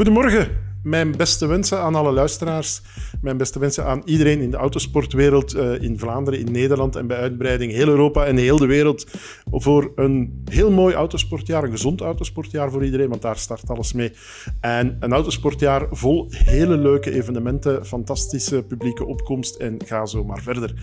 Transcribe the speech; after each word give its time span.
Goedemorgen, 0.00 0.48
mijn 0.82 1.16
beste 1.16 1.46
wensen 1.46 1.80
aan 1.80 1.94
alle 1.94 2.12
luisteraars. 2.12 2.82
Mijn 3.22 3.36
beste 3.36 3.58
wensen 3.58 3.84
aan 3.84 4.02
iedereen 4.04 4.40
in 4.40 4.50
de 4.50 4.56
autosportwereld, 4.56 5.54
uh, 5.54 5.82
in 5.82 5.98
Vlaanderen, 5.98 6.40
in 6.40 6.52
Nederland 6.52 6.96
en 6.96 7.06
bij 7.06 7.16
uitbreiding 7.16 7.72
heel 7.72 7.88
Europa 7.88 8.24
en 8.24 8.36
heel 8.36 8.56
de 8.56 8.66
wereld. 8.66 9.06
Voor 9.50 9.92
een 9.94 10.42
heel 10.50 10.70
mooi 10.70 10.94
autosportjaar, 10.94 11.64
een 11.64 11.70
gezond 11.70 12.00
autosportjaar 12.00 12.70
voor 12.70 12.84
iedereen, 12.84 13.08
want 13.08 13.22
daar 13.22 13.38
start 13.38 13.70
alles 13.70 13.92
mee. 13.92 14.12
En 14.60 14.96
een 15.00 15.12
autosportjaar 15.12 15.86
vol 15.90 16.26
hele 16.28 16.76
leuke 16.76 17.12
evenementen, 17.12 17.86
fantastische 17.86 18.62
publieke 18.62 19.04
opkomst 19.04 19.56
en 19.56 19.76
ga 19.84 20.06
zo 20.06 20.24
maar 20.24 20.42
verder. 20.42 20.74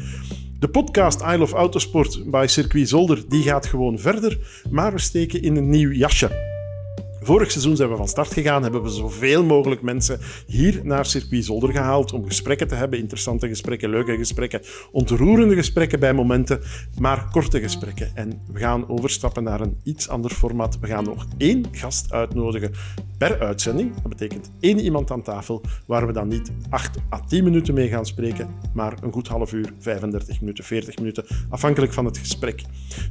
De 0.60 0.70
podcast 0.70 1.22
I 1.22 1.38
Love 1.38 1.56
Autosport 1.56 2.32
by 2.32 2.46
Circuit 2.48 2.90
Zolder 2.90 3.24
die 3.30 3.44
gaat 3.44 3.66
gewoon 3.66 4.00
verder, 4.00 4.62
maar 4.72 4.92
we 4.92 5.00
steken 5.00 5.42
in 5.42 5.56
een 5.56 5.70
nieuw 5.70 5.92
jasje. 5.92 6.57
Vorig 7.28 7.52
seizoen 7.52 7.76
zijn 7.76 7.90
we 7.90 7.96
van 7.96 8.08
start 8.08 8.34
gegaan, 8.34 8.64
hebben 8.64 8.84
we 8.84 8.90
zoveel 8.90 9.44
mogelijk 9.44 9.82
mensen 9.82 10.20
hier 10.46 10.80
naar 10.84 11.06
Circuit 11.06 11.46
Zolder 11.46 11.72
gehaald 11.72 12.14
om 12.14 12.26
gesprekken 12.26 12.68
te 12.68 12.76
hebben, 12.76 13.00
interessante 13.00 13.48
gesprekken, 13.48 13.90
leuke 13.90 14.18
gesprekken, 14.18 14.62
ontroerende 14.92 15.56
gesprekken 15.56 16.00
bij 16.00 16.14
momenten, 16.14 16.62
maar 17.00 17.28
korte 17.32 17.60
gesprekken. 17.60 18.12
En 18.16 18.42
we 18.52 18.60
gaan 18.60 18.90
overstappen 18.90 19.44
naar 19.44 19.62
een 19.62 19.78
iets 19.84 20.10
ander 20.10 20.32
format. 20.32 20.80
We 20.80 20.88
gaan 20.88 21.04
nog 21.04 21.26
één 21.38 21.66
gast 21.72 22.12
uitnodigen 22.12 22.72
per 23.18 23.40
uitzending. 23.40 23.94
Dat 23.94 24.10
betekent 24.10 24.52
één 24.60 24.80
iemand 24.80 25.12
aan 25.12 25.22
tafel 25.22 25.62
waar 25.86 26.08
we 26.08 26.14
dan 26.14 26.28
niet 26.28 26.52
8 26.70 26.98
à 27.14 27.20
10 27.28 27.44
minuten 27.44 27.74
mee 27.74 27.88
gaan 27.88 28.06
spreken, 28.06 28.50
maar 28.74 28.98
een 29.02 29.12
goed 29.12 29.28
half 29.28 29.54
uur, 29.54 29.74
35 29.80 30.40
minuten, 30.40 30.64
40 30.64 30.98
minuten, 30.98 31.26
afhankelijk 31.50 31.94
van 31.94 32.06
het 32.06 32.18
gesprek. 32.18 32.62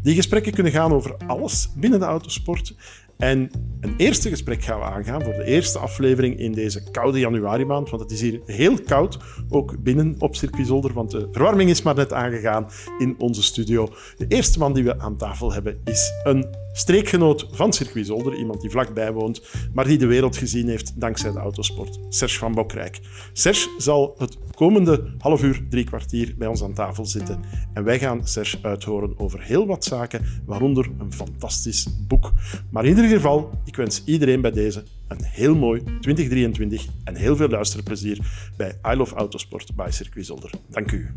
Die 0.02 0.14
gesprekken 0.14 0.52
kunnen 0.52 0.72
gaan 0.72 0.92
over 0.92 1.16
alles 1.26 1.68
binnen 1.74 1.98
de 1.98 2.06
autosport. 2.06 2.74
En 3.16 3.50
een 3.80 3.94
eerste 3.96 4.28
gesprek 4.28 4.62
gaan 4.62 4.78
we 4.78 4.84
aangaan 4.84 5.22
voor 5.22 5.32
de 5.32 5.44
eerste 5.44 5.78
aflevering 5.78 6.38
in 6.38 6.52
deze 6.52 6.90
koude 6.90 7.18
januari 7.18 7.64
maand. 7.64 7.90
Want 7.90 8.02
het 8.02 8.10
is 8.10 8.20
hier 8.20 8.40
heel 8.46 8.80
koud, 8.80 9.18
ook 9.48 9.82
binnen 9.82 10.14
op 10.18 10.36
Circuit 10.36 10.66
Zolder, 10.66 10.92
want 10.92 11.10
de 11.10 11.28
verwarming 11.32 11.70
is 11.70 11.82
maar 11.82 11.94
net 11.94 12.12
aangegaan 12.12 12.68
in 12.98 13.14
onze 13.18 13.42
studio. 13.42 13.88
De 14.16 14.26
eerste 14.28 14.58
man 14.58 14.72
die 14.72 14.84
we 14.84 14.98
aan 14.98 15.16
tafel 15.16 15.52
hebben 15.52 15.80
is 15.84 16.12
een 16.24 16.46
streekgenoot 16.76 17.46
van 17.50 17.72
Circuit 17.72 18.06
Zolder, 18.06 18.34
iemand 18.34 18.60
die 18.60 18.70
vlakbij 18.70 19.12
woont, 19.12 19.42
maar 19.74 19.86
die 19.86 19.98
de 19.98 20.06
wereld 20.06 20.36
gezien 20.36 20.68
heeft 20.68 21.00
dankzij 21.00 21.32
de 21.32 21.38
autosport, 21.38 21.98
Serge 22.08 22.38
van 22.38 22.54
Bokrijk. 22.54 23.00
Serge 23.32 23.68
zal 23.78 24.14
het 24.18 24.38
komende 24.54 25.14
half 25.18 25.42
uur, 25.42 25.64
drie 25.68 25.84
kwartier 25.84 26.34
bij 26.38 26.48
ons 26.48 26.62
aan 26.62 26.74
tafel 26.74 27.06
zitten 27.06 27.40
en 27.74 27.84
wij 27.84 27.98
gaan 27.98 28.26
Serge 28.26 28.58
uithoren 28.62 29.18
over 29.18 29.42
heel 29.42 29.66
wat 29.66 29.84
zaken, 29.84 30.24
waaronder 30.46 30.90
een 30.98 31.12
fantastisch 31.12 31.86
boek. 32.08 32.32
Maar 32.70 32.84
in 32.84 32.90
ieder 32.96 33.08
geval, 33.08 33.50
ik 33.64 33.76
wens 33.76 34.02
iedereen 34.04 34.40
bij 34.40 34.52
deze 34.52 34.82
een 35.08 35.22
heel 35.22 35.54
mooi 35.54 35.82
2023 36.00 36.86
en 37.04 37.16
heel 37.16 37.36
veel 37.36 37.48
luisterplezier 37.48 38.18
bij 38.56 38.78
I 38.92 38.94
Love 38.96 39.14
Autosport 39.14 39.74
bij 39.74 39.90
Circuit 39.90 40.26
Zolder. 40.26 40.50
Dank 40.68 40.92
u. 40.92 41.10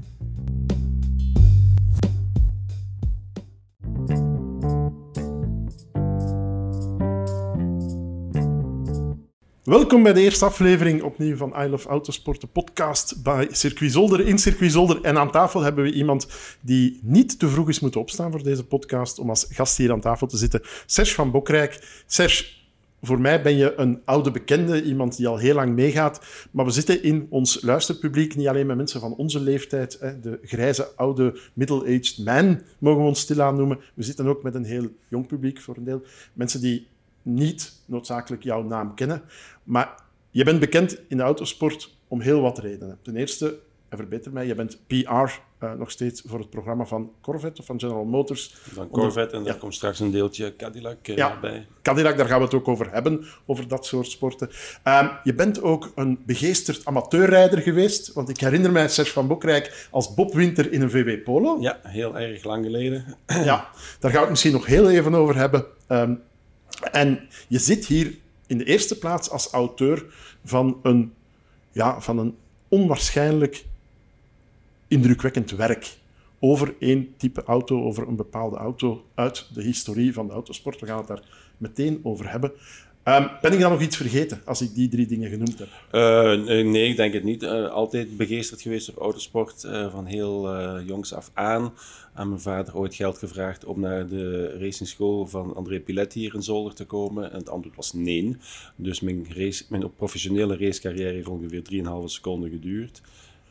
Welkom 9.69 10.03
bij 10.03 10.13
de 10.13 10.21
eerste 10.21 10.45
aflevering 10.45 11.01
opnieuw 11.01 11.35
van 11.35 11.53
I 11.57 11.67
Love 11.67 11.87
Autosport, 11.87 12.41
de 12.41 12.47
podcast 12.47 13.23
bij 13.23 13.47
Circuit 13.51 13.91
Zolder 13.91 14.27
in 14.27 14.37
Circuit 14.37 14.71
Zolder. 14.71 15.01
En 15.01 15.17
aan 15.17 15.31
tafel 15.31 15.61
hebben 15.61 15.83
we 15.83 15.91
iemand 15.91 16.27
die 16.61 16.99
niet 17.03 17.39
te 17.39 17.47
vroeg 17.47 17.69
is 17.69 17.79
moeten 17.79 18.01
opstaan 18.01 18.31
voor 18.31 18.43
deze 18.43 18.63
podcast 18.65 19.19
om 19.19 19.29
als 19.29 19.47
gast 19.49 19.77
hier 19.77 19.91
aan 19.91 19.99
tafel 19.99 20.27
te 20.27 20.37
zitten. 20.37 20.61
Serge 20.85 21.13
van 21.13 21.31
Bokrijk. 21.31 22.03
Serge, 22.07 22.45
voor 23.01 23.21
mij 23.21 23.41
ben 23.41 23.57
je 23.57 23.73
een 23.75 24.01
oude 24.05 24.31
bekende, 24.31 24.83
iemand 24.83 25.17
die 25.17 25.27
al 25.27 25.37
heel 25.37 25.55
lang 25.55 25.75
meegaat. 25.75 26.21
Maar 26.51 26.65
we 26.65 26.71
zitten 26.71 27.03
in 27.03 27.27
ons 27.29 27.61
luisterpubliek 27.61 28.35
niet 28.35 28.47
alleen 28.47 28.67
met 28.67 28.77
mensen 28.77 28.99
van 28.99 29.15
onze 29.15 29.39
leeftijd, 29.39 29.99
de 30.21 30.39
grijze 30.43 30.87
oude 30.95 31.39
middle-aged 31.53 32.17
man, 32.17 32.61
mogen 32.77 33.01
we 33.01 33.07
ons 33.07 33.19
stilaan 33.19 33.55
noemen. 33.55 33.79
We 33.93 34.03
zitten 34.03 34.27
ook 34.27 34.43
met 34.43 34.55
een 34.55 34.65
heel 34.65 34.87
jong 35.07 35.27
publiek 35.27 35.61
voor 35.61 35.77
een 35.77 35.83
deel. 35.83 36.01
Mensen 36.33 36.61
die 36.61 36.87
niet 37.21 37.73
noodzakelijk 37.85 38.43
jouw 38.43 38.63
naam 38.63 38.95
kennen. 38.95 39.21
Maar 39.63 39.95
je 40.29 40.43
bent 40.43 40.59
bekend 40.59 40.99
in 41.07 41.17
de 41.17 41.23
autosport 41.23 41.97
om 42.07 42.21
heel 42.21 42.41
wat 42.41 42.59
redenen. 42.59 42.99
Ten 43.01 43.15
eerste, 43.15 43.59
en 43.89 43.97
verbeter 43.97 44.31
mij, 44.31 44.47
je 44.47 44.55
bent 44.55 44.79
PR 44.87 45.03
uh, 45.63 45.73
nog 45.73 45.91
steeds 45.91 46.21
voor 46.25 46.39
het 46.39 46.49
programma 46.49 46.85
van 46.85 47.11
Corvette 47.21 47.61
of 47.61 47.67
van 47.67 47.79
General 47.79 48.05
Motors. 48.05 48.55
Van 48.73 48.89
Corvette 48.89 49.35
en 49.35 49.43
daar 49.43 49.55
komt 49.55 49.75
straks 49.75 49.99
een 49.99 50.11
deeltje 50.11 50.55
Cadillac 50.55 51.07
uh, 51.07 51.15
ja, 51.15 51.39
bij. 51.39 51.67
Cadillac, 51.81 52.17
daar 52.17 52.27
gaan 52.27 52.37
we 52.37 52.43
het 52.43 52.53
ook 52.53 52.67
over 52.67 52.91
hebben, 52.91 53.25
over 53.45 53.67
dat 53.67 53.85
soort 53.85 54.07
sporten. 54.07 54.49
Um, 54.83 55.11
je 55.23 55.33
bent 55.33 55.61
ook 55.61 55.91
een 55.95 56.19
begeesterd 56.25 56.85
amateurrijder 56.85 57.59
geweest, 57.59 58.13
want 58.13 58.29
ik 58.29 58.39
herinner 58.39 58.71
mij 58.71 58.87
Serge 58.87 59.11
van 59.11 59.27
Bokrijk 59.27 59.87
als 59.91 60.13
Bob 60.13 60.33
Winter 60.33 60.71
in 60.71 60.81
een 60.81 60.91
VW 60.91 61.23
Polo. 61.23 61.57
Ja, 61.59 61.79
heel 61.83 62.17
erg 62.17 62.43
lang 62.43 62.65
geleden. 62.65 63.05
ja, 63.25 63.69
daar 63.99 64.11
gaan 64.11 64.11
we 64.11 64.19
het 64.19 64.29
misschien 64.29 64.51
nog 64.51 64.65
heel 64.65 64.89
even 64.89 65.15
over 65.15 65.35
hebben. 65.35 65.65
Um, 65.87 66.21
en 66.91 67.19
je 67.47 67.59
zit 67.59 67.85
hier 67.85 68.17
in 68.47 68.57
de 68.57 68.65
eerste 68.65 68.97
plaats 68.97 69.29
als 69.29 69.51
auteur 69.51 70.05
van 70.43 70.79
een, 70.83 71.13
ja, 71.71 72.01
van 72.01 72.17
een 72.17 72.35
onwaarschijnlijk 72.67 73.65
indrukwekkend 74.87 75.51
werk 75.51 75.97
over 76.39 76.75
één 76.79 77.13
type 77.17 77.43
auto, 77.43 77.83
over 77.83 78.07
een 78.07 78.15
bepaalde 78.15 78.57
auto 78.57 79.05
uit 79.15 79.47
de 79.53 79.63
historie 79.63 80.13
van 80.13 80.27
de 80.27 80.33
autosport. 80.33 80.79
We 80.79 80.87
gaan 80.87 80.97
het 80.97 81.07
daar 81.07 81.23
meteen 81.57 81.99
over 82.03 82.31
hebben. 82.31 82.51
Um, 83.03 83.29
ben 83.41 83.53
ik 83.53 83.59
dan 83.59 83.71
nog 83.71 83.81
iets 83.81 83.97
vergeten 83.97 84.41
als 84.45 84.61
ik 84.61 84.73
die 84.73 84.89
drie 84.89 85.07
dingen 85.07 85.29
genoemd 85.29 85.59
heb? 85.59 85.67
Uh, 85.91 86.63
nee, 86.63 86.89
ik 86.89 86.95
denk 86.95 87.13
het 87.13 87.23
niet. 87.23 87.43
Uh, 87.43 87.69
altijd 87.69 88.17
begeesterd 88.17 88.61
geweest 88.61 88.85
door 88.85 89.03
autosport 89.03 89.63
uh, 89.63 89.91
van 89.91 90.05
heel 90.05 90.49
jongs 90.81 91.13
af 91.13 91.31
aan. 91.33 91.73
Aan 92.13 92.29
mijn 92.29 92.41
vader 92.41 92.77
ooit 92.77 92.95
geld 92.95 93.17
gevraagd 93.17 93.65
om 93.65 93.79
naar 93.79 94.07
de 94.07 94.57
racingschool 94.59 95.25
van 95.25 95.55
André 95.55 95.79
Piletti 95.79 96.19
hier 96.19 96.33
in 96.33 96.43
Zolder 96.43 96.73
te 96.73 96.85
komen. 96.85 97.31
En 97.31 97.37
het 97.37 97.49
antwoord 97.49 97.75
was 97.75 97.93
nee. 97.93 98.37
Dus 98.75 98.99
mijn, 98.99 99.25
race, 99.35 99.65
mijn 99.69 99.93
professionele 99.95 100.57
racecarrière 100.57 101.13
heeft 101.13 101.27
ongeveer 101.27 101.61
3,5 101.73 101.83
seconden 102.05 102.49
geduurd. 102.49 103.01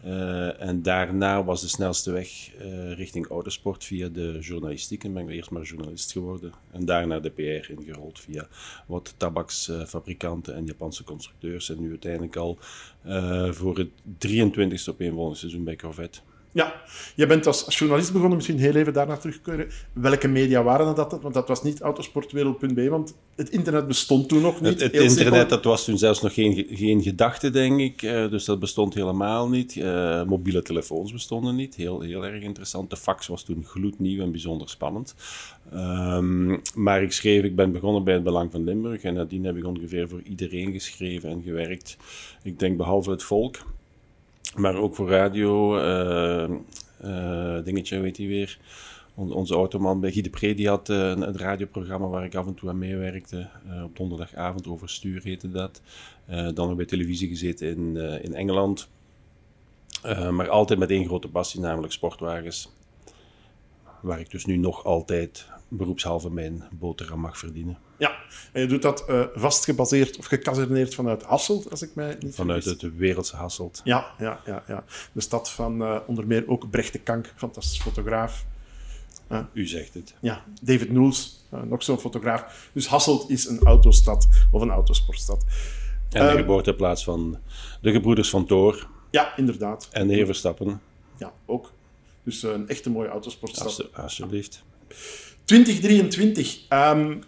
Uh, 0.04 0.60
en 0.62 0.82
daarna 0.82 1.44
was 1.44 1.60
de 1.60 1.68
snelste 1.68 2.10
weg 2.12 2.50
uh, 2.60 2.92
richting 2.92 3.28
autosport 3.28 3.84
via 3.84 4.08
de 4.08 4.38
journalistiek. 4.40 5.04
En 5.04 5.12
ben 5.12 5.22
ik 5.22 5.34
eerst 5.34 5.50
maar 5.50 5.62
journalist 5.62 6.12
geworden. 6.12 6.52
En 6.70 6.84
daarna 6.84 7.20
de 7.20 7.30
PR 7.30 7.70
ingerold 7.70 8.20
via 8.20 8.48
wat 8.86 9.14
tabaksfabrikanten 9.16 10.54
en 10.54 10.64
Japanse 10.64 11.04
constructeurs. 11.04 11.70
En 11.70 11.80
nu 11.80 11.88
uiteindelijk 11.88 12.36
al 12.36 12.58
uh, 13.06 13.52
voor 13.52 13.78
het 13.78 13.90
23ste 14.26 14.88
op 14.88 15.00
een 15.00 15.12
volgende 15.12 15.38
seizoen 15.38 15.64
bij 15.64 15.76
Corvette. 15.76 16.20
Ja, 16.52 16.82
je 17.14 17.26
bent 17.26 17.46
als 17.46 17.78
journalist 17.78 18.12
begonnen, 18.12 18.36
misschien 18.36 18.58
heel 18.58 18.74
even 18.74 18.92
daarna 18.92 19.16
terugkeren. 19.16 19.68
Welke 19.92 20.28
media 20.28 20.62
waren 20.62 20.94
dat? 20.94 21.18
Want 21.22 21.34
dat 21.34 21.48
was 21.48 21.62
niet 21.62 21.80
autosportwereld.be, 21.80 22.88
want 22.88 23.14
het 23.36 23.50
internet 23.50 23.86
bestond 23.86 24.28
toen 24.28 24.42
nog 24.42 24.60
niet. 24.60 24.80
Het, 24.80 24.92
het 24.92 25.02
internet 25.02 25.48
dat 25.48 25.64
was 25.64 25.84
toen 25.84 25.98
zelfs 25.98 26.22
nog 26.22 26.34
geen, 26.34 26.66
geen 26.70 27.02
gedachte, 27.02 27.50
denk 27.50 27.80
ik. 27.80 28.02
Uh, 28.02 28.30
dus 28.30 28.44
dat 28.44 28.58
bestond 28.58 28.94
helemaal 28.94 29.48
niet. 29.48 29.76
Uh, 29.76 30.24
mobiele 30.24 30.62
telefoons 30.62 31.12
bestonden 31.12 31.54
niet. 31.54 31.74
Heel, 31.74 32.00
heel 32.00 32.26
erg 32.26 32.42
interessant. 32.42 32.90
De 32.90 32.96
fax 32.96 33.26
was 33.26 33.42
toen 33.42 33.64
gloednieuw 33.64 34.22
en 34.22 34.30
bijzonder 34.30 34.68
spannend. 34.68 35.14
Um, 35.74 36.60
maar 36.74 37.02
ik 37.02 37.12
schreef, 37.12 37.42
ik 37.42 37.56
ben 37.56 37.72
begonnen 37.72 38.04
bij 38.04 38.14
het 38.14 38.22
Belang 38.22 38.52
van 38.52 38.64
Limburg. 38.64 39.02
En 39.02 39.14
nadien 39.14 39.44
heb 39.44 39.56
ik 39.56 39.64
ongeveer 39.64 40.08
voor 40.08 40.22
iedereen 40.22 40.72
geschreven 40.72 41.30
en 41.30 41.42
gewerkt. 41.42 41.96
Ik 42.42 42.58
denk 42.58 42.76
behalve 42.76 43.10
het 43.10 43.22
volk. 43.22 43.56
Maar 44.56 44.76
ook 44.76 44.94
voor 44.94 45.08
radio, 45.08 45.78
uh, 45.78 46.56
uh, 47.04 47.64
dingetje, 47.64 48.00
weet 48.00 48.16
hij 48.16 48.26
weer. 48.26 48.58
onze 49.14 49.54
automan 49.54 50.00
bij 50.00 50.12
Guy 50.12 50.22
de 50.22 50.54
die 50.54 50.68
had 50.68 50.88
uh, 50.88 50.96
een, 50.96 51.28
een, 51.28 51.38
radioprogramma 51.38 52.06
waar 52.06 52.24
ik 52.24 52.34
af 52.34 52.46
en 52.46 52.54
toe 52.54 52.68
aan 52.68 52.78
meewerkte. 52.78 53.48
op 53.84 53.96
donderdagavond 53.96 54.66
over 54.66 54.88
stuur 54.88 55.22
heette 55.22 55.50
dat. 55.50 55.82
dan 56.26 56.66
nog 56.66 56.74
bij 56.74 56.84
televisie 56.84 57.28
gezeten 57.28 57.68
in, 57.68 57.96
in 58.22 58.34
Engeland. 58.34 58.88
maar 60.30 60.48
altijd 60.48 60.78
met 60.78 60.90
één 60.90 61.06
grote 61.06 61.28
passie, 61.28 61.60
namelijk 61.60 61.92
sportwagens. 61.92 62.72
Waar 64.02 64.20
ik 64.20 64.30
dus 64.30 64.44
nu 64.44 64.56
nog 64.56 64.84
altijd 64.84 65.46
beroepshalve 65.68 66.30
mijn 66.30 66.64
boterham 66.72 67.20
mag 67.20 67.38
verdienen. 67.38 67.78
Ja, 67.96 68.16
en 68.52 68.60
je 68.60 68.66
doet 68.66 68.82
dat 68.82 69.04
uh, 69.10 69.24
vast 69.34 69.64
gebaseerd 69.64 70.18
of 70.18 70.26
gekaserneerd 70.26 70.94
vanuit 70.94 71.22
Hasselt, 71.22 71.70
als 71.70 71.82
ik 71.82 71.94
mij 71.94 72.16
niet 72.20 72.34
Vanuit 72.34 72.64
het 72.64 72.96
wereldse 72.96 73.36
Hasselt. 73.36 73.80
Ja, 73.84 74.14
ja, 74.18 74.40
ja, 74.46 74.64
ja. 74.66 74.84
De 75.12 75.20
stad 75.20 75.50
van 75.50 75.82
uh, 75.82 75.98
onder 76.06 76.26
meer 76.26 76.48
ook 76.48 76.70
Brecht 76.70 76.92
de 76.92 76.98
Kank, 76.98 77.32
fantastisch 77.36 77.80
fotograaf. 77.80 78.44
Uh, 79.30 79.40
U 79.52 79.66
zegt 79.66 79.94
het. 79.94 80.14
Ja, 80.20 80.44
David 80.62 80.92
Noels, 80.92 81.44
nog 81.64 81.82
zo'n 81.82 81.98
fotograaf. 81.98 82.70
Dus 82.72 82.86
Hasselt 82.86 83.30
is 83.30 83.46
een 83.46 83.60
autostad 83.60 84.28
of 84.50 84.62
een 84.62 84.70
autosportstad. 84.70 85.44
En 86.10 86.30
de 86.30 86.36
geboorteplaats 86.36 87.04
van 87.04 87.38
de 87.80 87.92
gebroeders 87.92 88.30
van 88.30 88.46
Toor. 88.46 88.88
Ja, 89.10 89.36
inderdaad. 89.36 89.88
En 89.92 90.08
de 90.08 90.14
heer 90.14 90.26
Verstappen. 90.26 90.80
Ja, 91.18 91.32
ook. 91.46 91.72
Dus 92.22 92.42
een 92.42 92.68
echte 92.68 92.90
mooie 92.90 93.08
autosportstad. 93.08 93.94
Alsjeblieft. 93.94 94.62
2023. 95.48 96.66
Um, 96.68 97.22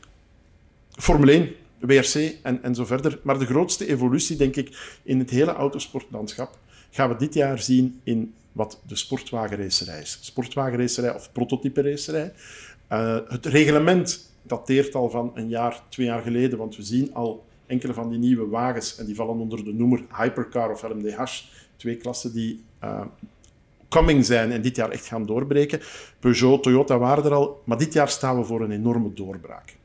Formule 0.91 1.33
1. 1.33 1.55
WRC 1.79 2.35
en, 2.43 2.63
en 2.63 2.75
zo 2.75 2.85
verder. 2.85 3.21
Maar 3.23 3.39
de 3.39 3.47
grootste 3.47 3.87
evolutie, 3.89 4.37
denk 4.37 4.57
ik, 4.57 4.99
in 5.03 5.19
het 5.19 5.31
hele 5.31 5.53
autosportlandschap 5.53 6.59
gaan 6.91 7.09
we 7.09 7.17
dit 7.17 7.35
jaar 7.35 7.59
zien 7.59 8.01
in 8.05 8.35
wat 8.53 8.81
de 8.87 8.97
sportwagenracerij 8.97 10.01
is. 10.01 10.19
Sportwagenracerij 10.21 11.15
of 11.15 11.33
prototype 11.33 11.83
racerij. 11.83 12.33
Uh, 12.93 13.19
het 13.29 13.47
reglement 13.47 14.33
dateert 14.43 14.95
al 14.95 15.11
van 15.11 15.33
een 15.35 15.49
jaar, 15.49 15.83
twee 15.89 16.07
jaar 16.07 16.23
geleden, 16.23 16.59
want 16.59 16.77
we 16.77 16.83
zien 16.83 17.15
al 17.15 17.45
enkele 17.67 17.95
van 17.95 18.11
die 18.11 18.19
nieuwe 18.19 18.47
wagens, 18.47 18.97
en 18.97 19.07
die 19.07 19.15
vallen 19.15 19.39
onder 19.39 19.65
de 19.65 19.73
noemer 19.73 20.05
Hypercar 20.17 20.71
of 20.71 20.83
LMDH, 20.83 21.25
twee 21.77 21.97
klassen 21.97 22.33
die 22.33 22.65
uh, 22.85 23.01
coming 23.91 24.25
zijn 24.25 24.53
en 24.53 24.63
dit 24.63 24.77
jaar 24.77 24.91
echt 24.91 25.07
gaan 25.07 25.27
doorbreken. 25.27 25.81
Peugeot, 26.21 26.63
Toyota 26.63 26.99
waren 26.99 27.25
er 27.25 27.35
al, 27.35 27.63
maar 27.65 27.79
dit 27.79 27.93
jaar 27.93 28.09
staan 28.09 28.39
we 28.39 28.45
voor 28.45 28.61
een 28.61 28.71
enorme 28.71 29.13
doorbraak. 29.13 29.77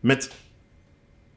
Met 0.00 0.30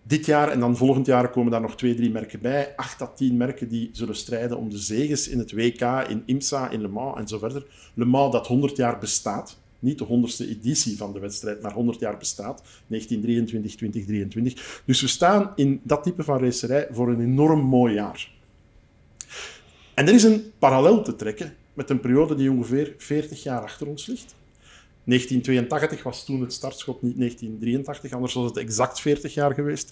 dit 0.03 0.25
jaar 0.25 0.49
en 0.49 0.59
dan 0.59 0.77
volgend 0.77 1.05
jaar 1.05 1.29
komen 1.29 1.51
daar 1.51 1.61
nog 1.61 1.75
twee, 1.75 1.95
drie 1.95 2.11
merken 2.11 2.41
bij. 2.41 2.73
Acht 2.75 3.01
à 3.01 3.07
tien 3.07 3.37
merken 3.37 3.69
die 3.69 3.89
zullen 3.91 4.15
strijden 4.15 4.57
om 4.57 4.69
de 4.69 4.77
zegens 4.77 5.27
in 5.27 5.39
het 5.39 5.51
WK, 5.51 5.81
in 6.09 6.23
IMSA, 6.25 6.69
in 6.69 6.81
Le 6.81 6.87
Mans 6.87 7.17
en 7.17 7.27
zo 7.27 7.37
verder. 7.37 7.65
Le 7.93 8.05
Mans 8.05 8.31
dat 8.31 8.47
100 8.47 8.75
jaar 8.75 8.99
bestaat. 8.99 9.57
Niet 9.79 9.97
de 9.97 10.05
100ste 10.05 10.49
editie 10.49 10.97
van 10.97 11.13
de 11.13 11.19
wedstrijd, 11.19 11.61
maar 11.61 11.73
100 11.73 11.99
jaar 11.99 12.17
bestaat. 12.17 12.63
1923, 12.87 13.75
2023. 13.75 14.81
Dus 14.85 15.01
we 15.01 15.07
staan 15.07 15.51
in 15.55 15.79
dat 15.83 16.03
type 16.03 16.23
van 16.23 16.39
racerij 16.39 16.87
voor 16.91 17.09
een 17.09 17.21
enorm 17.21 17.59
mooi 17.59 17.93
jaar. 17.93 18.33
En 19.95 20.07
er 20.07 20.13
is 20.13 20.23
een 20.23 20.51
parallel 20.59 21.01
te 21.01 21.15
trekken 21.15 21.55
met 21.73 21.89
een 21.89 21.99
periode 21.99 22.35
die 22.35 22.51
ongeveer 22.51 22.93
40 22.97 23.43
jaar 23.43 23.61
achter 23.61 23.87
ons 23.87 24.05
ligt. 24.05 24.35
1982 25.03 26.03
was 26.03 26.25
toen 26.25 26.41
het 26.41 26.53
startschot, 26.53 27.01
niet 27.01 27.17
1983, 27.17 28.11
anders 28.11 28.33
was 28.33 28.45
het 28.45 28.57
exact 28.57 29.01
40 29.01 29.33
jaar 29.33 29.53
geweest. 29.53 29.91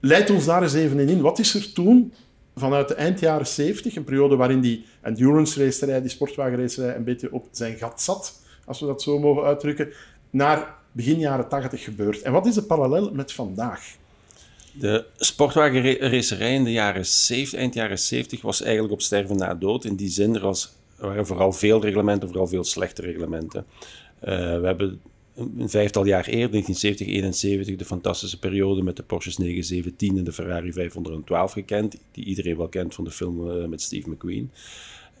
Leid 0.00 0.30
ons 0.30 0.44
daar 0.44 0.62
eens 0.62 0.74
even 0.74 1.08
in. 1.08 1.20
Wat 1.20 1.38
is 1.38 1.54
er 1.54 1.72
toen, 1.72 2.12
vanuit 2.56 2.88
de 2.88 2.94
eind 2.94 3.20
jaren 3.20 3.46
70, 3.46 3.96
een 3.96 4.04
periode 4.04 4.36
waarin 4.36 4.60
die 4.60 4.84
endurance 5.00 5.64
racerij, 5.64 6.00
die 6.00 6.10
sportwagenracerij, 6.10 6.96
een 6.96 7.04
beetje 7.04 7.32
op 7.32 7.48
zijn 7.50 7.76
gat 7.76 8.02
zat, 8.02 8.40
als 8.64 8.80
we 8.80 8.86
dat 8.86 9.02
zo 9.02 9.18
mogen 9.18 9.42
uitdrukken, 9.42 9.92
naar 10.30 10.74
begin 10.92 11.18
jaren 11.18 11.48
80 11.48 11.84
gebeurd? 11.84 12.22
En 12.22 12.32
wat 12.32 12.46
is 12.46 12.54
de 12.54 12.62
parallel 12.62 13.12
met 13.12 13.32
vandaag? 13.32 13.96
De 14.72 15.04
sportwagenracerij 15.16 16.54
in 16.54 16.64
de 16.64 16.72
jaren 16.72 17.06
70, 17.06 17.58
eind 17.58 17.74
jaren 17.74 17.98
70 17.98 18.42
was 18.42 18.62
eigenlijk 18.62 18.92
op 18.92 19.00
sterven 19.00 19.36
na 19.36 19.54
dood. 19.54 19.84
In 19.84 19.96
die 19.96 20.08
zin, 20.08 20.34
er, 20.34 20.40
was, 20.40 20.72
er 20.98 21.06
waren 21.06 21.26
vooral 21.26 21.52
veel 21.52 21.82
reglementen, 21.82 22.28
vooral 22.28 22.46
veel 22.46 22.64
slechte 22.64 23.02
reglementen. 23.02 23.66
Uh, 24.24 24.28
we 24.60 24.66
hebben 24.66 25.00
een 25.36 25.68
vijftal 25.68 26.04
jaar 26.04 26.26
eerder, 26.26 26.50
1970, 26.50 27.06
71, 27.06 27.76
de 27.76 27.84
fantastische 27.84 28.38
periode 28.38 28.82
met 28.82 28.96
de 28.96 29.02
Porsche 29.02 29.32
917 29.36 30.18
en 30.18 30.24
de 30.24 30.32
Ferrari 30.32 30.72
512 30.72 31.52
gekend, 31.52 31.96
die 32.12 32.24
iedereen 32.24 32.56
wel 32.56 32.68
kent 32.68 32.94
van 32.94 33.04
de 33.04 33.10
film 33.10 33.50
uh, 33.50 33.66
met 33.66 33.82
Steve 33.82 34.10
McQueen. 34.10 34.50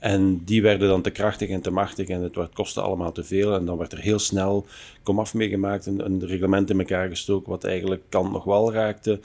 En 0.02 0.44
die 0.44 0.62
werden 0.62 0.88
dan 0.88 1.02
te 1.02 1.10
krachtig 1.10 1.48
en 1.48 1.60
te 1.60 1.70
machtig 1.70 2.08
en 2.08 2.22
het 2.22 2.52
kostte 2.52 2.80
allemaal 2.80 3.12
te 3.12 3.24
veel. 3.24 3.54
En 3.54 3.64
dan 3.64 3.78
werd 3.78 3.92
er 3.92 3.98
heel 3.98 4.18
snel 4.18 4.66
komaf 5.02 5.34
meegemaakt 5.34 5.86
en 5.86 6.04
een 6.04 6.26
reglement 6.26 6.70
in 6.70 6.78
elkaar 6.78 7.08
gestoken 7.08 7.50
wat 7.50 7.64
eigenlijk 7.64 8.02
kant 8.08 8.32
nog 8.32 8.44
wel 8.44 8.72
raakte. 8.72 9.20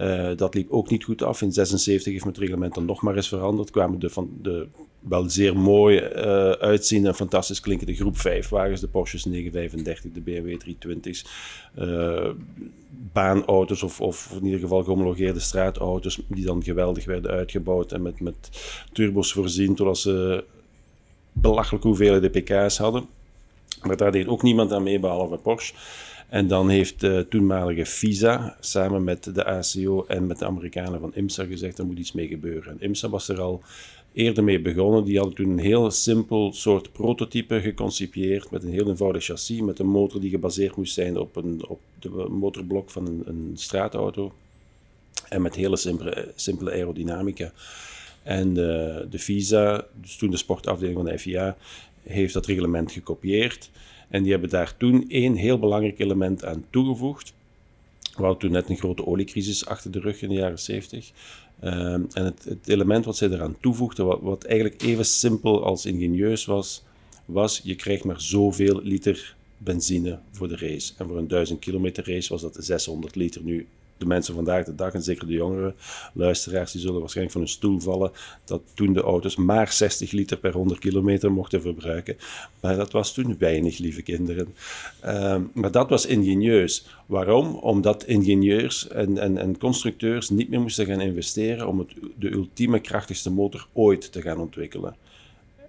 Uh, 0.00 0.30
dat 0.36 0.54
liep 0.54 0.70
ook 0.70 0.90
niet 0.90 1.04
goed 1.04 1.22
af. 1.22 1.42
In 1.42 1.52
76 1.52 2.12
heeft 2.12 2.24
het 2.24 2.38
reglement 2.38 2.74
dan 2.74 2.84
nog 2.84 3.02
maar 3.02 3.16
eens 3.16 3.28
veranderd. 3.28 3.70
Kwamen 3.70 3.98
de, 3.98 4.10
van 4.10 4.30
de 4.42 4.66
wel 5.00 5.30
zeer 5.30 5.56
mooi 5.56 5.98
uh, 5.98 6.50
uitziende 6.50 7.08
en 7.08 7.14
fantastisch 7.14 7.60
klinkende 7.60 7.94
groep 7.94 8.18
5 8.18 8.48
wagens. 8.48 8.80
De 8.80 8.88
Porsches 8.88 9.24
935, 9.24 10.12
de 10.12 10.20
BMW 10.20 10.60
320's. 10.60 11.24
Uh, 11.78 12.30
baanauto's 13.12 13.82
of, 13.82 14.00
of 14.00 14.32
in 14.38 14.44
ieder 14.44 14.60
geval 14.60 14.82
gehomologeerde 14.82 15.40
straatauto's. 15.40 16.20
Die 16.28 16.44
dan 16.44 16.62
geweldig 16.62 17.04
werden 17.04 17.30
uitgebouwd 17.30 17.92
en 17.92 18.02
met, 18.02 18.20
met 18.20 18.50
turbos 18.92 19.32
voorzien. 19.32 19.74
Totdat 19.74 19.98
ze 19.98 20.44
belachelijk 21.32 21.84
hoeveelheden 21.84 22.30
pk's 22.30 22.78
hadden. 22.78 23.06
Maar 23.82 23.96
daar 23.96 24.12
deed 24.12 24.26
ook 24.26 24.42
niemand 24.42 24.72
aan 24.72 24.82
mee 24.82 25.00
behalve 25.00 25.36
Porsche. 25.36 25.74
En 26.30 26.46
dan 26.46 26.68
heeft 26.68 27.00
de 27.00 27.26
toenmalige 27.28 27.86
FISA 27.86 28.56
samen 28.60 29.04
met 29.04 29.34
de 29.34 29.44
ACO 29.44 30.04
en 30.06 30.26
met 30.26 30.38
de 30.38 30.44
Amerikanen 30.44 31.00
van 31.00 31.14
IMSA 31.14 31.44
gezegd: 31.44 31.78
er 31.78 31.86
moet 31.86 31.98
iets 31.98 32.12
mee 32.12 32.28
gebeuren. 32.28 32.72
En 32.72 32.80
IMSA 32.80 33.08
was 33.08 33.28
er 33.28 33.40
al 33.40 33.62
eerder 34.12 34.44
mee 34.44 34.60
begonnen. 34.60 35.04
Die 35.04 35.16
hadden 35.16 35.34
toen 35.34 35.50
een 35.50 35.58
heel 35.58 35.90
simpel 35.90 36.52
soort 36.52 36.92
prototype 36.92 37.60
geconcipieerd 37.60 38.50
met 38.50 38.62
een 38.62 38.70
heel 38.70 38.88
eenvoudig 38.88 39.24
chassis, 39.24 39.60
met 39.60 39.78
een 39.78 39.88
motor 39.88 40.20
die 40.20 40.30
gebaseerd 40.30 40.76
moest 40.76 40.94
zijn 40.94 41.18
op, 41.18 41.36
een, 41.36 41.64
op 41.68 41.80
de 41.98 42.08
motorblok 42.30 42.90
van 42.90 43.06
een, 43.06 43.22
een 43.24 43.52
straatauto 43.54 44.32
en 45.28 45.42
met 45.42 45.54
hele 45.54 45.76
simpele, 46.34 46.72
aerodynamica. 46.72 47.52
En 48.22 48.54
de, 48.54 49.06
de 49.10 49.18
FISA, 49.18 49.86
dus 50.00 50.16
toen 50.16 50.30
de 50.30 50.36
sportafdeling 50.36 50.96
van 50.96 51.06
de 51.06 51.18
FIA, 51.18 51.56
heeft 52.02 52.34
dat 52.34 52.46
reglement 52.46 52.92
gekopieerd. 52.92 53.70
En 54.10 54.22
die 54.22 54.32
hebben 54.32 54.50
daar 54.50 54.76
toen 54.76 55.08
één 55.08 55.34
heel 55.34 55.58
belangrijk 55.58 55.98
element 55.98 56.44
aan 56.44 56.64
toegevoegd. 56.70 57.32
We 58.16 58.22
hadden 58.22 58.38
toen 58.38 58.50
net 58.50 58.68
een 58.68 58.76
grote 58.76 59.06
oliecrisis 59.06 59.66
achter 59.66 59.90
de 59.90 60.00
rug 60.00 60.22
in 60.22 60.28
de 60.28 60.34
jaren 60.34 60.58
70. 60.58 61.10
Ehm, 61.60 62.02
en 62.12 62.24
het, 62.24 62.44
het, 62.44 62.68
element 62.68 63.04
wat 63.04 63.16
zij 63.16 63.28
eraan 63.28 63.56
toevoegden, 63.60 64.06
wat, 64.06 64.20
wat, 64.20 64.44
eigenlijk 64.44 64.82
even 64.82 65.04
simpel 65.04 65.64
als 65.64 65.86
ingenieus 65.86 66.44
was, 66.44 66.82
was 67.24 67.60
je 67.64 67.74
krijgt 67.74 68.04
maar 68.04 68.20
zoveel 68.20 68.80
liter 68.82 69.36
benzine 69.58 70.18
voor 70.30 70.48
de 70.48 70.56
race. 70.56 70.92
En 70.98 71.06
voor 71.06 71.18
een 71.18 71.28
1000 71.28 71.58
kilometer 71.58 72.12
race 72.12 72.32
was 72.32 72.42
dat 72.42 72.56
600 72.58 73.14
liter. 73.14 73.42
Nu, 73.42 73.66
de 74.00 74.06
mensen 74.06 74.34
vandaag 74.34 74.64
de 74.64 74.74
dag, 74.74 74.92
en 74.92 75.02
zeker 75.02 75.26
de 75.26 75.32
jongere 75.32 75.74
luisteraars, 76.12 76.72
die 76.72 76.80
zullen 76.80 77.00
waarschijnlijk 77.00 77.36
van 77.36 77.44
hun 77.44 77.54
stoel 77.54 77.80
vallen, 77.80 78.10
dat 78.44 78.62
toen 78.74 78.92
de 78.92 79.00
auto's 79.00 79.36
maar 79.36 79.72
60 79.72 80.10
liter 80.10 80.36
per 80.36 80.52
100 80.52 80.80
kilometer 80.80 81.32
mochten 81.32 81.60
verbruiken. 81.60 82.16
Maar 82.60 82.76
dat 82.76 82.92
was 82.92 83.14
toen 83.14 83.36
weinig, 83.38 83.78
lieve 83.78 84.02
kinderen. 84.02 84.54
Ehm, 85.00 85.42
maar 85.52 85.70
dat 85.70 85.88
was 85.88 86.06
ingenieus. 86.06 86.86
Waarom? 87.06 87.54
Omdat 87.54 88.04
ingenieurs 88.04 88.88
en, 88.88 89.18
en, 89.18 89.38
en 89.38 89.58
constructeurs 89.58 90.30
niet 90.30 90.48
meer 90.48 90.60
moesten 90.60 90.86
gaan 90.86 91.00
investeren 91.00 91.68
om 91.68 91.78
het, 91.78 91.92
de 92.18 92.32
ultieme 92.32 92.80
krachtigste 92.80 93.30
motor 93.30 93.66
ooit 93.72 94.12
te 94.12 94.22
gaan 94.22 94.38
ontwikkelen. 94.38 94.96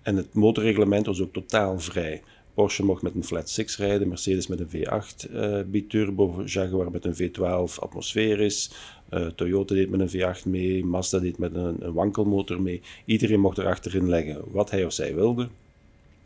En 0.02 0.16
het 0.16 0.34
motorreglement 0.34 1.06
was 1.06 1.22
ook 1.22 1.34
totaal 1.34 1.80
vrij. 1.80 2.22
Porsche 2.54 2.84
mocht 2.84 3.02
met 3.02 3.16
een 3.16 3.24
flat 3.24 3.50
6 3.50 3.78
rijden, 3.78 4.08
Mercedes 4.08 4.48
met 4.48 4.60
een 4.60 4.70
V8 4.70 5.32
uh, 5.32 5.60
eh, 5.60 5.66
biturbo, 5.68 6.44
Jaguar 6.46 6.92
met 6.92 7.06
een 7.06 7.16
V12 7.16 7.80
atmosferisch, 7.80 8.72
uh, 9.14 9.28
Toyota 9.28 9.76
deed 9.76 9.90
met 9.90 10.00
een 10.00 10.36
V8 10.36 10.44
mee, 10.46 10.86
Mazda 10.86 11.20
deed 11.20 11.38
met 11.38 11.56
een, 11.56 11.76
een, 11.80 11.94
wankelmotor 11.94 12.62
mee. 12.62 12.82
Iedereen 13.06 13.40
mocht 13.40 13.58
er 13.58 13.66
achterin 13.66 14.10
leggen 14.10 14.42
wat 14.52 14.72
hij 14.72 14.86
of 14.86 14.94
zij 14.94 15.16
wilde. 15.16 15.48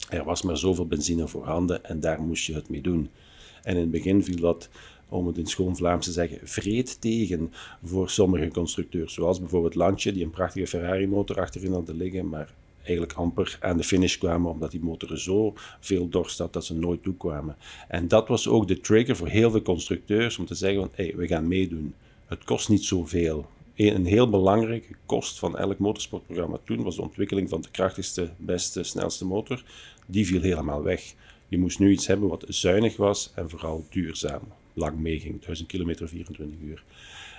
Er 0.10 0.24
was 0.24 0.42
maar 0.42 0.58
zoveel 0.58 0.88
benzine 0.88 1.28
voorhanden 1.28 1.84
en 1.86 2.00
daar 2.00 2.22
moest 2.22 2.46
je 2.46 2.54
het 2.54 2.70
mee 2.70 2.82
doen. 2.82 3.10
En 3.64 3.76
in 3.76 3.82
het 3.82 3.92
begin 3.92 4.24
viel 4.24 4.40
dat, 4.40 4.70
om 5.10 5.28
het 5.28 5.38
in 5.38 5.46
schoon 5.46 5.76
Vlaams 5.76 6.06
te 6.06 6.12
zeggen, 6.12 6.40
vreed 6.44 7.02
tegen 7.02 7.52
voor 7.84 8.10
sommige 8.10 8.48
constructeurs. 8.48 9.14
Zoals 9.14 9.40
bijvoorbeeld 9.40 9.76
Lancia, 9.76 10.12
die 10.12 10.24
een 10.24 10.30
prachtige 10.30 10.68
Ferrari-motor 10.68 11.40
achterin 11.40 11.72
hadden 11.72 11.98
liggen, 11.98 12.30
maar 12.30 12.54
eigenlijk 12.86 13.14
amper 13.14 13.58
aan 13.62 13.78
de 13.78 13.84
finish 13.84 14.18
kwamen, 14.18 14.52
omdat 14.52 14.72
die 14.72 14.84
motoren 14.84 15.20
zo 15.20 15.54
veel 15.80 16.10
dorst 16.10 16.38
had 16.38 16.54
dat 16.54 16.66
ze 16.66 16.74
nooit 16.74 17.04
toekwamen. 17.04 17.56
En 17.88 18.08
dat 18.08 18.28
was 18.28 18.48
ook 18.48 18.68
de 18.68 18.80
trigger 18.80 19.16
voor 19.16 19.28
heel 19.28 19.52
veel 19.52 19.62
constructeurs 19.62 20.38
om 20.38 20.46
te 20.46 20.56
zeggen 20.56 20.82
van, 20.82 20.92
hey, 20.96 21.14
we 21.16 21.28
gaan 21.28 21.48
meedoen. 21.48 21.94
Het 22.26 22.44
kost 22.44 22.70
niet 22.70 22.84
zoveel. 22.84 23.46
Een 23.76 24.06
heel 24.06 24.30
belangrijke 24.30 24.96
kost 25.06 25.40
van 25.40 25.58
elk 25.58 25.78
motorsportprogramma 25.78 26.58
toen 26.64 26.84
was 26.84 26.96
de 26.96 27.02
ontwikkeling 27.02 27.50
van 27.50 27.62
de 27.62 27.70
krachtigste, 27.72 28.30
beste, 28.38 28.84
snelste 28.84 29.26
motor. 29.26 29.64
Die 30.06 30.26
viel 30.26 30.42
helemaal 30.42 30.84
weg. 30.84 31.14
Je 31.48 31.58
moest 31.58 31.80
nu 31.80 31.92
iets 31.92 32.08
hebben 32.08 32.30
wat 32.30 32.46
zuinig 32.48 32.98
was 32.98 33.32
en 33.36 33.50
vooral 33.50 33.86
duurzaam. 33.90 34.42
Lang 34.74 34.98
meeging, 35.00 35.42
1000 35.42 35.68
kilometer 35.68 36.10
24 36.10 36.60
uur. 36.60 36.84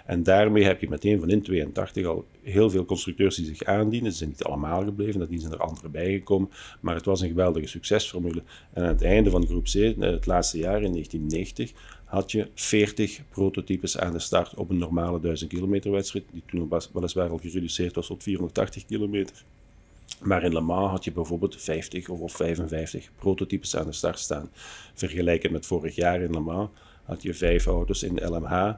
En 0.06 0.22
daarmee 0.22 0.64
heb 0.64 0.80
je 0.80 0.88
meteen 0.88 1.20
van 1.20 1.30
in 1.30 1.42
82 1.42 2.06
al 2.06 2.24
heel 2.42 2.70
veel 2.70 2.84
constructeurs 2.84 3.36
die 3.36 3.46
zich 3.46 3.64
aandienen. 3.64 4.10
Ze 4.10 4.16
zijn 4.16 4.30
niet 4.30 4.44
allemaal 4.44 4.84
gebleven, 4.84 5.20
nadien 5.20 5.40
zijn 5.40 5.52
er 5.52 5.58
anderen 5.58 5.90
bijgekomen. 5.90 6.50
Maar 6.80 6.94
het 6.94 7.04
was 7.04 7.20
een 7.20 7.28
geweldige 7.28 7.66
succesformule. 7.66 8.42
En 8.72 8.82
aan 8.82 8.88
het 8.88 9.02
einde 9.02 9.30
van 9.30 9.46
groep 9.46 9.64
C, 9.64 9.74
eh, 9.74 9.94
het 9.98 10.26
laatste 10.26 10.58
jaar 10.58 10.82
in 10.82 10.92
1990, 10.92 11.72
had 12.04 12.32
je 12.32 12.48
40 12.54 13.20
prototypes 13.28 13.98
aan 13.98 14.12
de 14.12 14.18
start 14.18 14.54
op 14.54 14.70
een 14.70 14.78
normale 14.78 15.20
1000 15.20 15.50
kilometer 15.50 15.90
wedstrijd, 15.90 16.24
die 16.32 16.42
toen 16.46 16.70
weliswaar 16.92 17.30
al 17.30 17.38
gereduceerd 17.38 17.94
was 17.94 18.06
tot 18.06 18.22
480 18.22 18.84
kilometer. 18.86 19.44
Maar 20.20 20.42
in 20.42 20.52
Le 20.52 20.60
Mans 20.60 20.90
had 20.90 21.04
je 21.04 21.12
bijvoorbeeld 21.12 21.56
50 21.60 22.08
of 22.08 22.32
55 22.32 23.10
prototypes 23.18 23.76
aan 23.76 23.86
de 23.86 23.92
start 23.92 24.18
staan. 24.18 24.50
Vergelijkend 24.94 25.52
met 25.52 25.66
vorig 25.66 25.94
jaar 25.94 26.20
in 26.20 26.30
Le 26.30 26.40
Mans 26.40 26.68
had 27.04 27.22
je 27.22 27.34
vijf 27.34 27.66
auto's 27.66 28.02
in 28.02 28.32
LMH, 28.32 28.74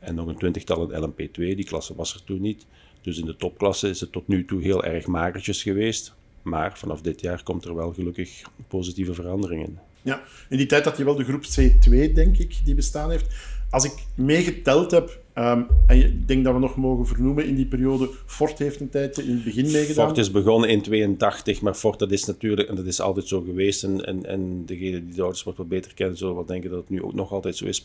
en 0.00 0.14
nog 0.14 0.26
een 0.26 0.36
twintigtal 0.36 0.90
in 0.90 1.10
LMP2. 1.10 1.32
Die 1.32 1.64
klasse 1.64 1.94
was 1.94 2.14
er 2.14 2.24
toen 2.24 2.40
niet. 2.40 2.66
Dus 3.00 3.18
in 3.18 3.26
de 3.26 3.36
topklasse 3.36 3.88
is 3.88 4.00
het 4.00 4.12
tot 4.12 4.28
nu 4.28 4.44
toe 4.44 4.62
heel 4.62 4.84
erg 4.84 5.06
magertjes 5.06 5.62
geweest. 5.62 6.14
Maar 6.42 6.78
vanaf 6.78 7.00
dit 7.00 7.20
jaar 7.20 7.42
komt 7.42 7.64
er 7.64 7.74
wel 7.74 7.92
gelukkig 7.92 8.42
positieve 8.68 9.14
veranderingen. 9.14 9.78
Ja, 10.02 10.22
in 10.48 10.56
die 10.56 10.66
tijd 10.66 10.84
had 10.84 10.96
je 10.96 11.04
wel 11.04 11.14
de 11.14 11.24
groep 11.24 11.44
C2, 11.44 12.12
denk 12.14 12.38
ik, 12.38 12.58
die 12.64 12.74
bestaan 12.74 13.10
heeft. 13.10 13.26
als 13.70 13.84
ik 13.84 13.92
meegeteld 14.14 14.90
heb, 14.90 15.22
um, 15.40 15.66
en 15.86 15.96
ik 15.96 16.28
denk 16.28 16.44
dat 16.44 16.54
we 16.54 16.60
nog 16.60 16.76
mogen 16.76 17.06
vernoemen 17.06 17.46
in 17.46 17.54
die 17.54 17.66
periode, 17.66 18.10
Fort 18.26 18.58
heeft 18.58 18.80
een 18.80 18.88
tijdje 18.88 19.22
in 19.22 19.30
het 19.30 19.44
begin 19.44 19.70
meegedaan. 19.70 20.06
Fort 20.06 20.18
is 20.18 20.30
begonnen 20.30 20.68
in 20.68 20.82
82, 20.82 21.60
maar 21.60 21.74
Fort 21.74 21.98
dat 21.98 22.12
is 22.12 22.24
natuurlijk, 22.24 22.68
en 22.68 22.74
dat 22.74 22.86
is 22.86 23.00
altijd 23.00 23.28
zo 23.28 23.40
geweest, 23.40 23.84
en, 23.84 24.06
en, 24.06 24.26
en 24.26 24.66
degenen 24.66 25.06
die 25.06 25.14
de 25.14 25.22
autosport 25.22 25.56
wat 25.56 25.68
beter 25.68 25.94
kennen, 25.94 26.16
zullen 26.16 26.34
wel 26.34 26.44
denken 26.44 26.70
dat 26.70 26.80
het 26.80 26.90
nu 26.90 27.02
ook 27.02 27.14
nog 27.14 27.32
altijd 27.32 27.56
zo 27.56 27.64
is. 27.64 27.84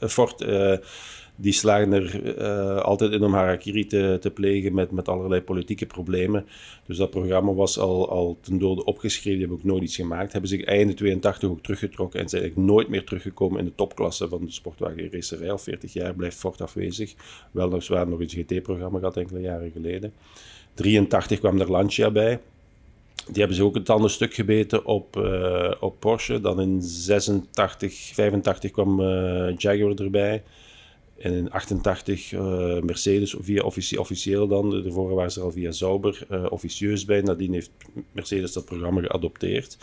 Fort... 0.00 0.42
Uh, 0.42 0.76
die 1.36 1.52
slagen 1.52 1.92
er 1.92 2.38
uh, 2.38 2.80
altijd 2.80 3.12
in 3.12 3.22
om 3.22 3.34
harakiri 3.34 3.86
te, 3.86 4.18
te 4.20 4.30
plegen 4.30 4.74
met, 4.74 4.90
met 4.90 5.08
allerlei 5.08 5.40
politieke 5.40 5.86
problemen. 5.86 6.46
Dus 6.86 6.96
dat 6.96 7.10
programma 7.10 7.52
was 7.52 7.78
al, 7.78 8.10
al 8.10 8.38
ten 8.40 8.58
dode 8.58 8.84
opgeschreven, 8.84 9.30
die 9.30 9.40
hebben 9.40 9.58
ook 9.58 9.64
nooit 9.64 9.82
iets 9.82 9.96
gemaakt. 9.96 10.32
Hebben 10.32 10.50
zich 10.50 10.64
einde 10.64 10.94
82 10.94 11.48
ook 11.48 11.62
teruggetrokken 11.62 12.20
en 12.20 12.28
zijn 12.28 12.42
eigenlijk 12.42 12.70
nooit 12.70 12.88
meer 12.88 13.04
teruggekomen 13.04 13.58
in 13.58 13.64
de 13.64 13.74
topklasse 13.74 14.28
van 14.28 14.44
de 14.44 14.52
sportwagen 14.52 15.12
racerij. 15.12 15.50
Al 15.50 15.58
40 15.58 15.92
jaar 15.92 16.14
blijft 16.14 16.36
Ford 16.36 16.60
afwezig. 16.60 17.14
Wel 17.50 17.68
nog 17.68 17.82
zwaar 17.82 18.08
nog 18.08 18.20
een 18.20 18.28
GT-programma 18.28 18.98
gehad 18.98 19.16
enkele 19.16 19.40
jaren 19.40 19.70
geleden. 19.70 20.12
83 20.74 21.38
kwam 21.38 21.60
er 21.60 21.70
Lancia 21.70 22.10
bij. 22.10 22.40
Die 23.26 23.38
hebben 23.38 23.56
ze 23.56 23.64
ook 23.64 23.76
een 23.76 23.82
tanden 23.82 24.10
stuk 24.10 24.34
gebeten 24.34 24.84
op, 24.84 25.16
uh, 25.16 25.72
op 25.80 25.96
Porsche. 25.98 26.40
Dan 26.40 26.60
in 26.60 26.82
86, 26.82 28.10
85 28.14 28.70
kwam 28.70 29.00
uh, 29.00 29.56
Jaguar 29.56 29.94
erbij. 29.94 30.42
En 31.18 31.32
in 31.32 31.50
88 31.50 32.32
uh, 32.32 32.76
eh, 32.76 32.82
Mercedes 32.82 33.36
via 33.38 33.62
officie, 33.62 34.00
officieel 34.00 34.46
dan. 34.46 34.70
Daarvoor 34.70 35.14
waren 35.14 35.32
ze 35.32 35.40
al 35.40 35.50
via 35.50 35.72
Sauber 35.72 36.26
uh, 36.30 36.46
officieus 36.48 37.04
bij. 37.04 37.20
Nadien 37.20 37.52
heeft 37.52 37.70
Mercedes 38.12 38.52
dat 38.52 38.64
programma 38.64 39.00
geadopteerd. 39.00 39.78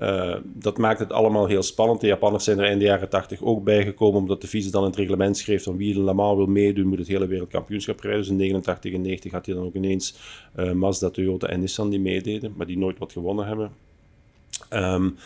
Uh, 0.00 0.36
dat 0.44 0.78
maakt 0.78 0.98
het 0.98 1.12
allemaal 1.12 1.46
heel 1.46 1.62
spannend. 1.62 2.00
De 2.00 2.06
Japanners 2.06 2.44
zijn 2.44 2.58
er 2.58 2.70
in 2.70 2.78
de 2.78 2.84
jaren 2.84 3.08
80 3.08 3.42
ook 3.42 3.64
bijgekomen, 3.64 4.20
omdat 4.20 4.40
de 4.40 4.46
FIS 4.46 4.70
dan 4.70 4.84
het 4.84 4.96
reglement 4.96 5.36
schreef 5.36 5.62
van 5.62 5.76
wie 5.76 5.94
in 5.94 6.04
Le 6.04 6.14
Mans 6.14 6.36
wil 6.36 6.46
meedoen, 6.46 6.86
moet 6.86 6.98
het 6.98 7.08
hele 7.08 7.26
wereldkampioenschap 7.26 8.00
rijden. 8.00 8.20
Dus 8.20 8.30
in 8.30 8.36
89 8.36 8.92
en 8.92 9.00
90 9.00 9.32
had 9.32 9.46
je 9.46 9.54
dan 9.54 9.64
ook 9.64 9.74
ineens 9.74 10.16
Mazda, 10.74 11.10
Toyota 11.10 11.46
en 11.46 11.60
Nissan 11.60 11.90
die 11.90 12.00
meededen, 12.00 12.52
maar 12.56 12.66
die 12.66 12.78
nooit 12.78 12.98
wat 12.98 13.12
gewonnen 13.12 13.46
hebben. 13.46 13.70
Um, 14.70 15.16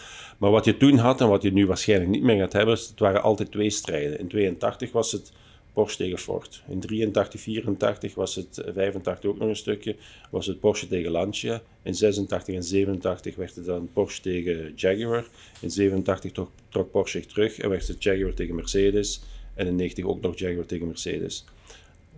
maar 0.41 0.51
wat 0.51 0.65
je 0.65 0.77
toen 0.77 0.97
had 0.97 1.21
en 1.21 1.29
wat 1.29 1.43
je 1.43 1.53
nu 1.53 1.67
waarschijnlijk 1.67 2.11
niet 2.11 2.23
meer 2.23 2.39
gaat 2.39 2.53
hebben, 2.53 2.75
het 2.75 2.99
waren 2.99 3.23
altijd 3.23 3.51
twee 3.51 3.71
strijden. 3.71 4.19
In 4.19 4.29
82 4.29 4.93
was 4.93 5.13
het 5.13 5.33
Porsche 5.73 5.97
tegen 5.97 6.19
Ford. 6.19 6.63
In 6.69 6.81
83, 6.81 7.41
84 7.41 8.15
was 8.15 8.35
het 8.35 8.63
85 8.75 9.25
eh, 9.25 9.31
ook 9.31 9.39
nog 9.39 9.49
een 9.49 9.57
stukje, 9.57 9.97
was 10.31 10.47
het 10.47 10.61
Porsche 10.61 10.89
tegen 10.89 11.11
Lancia. 11.11 11.63
In 11.83 11.95
86 11.95 12.55
en 12.55 12.63
87 12.63 13.37
werd 13.37 13.55
het 13.55 13.65
dan 13.65 13.91
Porsche 13.93 14.23
tegen 14.23 14.73
Jaguar. 14.77 15.27
In 15.61 15.71
87 15.71 16.33
trok, 16.33 16.51
trok 16.69 16.91
Porsche 16.91 17.19
zich 17.19 17.27
terug 17.27 17.59
en 17.59 17.69
werd 17.69 17.89
het 17.89 18.03
Jaguar 18.03 18.35
tegen 18.35 18.55
Mercedes. 18.55 19.23
En 19.55 19.67
in 19.67 19.77
90 19.77 20.05
ook 20.05 20.21
nog 20.21 20.39
Jaguar 20.39 20.67
tegen 20.67 20.87
Mercedes. 20.87 21.45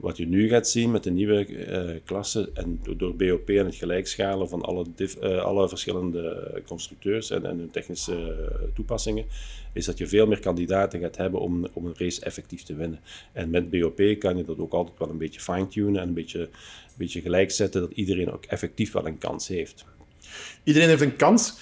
Wat 0.03 0.17
je 0.17 0.27
nu 0.27 0.49
gaat 0.49 0.69
zien 0.69 0.91
met 0.91 1.03
de 1.03 1.11
nieuwe 1.11 1.49
uh, 1.49 2.01
klasse 2.05 2.51
en 2.55 2.81
door 2.97 3.17
BOP 3.17 3.49
en 3.49 3.67
het 3.67 3.75
gelijkschalen 3.75 4.49
van 4.49 4.63
alle, 4.63 4.87
uh, 4.97 5.43
alle 5.43 5.69
verschillende 5.69 6.63
constructeurs 6.67 7.31
en, 7.31 7.45
hun 7.45 7.71
technische 7.71 8.13
uh, 8.13 8.69
toepassingen, 8.75 9.25
is 9.73 9.85
dat 9.85 9.99
je 9.99 10.07
veel 10.07 10.27
meer 10.27 10.41
kandidaten 10.41 11.01
gaat 11.01 11.17
hebben 11.17 11.41
om, 11.41 11.67
om 11.73 11.87
een 11.87 11.95
race 11.97 12.25
effectief 12.25 12.63
te 12.63 12.75
winnen. 12.75 13.01
En 13.33 13.51
met 13.51 13.71
BOP 13.71 14.19
kan 14.19 14.37
je 14.37 14.45
dat 14.45 14.59
ook 14.59 14.73
altijd 14.73 14.99
wel 14.99 15.11
een 15.11 15.19
beetje 15.19 15.41
fine-tunen 15.41 16.01
en 16.01 16.09
een 16.09 16.15
beetje, 16.15 16.41
een 16.41 16.49
beetje 16.97 17.21
gelijk 17.21 17.51
zetten 17.51 17.81
dat 17.81 17.93
iedereen 17.93 18.33
ook 18.33 18.45
effectief 18.45 18.93
wel 18.93 19.07
een 19.07 19.19
kans 19.19 19.49
heeft. 19.49 19.85
Iedereen 20.65 20.89
heeft 20.89 21.03
een 21.03 21.17
kans. 21.17 21.59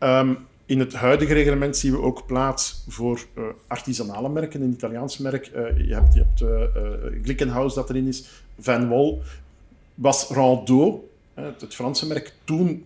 Um, 0.00 0.46
in 0.66 0.78
het 0.78 0.94
huidige 0.94 1.32
reglement 1.32 1.76
zien 1.76 1.92
we 1.92 2.00
ook 2.00 2.26
plaats 2.26 2.84
voor 2.88 3.20
uh, 3.38 3.44
artisanale 3.66 4.28
merken, 4.28 4.62
een 4.62 4.72
Italiaans 4.72 5.18
merk. 5.18 5.50
Uh, 5.54 5.88
je 5.88 5.94
hebt, 5.94 6.14
je 6.14 6.24
hebt 6.24 6.40
uh, 6.40 7.22
Glickenhaus 7.22 7.74
dat 7.74 7.90
erin 7.90 8.06
is, 8.06 8.24
Van 8.58 8.88
Wol. 8.88 9.22
Was 9.94 10.28
Rando, 10.28 11.08
het, 11.34 11.60
het 11.60 11.74
Franse 11.74 12.06
merk, 12.06 12.32
toen 12.44 12.84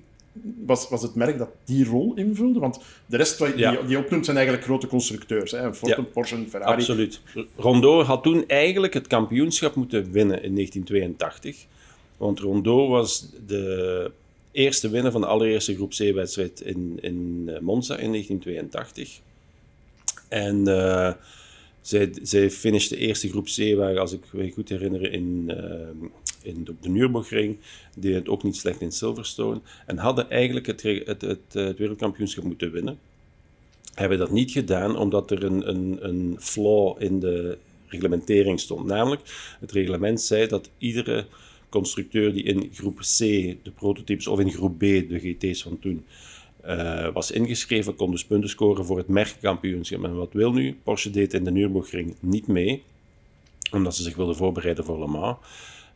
was, 0.67 0.89
was 0.89 1.03
het 1.03 1.15
merk 1.15 1.39
dat 1.39 1.49
die 1.65 1.85
rol 1.85 2.15
invulde? 2.15 2.59
Want 2.59 2.81
de 3.07 3.17
rest 3.17 3.39
die, 3.39 3.57
ja. 3.57 3.83
die 3.83 3.99
opnoemt 3.99 4.25
zijn 4.25 4.37
eigenlijk 4.37 4.67
grote 4.67 4.87
constructeurs. 4.87 5.51
Hè? 5.51 5.75
Ford, 5.75 5.97
ja. 5.97 6.03
Porsche, 6.03 6.45
Ferrari. 6.49 6.73
Absoluut. 6.73 7.21
Rondo 7.57 8.03
had 8.03 8.23
toen 8.23 8.45
eigenlijk 8.47 8.95
het 8.95 9.07
kampioenschap 9.07 9.75
moeten 9.75 10.11
winnen 10.13 10.43
in 10.43 10.55
1982. 10.55 11.67
Want 12.17 12.39
Rondo 12.39 12.89
was 12.89 13.31
de 13.47 14.11
eerste 14.53 14.91
winnaar 14.91 15.13
van 15.13 15.21
de 15.21 15.27
allereerste 15.27 15.75
groep 15.75 15.91
C-wedstrijd 15.91 16.61
in, 16.61 16.99
in 17.01 17.45
eh, 17.47 17.61
Monza 17.61 17.97
in 17.97 18.11
1982. 18.11 19.21
En 20.29 20.69
uh, 20.69 21.13
zij, 21.81 22.11
zij 22.23 22.51
finishte 22.51 22.95
de 22.95 23.01
eerste 23.01 23.29
groep 23.29 23.45
C-wagen, 23.45 24.01
als 24.01 24.13
ik 24.13 24.33
me 24.33 24.51
goed 24.51 24.69
herinner, 24.69 25.13
in, 25.13 25.45
uh, 25.49 26.09
in, 26.43 26.67
op 26.71 26.83
de 26.83 26.89
Nürburgring. 26.89 27.57
Deed 27.97 28.15
het 28.15 28.29
ook 28.29 28.43
niet 28.43 28.57
slecht 28.57 28.81
in 28.81 28.93
Silverstone. 28.93 29.61
En 29.87 29.99
hadden 29.99 30.31
eigenlijk 30.31 30.67
het, 30.67 30.83
het, 30.83 31.21
het, 31.21 31.41
het 31.53 31.79
wereldkampioenschap 31.79 32.45
moeten 32.45 32.73
winnen. 32.73 32.99
Hebben 33.95 34.19
dat 34.19 34.31
niet 34.31 34.51
gedaan 34.51 34.97
omdat 34.97 35.31
er 35.31 35.45
een, 35.45 35.69
een, 35.69 35.99
een 36.01 36.37
flaw 36.41 37.03
in 37.03 37.21
de 37.21 37.59
reglementering 37.87 38.61
stond. 38.61 38.87
Namelijk, 38.87 39.23
het 39.61 39.73
reglement 39.73 40.21
zei 40.21 40.47
dat 40.47 40.71
iedere 40.79 41.27
constructeur 41.71 42.33
die 42.33 42.43
in 42.43 42.71
groep 42.73 42.99
C 42.99 43.19
de 43.63 43.71
prototypes 43.75 44.27
of 44.27 44.41
in 44.41 44.53
groep 44.53 44.79
B 44.79 44.81
de 44.81 45.19
GT's 45.19 45.63
van 45.63 45.79
toen 45.79 46.05
uh, 46.67 47.13
was 47.13 47.31
ingeschreven, 47.31 47.95
kon 47.95 48.11
dus 48.11 48.25
punten 48.25 48.51
scoren 48.51 48.85
voor 48.85 48.99
het 48.99 49.09
merkkampioenschap. 49.09 50.05
En 50.05 50.15
wat 50.15 50.33
wil 50.33 50.53
nu? 50.53 50.79
Porsche 50.83 51.11
deed 51.11 51.35
in 51.35 51.45
de 51.45 51.51
Nürburgring 51.51 52.15
niet 52.21 52.47
mee, 52.47 52.83
omdat 53.73 53.97
ze 53.97 54.03
zich 54.03 54.17
wilden 54.17 54.37
voorbereiden 54.37 54.85
voor 54.85 54.99
Le 54.99 55.07
Mans. 55.07 55.37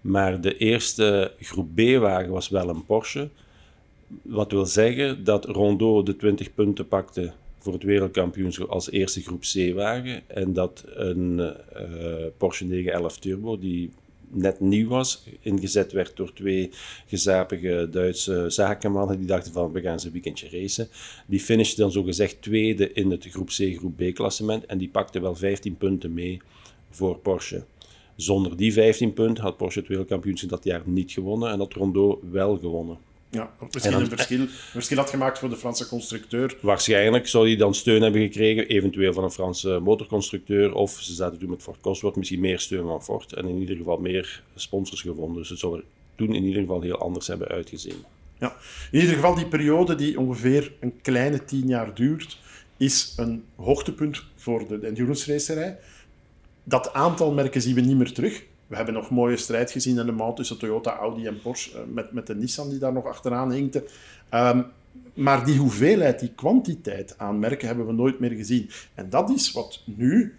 Maar 0.00 0.40
de 0.40 0.56
eerste 0.56 1.32
groep 1.40 1.74
B-wagen 1.74 2.30
was 2.30 2.48
wel 2.48 2.68
een 2.68 2.84
Porsche. 2.84 3.28
Wat 4.22 4.50
wil 4.52 4.66
zeggen 4.66 5.24
dat 5.24 5.44
Rondeau 5.44 6.04
de 6.04 6.16
20 6.16 6.54
punten 6.54 6.88
pakte 6.88 7.32
voor 7.58 7.72
het 7.72 7.82
wereldkampioenschap 7.82 8.68
als 8.68 8.90
eerste 8.90 9.20
groep 9.22 9.40
C-wagen. 9.40 10.22
En 10.26 10.52
dat 10.52 10.84
een 10.86 11.38
uh, 11.38 12.26
Porsche 12.36 12.64
911 12.64 13.18
Turbo, 13.18 13.58
die 13.58 13.90
net 14.34 14.60
nieuw 14.60 14.88
was, 14.88 15.22
ingezet 15.40 15.92
werd 15.92 16.16
door 16.16 16.32
twee 16.32 16.70
gezapige 17.06 17.88
Duitse 17.90 18.44
zakenmannen 18.50 19.18
die 19.18 19.26
dachten 19.26 19.52
van 19.52 19.72
we 19.72 19.80
gaan 19.80 20.00
ze 20.00 20.06
een 20.06 20.12
weekendje 20.12 20.48
racen. 20.48 20.88
Die 21.26 21.40
finishte 21.40 21.80
dan 21.80 21.92
zogezegd 21.92 22.42
tweede 22.42 22.92
in 22.92 23.10
het 23.10 23.26
groep 23.30 23.48
C, 23.48 23.76
groep 23.76 23.96
B 23.96 24.14
klassement 24.14 24.66
en 24.66 24.78
die 24.78 24.88
pakte 24.88 25.20
wel 25.20 25.34
15 25.34 25.76
punten 25.76 26.14
mee 26.14 26.40
voor 26.90 27.18
Porsche. 27.18 27.64
Zonder 28.16 28.56
die 28.56 28.72
15 28.72 29.12
punten 29.12 29.44
had 29.44 29.56
Porsche 29.56 29.78
het 29.78 29.88
wereldkampioenschap 29.88 30.50
dat 30.50 30.64
jaar 30.64 30.82
niet 30.84 31.12
gewonnen 31.12 31.50
en 31.50 31.58
had 31.58 31.72
Rondo 31.72 32.20
wel 32.30 32.58
gewonnen. 32.58 32.98
Ja, 33.34 33.50
misschien 33.72 33.94
een 33.94 34.08
verschil, 34.08 34.46
verschil 34.48 34.96
had 34.96 35.10
gemaakt 35.10 35.38
voor 35.38 35.48
de 35.48 35.56
Franse 35.56 35.88
constructeur. 35.88 36.56
Waarschijnlijk 36.60 37.28
zou 37.28 37.46
hij 37.46 37.56
dan 37.56 37.74
steun 37.74 38.02
hebben 38.02 38.20
gekregen, 38.20 38.68
eventueel 38.68 39.12
van 39.12 39.24
een 39.24 39.30
Franse 39.30 39.78
motorconstructeur. 39.82 40.74
Of 40.74 40.90
ze 41.00 41.14
zaten 41.14 41.38
toen 41.38 41.50
met 41.50 41.62
Ford 41.62 41.80
Cosworth 41.80 42.16
misschien 42.16 42.40
meer 42.40 42.58
steun 42.58 42.86
van 42.86 43.02
Ford. 43.02 43.32
En 43.32 43.48
in 43.48 43.58
ieder 43.58 43.76
geval 43.76 43.98
meer 43.98 44.42
sponsors 44.54 45.00
gevonden. 45.00 45.36
Dus 45.36 45.48
het 45.48 45.58
zou 45.58 45.76
er 45.76 45.84
toen 46.14 46.34
in 46.34 46.44
ieder 46.44 46.60
geval 46.60 46.80
heel 46.80 46.98
anders 46.98 47.26
hebben 47.26 47.48
uitgezien. 47.48 48.04
Ja, 48.38 48.56
in 48.90 49.00
ieder 49.00 49.14
geval 49.14 49.34
die 49.34 49.46
periode 49.46 49.94
die 49.94 50.20
ongeveer 50.20 50.72
een 50.80 51.00
kleine 51.02 51.44
tien 51.44 51.66
jaar 51.66 51.94
duurt, 51.94 52.38
is 52.76 53.12
een 53.16 53.44
hoogtepunt 53.56 54.24
voor 54.36 54.68
de 54.68 54.86
endurance 54.86 55.32
racerij. 55.32 55.78
Dat 56.64 56.92
aantal 56.92 57.32
merken 57.32 57.62
zien 57.62 57.74
we 57.74 57.80
niet 57.80 57.96
meer 57.96 58.12
terug. 58.12 58.42
We 58.74 58.80
hebben 58.80 59.00
nog 59.00 59.10
mooie 59.10 59.36
strijd 59.36 59.70
gezien 59.70 59.98
in 59.98 60.06
de 60.06 60.12
maand 60.12 60.36
tussen 60.36 60.58
Toyota, 60.58 60.96
Audi 60.96 61.26
en 61.26 61.40
Porsche, 61.40 61.78
eh, 61.78 61.84
met, 61.92 62.12
met 62.12 62.26
de 62.26 62.34
Nissan 62.34 62.68
die 62.68 62.78
daar 62.78 62.92
nog 62.92 63.06
achteraan 63.06 63.52
hinkte. 63.52 63.84
Um, 64.30 64.66
maar 65.14 65.44
die 65.44 65.58
hoeveelheid, 65.58 66.20
die 66.20 66.32
kwantiteit 66.34 67.14
aan 67.18 67.38
merken 67.38 67.66
hebben 67.66 67.86
we 67.86 67.92
nooit 67.92 68.18
meer 68.18 68.30
gezien. 68.30 68.70
En 68.94 69.10
dat 69.10 69.30
is 69.30 69.52
wat 69.52 69.82
nu 69.84 70.34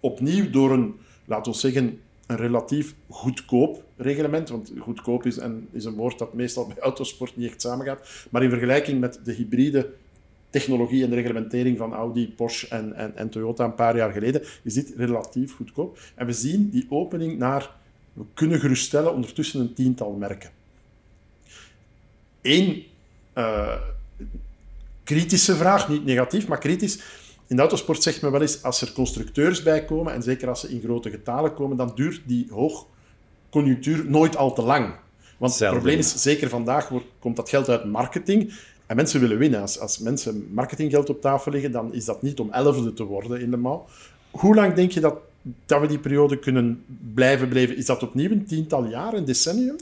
opnieuw 0.00 0.50
door 0.50 0.72
een, 0.72 0.94
laten 1.24 1.52
we 1.52 1.58
zeggen, 1.58 2.00
een 2.26 2.36
relatief 2.36 2.94
goedkoop 3.08 3.84
reglement, 3.96 4.48
want 4.48 4.72
goedkoop 4.78 5.26
is, 5.26 5.38
en, 5.38 5.68
is 5.72 5.84
een 5.84 5.94
woord 5.94 6.18
dat 6.18 6.34
meestal 6.34 6.66
bij 6.66 6.78
autosport 6.78 7.36
niet 7.36 7.50
echt 7.50 7.60
samengaat, 7.60 8.26
maar 8.30 8.42
in 8.42 8.50
vergelijking 8.50 9.00
met 9.00 9.20
de 9.24 9.32
hybride 9.32 9.92
technologie 10.50 11.04
en 11.04 11.10
de 11.10 11.16
reglementering 11.16 11.78
van 11.78 11.92
Audi, 11.92 12.28
Porsche 12.28 12.68
en, 12.68 12.94
en, 12.94 13.16
en, 13.16 13.28
Toyota 13.28 13.64
een 13.64 13.74
paar 13.74 13.96
jaar 13.96 14.12
geleden, 14.12 14.42
is 14.62 14.74
dit 14.74 14.92
relatief 14.96 15.56
goedkoop. 15.56 15.98
En 16.14 16.26
we 16.26 16.32
zien 16.32 16.70
die 16.70 16.86
opening 16.88 17.38
naar, 17.38 17.70
we 18.12 18.24
kunnen 18.34 18.60
geruststellen, 18.60 19.14
ondertussen 19.14 19.60
een 19.60 19.74
tiental 19.74 20.12
merken. 20.12 20.50
Eén 22.42 22.84
uh, 23.34 23.74
kritische 25.04 25.56
vraag, 25.56 25.88
niet 25.88 26.04
negatief, 26.04 26.48
maar 26.48 26.58
kritisch. 26.58 26.98
In 27.46 27.56
de 27.56 27.62
autosport 27.62 28.02
zegt 28.02 28.22
men 28.22 28.30
wel 28.30 28.40
eens, 28.40 28.62
als 28.62 28.80
er 28.80 28.92
constructeurs 28.92 29.62
bij 29.62 29.84
komen, 29.84 30.12
en 30.12 30.22
zeker 30.22 30.48
als 30.48 30.60
ze 30.60 30.68
in 30.68 30.80
grote 30.80 31.10
getalen 31.10 31.54
komen, 31.54 31.76
dan 31.76 31.92
duurt 31.94 32.22
die 32.26 32.46
hoogconjunctuur 32.50 34.10
nooit 34.10 34.36
al 34.36 34.54
te 34.54 34.62
lang. 34.62 34.94
Want 35.38 35.58
het 35.58 35.70
probleem 35.70 35.98
is, 35.98 36.22
zeker 36.22 36.48
vandaag 36.48 36.90
komt 37.18 37.36
dat 37.36 37.48
geld 37.48 37.68
uit 37.68 37.84
marketing. 37.84 38.52
En 38.86 38.96
mensen 38.96 39.20
willen 39.20 39.38
winnen. 39.38 39.60
Als, 39.60 39.98
mensen 39.98 40.48
marketinggeld 40.52 41.08
op 41.08 41.20
tafel 41.20 41.52
leggen, 41.52 41.72
dan 41.72 41.94
is 41.94 42.04
dat 42.04 42.22
niet 42.22 42.38
om 42.38 42.50
elfde 42.50 42.92
te 42.92 43.04
worden 43.04 43.40
in 43.40 43.50
de 43.50 43.56
mouw. 43.56 43.86
Hoe 44.30 44.54
lang 44.54 44.74
denk 44.74 44.90
je 44.90 45.00
dat, 45.00 45.18
dat 45.66 45.80
we 45.80 45.86
die 45.86 45.98
periode 45.98 46.38
kunnen 46.38 46.84
blijven 47.14 47.48
beleven? 47.48 47.76
Is 47.76 47.86
dat 47.86 48.02
opnieuw 48.02 48.30
een 48.30 48.46
tiental 48.46 48.84
jaar, 48.84 49.14
een 49.14 49.24
decennium? 49.24 49.76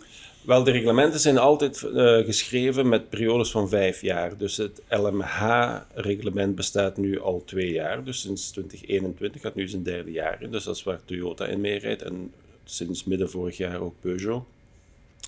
Wel, 0.44 0.64
de 0.64 0.70
reglementen 0.70 1.20
zijn 1.20 1.38
altijd 1.38 1.82
uh, 1.82 2.24
geschreven 2.24 2.88
met 2.88 3.08
periodes 3.08 3.50
van 3.50 3.68
vijf 3.68 4.00
jaar. 4.00 4.36
Dus 4.36 4.56
het 4.56 4.82
LMH-reglement 4.88 6.54
bestaat 6.54 6.96
nu 6.96 7.20
al 7.20 7.42
twee 7.44 7.72
jaar. 7.72 8.04
Dus 8.04 8.20
sinds 8.20 8.50
2021 8.50 9.40
gaat 9.40 9.54
nu 9.54 9.68
zijn 9.68 9.82
derde 9.82 10.10
jaar 10.10 10.42
in. 10.42 10.50
Dus 10.50 10.64
dat 10.64 10.76
is 10.76 10.82
waar 10.82 11.00
Toyota 11.04 11.46
in 11.46 11.60
meerijdt. 11.60 12.02
En 12.02 12.32
sinds 12.64 13.04
midden 13.04 13.30
vorig 13.30 13.56
jaar 13.56 13.80
ook 13.80 13.94
Peugeot. 14.00 14.44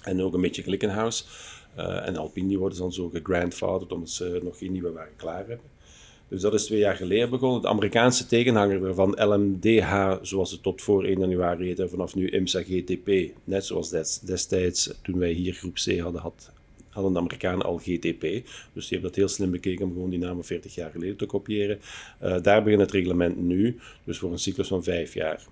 En 0.03 0.23
ook 0.23 0.35
een 0.35 0.41
beetje 0.41 0.63
Glickenhaus. 0.63 1.27
Uh, 1.79 2.07
en 2.07 2.17
Alpine 2.17 2.57
worden 2.57 2.79
dan 2.79 2.93
zo 2.93 3.09
gegrandfathered 3.09 3.93
omdat 3.93 4.11
ze 4.11 4.41
nog 4.43 4.59
geen 4.59 4.73
nieuwe 4.73 4.93
wagen 4.93 5.17
klaar 5.17 5.47
hebben. 5.47 5.61
Dus 6.29 6.41
dat 6.41 6.55
is 6.55 6.65
twee 6.65 6.79
jaar 6.79 6.97
geleden 6.97 7.31
begonnen. 7.31 7.63
De 7.63 7.69
Amerikaanse 7.69 8.27
tegenhanger 8.27 8.95
van 8.95 9.11
LMDH, 9.11 10.17
zoals 10.23 10.51
het 10.51 10.63
tot 10.63 10.83
voor 10.83 11.05
1 11.05 11.19
januari 11.19 11.67
heette, 11.67 11.89
vanaf 11.89 12.15
nu 12.15 12.29
IMSA 12.29 12.63
GTP. 12.63 13.33
Net 13.45 13.65
zoals 13.65 13.91
destijds, 14.25 14.91
toen 15.03 15.19
wij 15.19 15.31
hier 15.33 15.53
groep 15.53 15.75
C 15.75 15.99
hadden, 15.99 16.21
had, 16.21 16.51
hadden 16.89 17.13
de 17.13 17.19
Amerikanen 17.19 17.67
al 17.67 17.79
GTP. 17.79 18.21
Dus 18.73 18.89
die 18.89 18.99
hebben 18.99 19.03
dat 19.03 19.15
heel 19.15 19.29
slim 19.29 19.51
bekeken 19.51 19.85
om 19.85 19.93
gewoon 19.93 20.11
die 20.11 20.19
namen 20.19 20.45
40 20.45 20.75
jaar 20.75 20.91
geleden 20.91 21.17
te 21.17 21.27
kopiëren. 21.27 21.79
Uh, 22.23 22.37
daar 22.43 22.63
begint 22.63 22.81
het 22.81 22.91
reglement 22.91 23.37
nu, 23.37 23.79
dus 24.05 24.19
voor 24.19 24.33
een 24.33 24.39
cyclus 24.39 24.69
van 24.69 24.83
vijf 24.83 25.15
jaar 25.15 25.47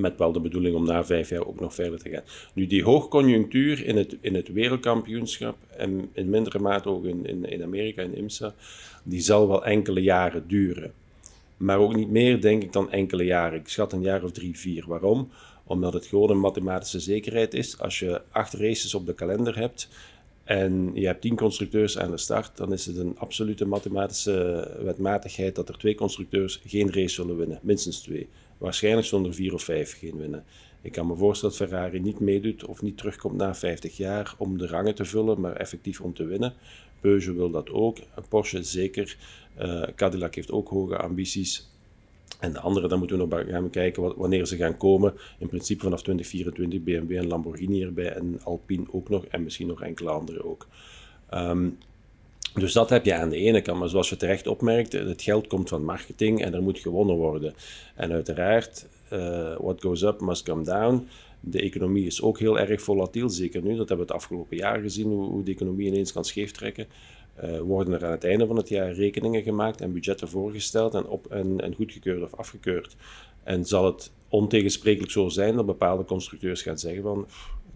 met 0.00 0.18
wel 0.18 0.32
de 0.32 0.40
bedoeling 0.40 0.74
om 0.74 0.86
na 0.86 1.04
vijf 1.04 1.28
jaar 1.28 1.46
ook 1.46 1.60
nog 1.60 1.74
verder 1.74 1.98
te 1.98 2.10
gaan. 2.10 2.22
Nu, 2.54 2.66
die 2.66 2.82
hoogconjunctuur 2.82 3.84
in 3.84 3.96
het, 3.96 4.16
in 4.20 4.34
het 4.34 4.52
wereldkampioenschap 4.52 5.56
en 5.76 6.08
in 6.12 6.30
mindere 6.30 6.58
mate 6.58 6.88
ook 6.88 7.04
in, 7.04 7.26
in, 7.26 7.44
in 7.44 7.62
Amerika, 7.62 8.02
in 8.02 8.16
IMSA, 8.16 8.54
die 9.02 9.20
zal 9.20 9.48
wel 9.48 9.64
enkele 9.64 10.02
jaren 10.02 10.48
duren. 10.48 10.92
Maar 11.56 11.78
ook 11.78 11.96
niet 11.96 12.10
meer, 12.10 12.40
denk 12.40 12.62
ik, 12.62 12.72
dan 12.72 12.90
enkele 12.90 13.24
jaren. 13.24 13.58
Ik 13.58 13.68
schat 13.68 13.92
een 13.92 14.02
jaar 14.02 14.22
of 14.22 14.32
drie, 14.32 14.58
vier. 14.58 14.84
Waarom? 14.86 15.30
Omdat 15.64 15.92
het 15.92 16.06
gewoon 16.06 16.30
een 16.30 16.40
mathematische 16.40 17.00
zekerheid 17.00 17.54
is. 17.54 17.78
Als 17.78 17.98
je 17.98 18.22
acht 18.30 18.52
races 18.52 18.94
op 18.94 19.06
de 19.06 19.14
kalender 19.14 19.56
hebt 19.56 19.88
en 20.44 20.90
je 20.94 21.06
hebt 21.06 21.20
tien 21.20 21.36
constructeurs 21.36 21.98
aan 21.98 22.10
de 22.10 22.16
start, 22.16 22.56
dan 22.56 22.72
is 22.72 22.86
het 22.86 22.96
een 22.96 23.18
absolute 23.18 23.66
mathematische 23.66 24.68
wetmatigheid 24.82 25.54
dat 25.54 25.68
er 25.68 25.78
twee 25.78 25.94
constructeurs 25.94 26.60
geen 26.66 26.92
race 26.92 27.14
zullen 27.14 27.36
winnen. 27.36 27.58
Minstens 27.62 28.00
twee. 28.00 28.28
Waarschijnlijk 28.60 29.06
zonder 29.06 29.34
vier 29.34 29.54
of 29.54 29.62
vijf 29.62 29.98
geen 29.98 30.16
winnen. 30.16 30.44
Ik 30.82 30.92
kan 30.92 31.06
me 31.06 31.16
voorstellen 31.16 31.56
dat 31.58 31.68
Ferrari 31.68 32.00
niet 32.00 32.20
meedoet 32.20 32.64
of 32.64 32.82
niet 32.82 32.96
terugkomt 32.96 33.36
na 33.36 33.54
50 33.54 33.96
jaar 33.96 34.34
om 34.38 34.58
de 34.58 34.66
rangen 34.66 34.94
te 34.94 35.04
vullen, 35.04 35.40
maar 35.40 35.56
effectief 35.56 36.00
om 36.00 36.14
te 36.14 36.24
winnen. 36.24 36.54
Peugeot 37.00 37.36
wil 37.36 37.50
dat 37.50 37.70
ook, 37.70 37.98
Porsche 38.28 38.62
zeker. 38.62 39.16
Uh, 39.60 39.82
Cadillac 39.96 40.34
heeft 40.34 40.50
ook 40.50 40.68
hoge 40.68 40.96
ambities. 40.96 41.68
En 42.40 42.52
de 42.52 42.60
andere, 42.60 42.88
dan 42.88 42.98
moeten 42.98 43.18
we 43.18 43.26
nog 43.26 43.44
gaan 43.48 43.70
kijken 43.70 44.16
wanneer 44.16 44.46
ze 44.46 44.56
gaan 44.56 44.76
komen. 44.76 45.14
In 45.38 45.48
principe 45.48 45.82
vanaf 45.82 46.02
2024 46.02 46.82
BMW 46.82 47.16
en 47.16 47.26
Lamborghini 47.26 47.82
erbij 47.82 48.12
en 48.12 48.40
Alpine 48.42 48.86
ook 48.90 49.08
nog 49.08 49.24
en 49.24 49.42
misschien 49.42 49.66
nog 49.66 49.82
enkele 49.82 50.10
andere 50.10 50.44
ook. 50.44 50.66
Um, 51.34 51.78
dus 52.54 52.72
dat 52.72 52.90
heb 52.90 53.04
je 53.04 53.14
aan 53.14 53.28
de 53.28 53.36
ene 53.36 53.60
kant. 53.60 53.78
Maar 53.78 53.88
zoals 53.88 54.08
je 54.08 54.16
terecht 54.16 54.46
opmerkt, 54.46 54.92
het 54.92 55.22
geld 55.22 55.46
komt 55.46 55.68
van 55.68 55.84
marketing 55.84 56.42
en 56.42 56.54
er 56.54 56.62
moet 56.62 56.78
gewonnen 56.78 57.16
worden. 57.16 57.54
En 57.94 58.12
uiteraard, 58.12 58.86
uh, 59.12 59.56
what 59.58 59.80
goes 59.80 60.02
up 60.02 60.20
must 60.20 60.42
come 60.42 60.64
down. 60.64 61.08
De 61.40 61.60
economie 61.60 62.06
is 62.06 62.22
ook 62.22 62.38
heel 62.38 62.58
erg 62.58 62.82
volatiel, 62.82 63.28
zeker 63.28 63.62
nu. 63.62 63.68
Dat 63.68 63.88
hebben 63.88 64.06
we 64.06 64.12
het 64.12 64.22
afgelopen 64.22 64.56
jaar 64.56 64.80
gezien, 64.80 65.12
hoe, 65.12 65.42
de 65.42 65.50
economie 65.50 65.86
ineens 65.86 66.12
kan 66.12 66.24
scheeftrekken. 66.24 66.86
Uh, 67.44 67.60
worden 67.60 67.94
er 67.94 68.04
aan 68.04 68.10
het 68.10 68.24
einde 68.24 68.46
van 68.46 68.56
het 68.56 68.68
jaar 68.68 68.92
rekeningen 68.92 69.42
gemaakt 69.42 69.80
en 69.80 69.92
budgetten 69.92 70.28
voorgesteld 70.28 70.94
en, 70.94 71.06
op, 71.06 71.26
en, 71.26 71.60
en 71.60 71.74
goedgekeurd 71.74 72.22
of 72.22 72.34
afgekeurd. 72.34 72.96
En 73.42 73.64
zal 73.64 73.84
het 73.84 74.10
ontegensprekelijk 74.28 75.12
zo 75.12 75.28
zijn 75.28 75.56
dat 75.56 75.66
bepaalde 75.66 76.04
constructeurs 76.04 76.62
gaan 76.62 76.78
zeggen 76.78 77.02
van 77.02 77.26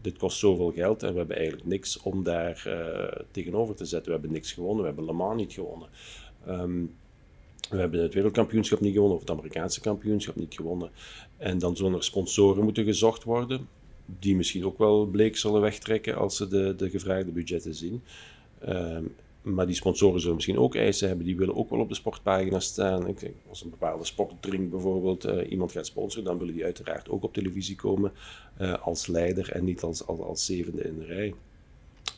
dit 0.05 0.19
kost 0.19 0.39
zoveel 0.39 0.73
geld 0.73 1.03
en 1.03 1.13
we 1.13 1.19
hebben 1.19 1.37
eigenlijk 1.37 1.67
niks 1.67 2.01
om 2.03 2.23
daar 2.23 2.65
uh, 2.67 3.25
tegenover 3.31 3.75
te 3.75 3.85
zetten. 3.85 4.07
We 4.07 4.13
hebben 4.13 4.33
niks 4.33 4.53
gewonnen, 4.53 4.81
we 4.81 4.87
hebben 4.87 5.05
Le 5.05 5.13
Mans 5.13 5.37
niet 5.37 5.53
gewonnen. 5.53 5.89
Um, 6.49 6.95
we 7.71 7.77
hebben 7.77 8.03
het 8.03 8.15
wereldkampioenschap 8.15 8.81
niet 8.81 8.93
gewonnen 8.93 9.17
of 9.17 9.21
het 9.21 9.31
Amerikaanse 9.31 9.81
kampioenschap 9.81 10.37
niet 10.37 10.55
gewonnen. 10.55 10.91
En 11.37 11.59
dan 11.59 11.77
zullen 11.77 11.95
er 11.95 12.05
sponsoren 12.05 12.65
moeten 12.65 12.85
gezocht 12.85 13.25
worden, 13.25 13.69
die 14.07 14.37
misschien 14.37 14.65
ook 14.65 14.79
wel 14.79 15.07
bleek 15.07 15.37
zullen 15.37 15.61
wegtrekken 15.61 16.17
als 16.17 16.37
ze 16.37 16.49
de, 16.49 16.75
de 16.77 16.91
gevraagde 16.91 17.31
budgetten 17.31 17.75
zien. 17.75 18.03
Um, 18.69 19.15
maar 19.45 19.67
die 19.67 19.75
sponsoren 19.75 20.21
zullen 20.21 20.35
misschien 20.35 20.59
ook 20.59 20.75
eisen 20.75 21.09
hebben. 21.09 21.27
Die 21.27 21.37
willen 21.37 21.55
ook 21.55 21.71
wel 21.71 21.81
op 21.81 21.89
de 21.89 21.95
sportpagina 21.95 22.61
staan. 22.61 23.09
Ik 23.09 23.31
als 23.49 23.63
een 23.65 23.71
bepaalde 23.71 24.05
sportdrink 24.05 24.71
bijvoorbeeld 24.71 25.27
uh, 25.27 25.51
iemand 25.51 25.73
gaat 25.73 25.87
sponsoren, 25.87 26.25
dan 26.25 26.39
willen 26.39 26.55
die 26.55 26.65
uiteraard 26.65 27.09
ook 27.09 27.23
op 27.23 27.35
televisie 27.35 27.77
komen 27.77 28.13
uh, 28.61 28.75
als 28.83 29.07
leider 29.07 29.53
en 29.53 29.65
niet 29.65 29.83
als, 29.83 30.07
als, 30.07 30.21
als, 30.21 30.47
zevende 30.47 30.83
in 30.83 30.99
de 30.99 31.05
rij. 31.05 31.35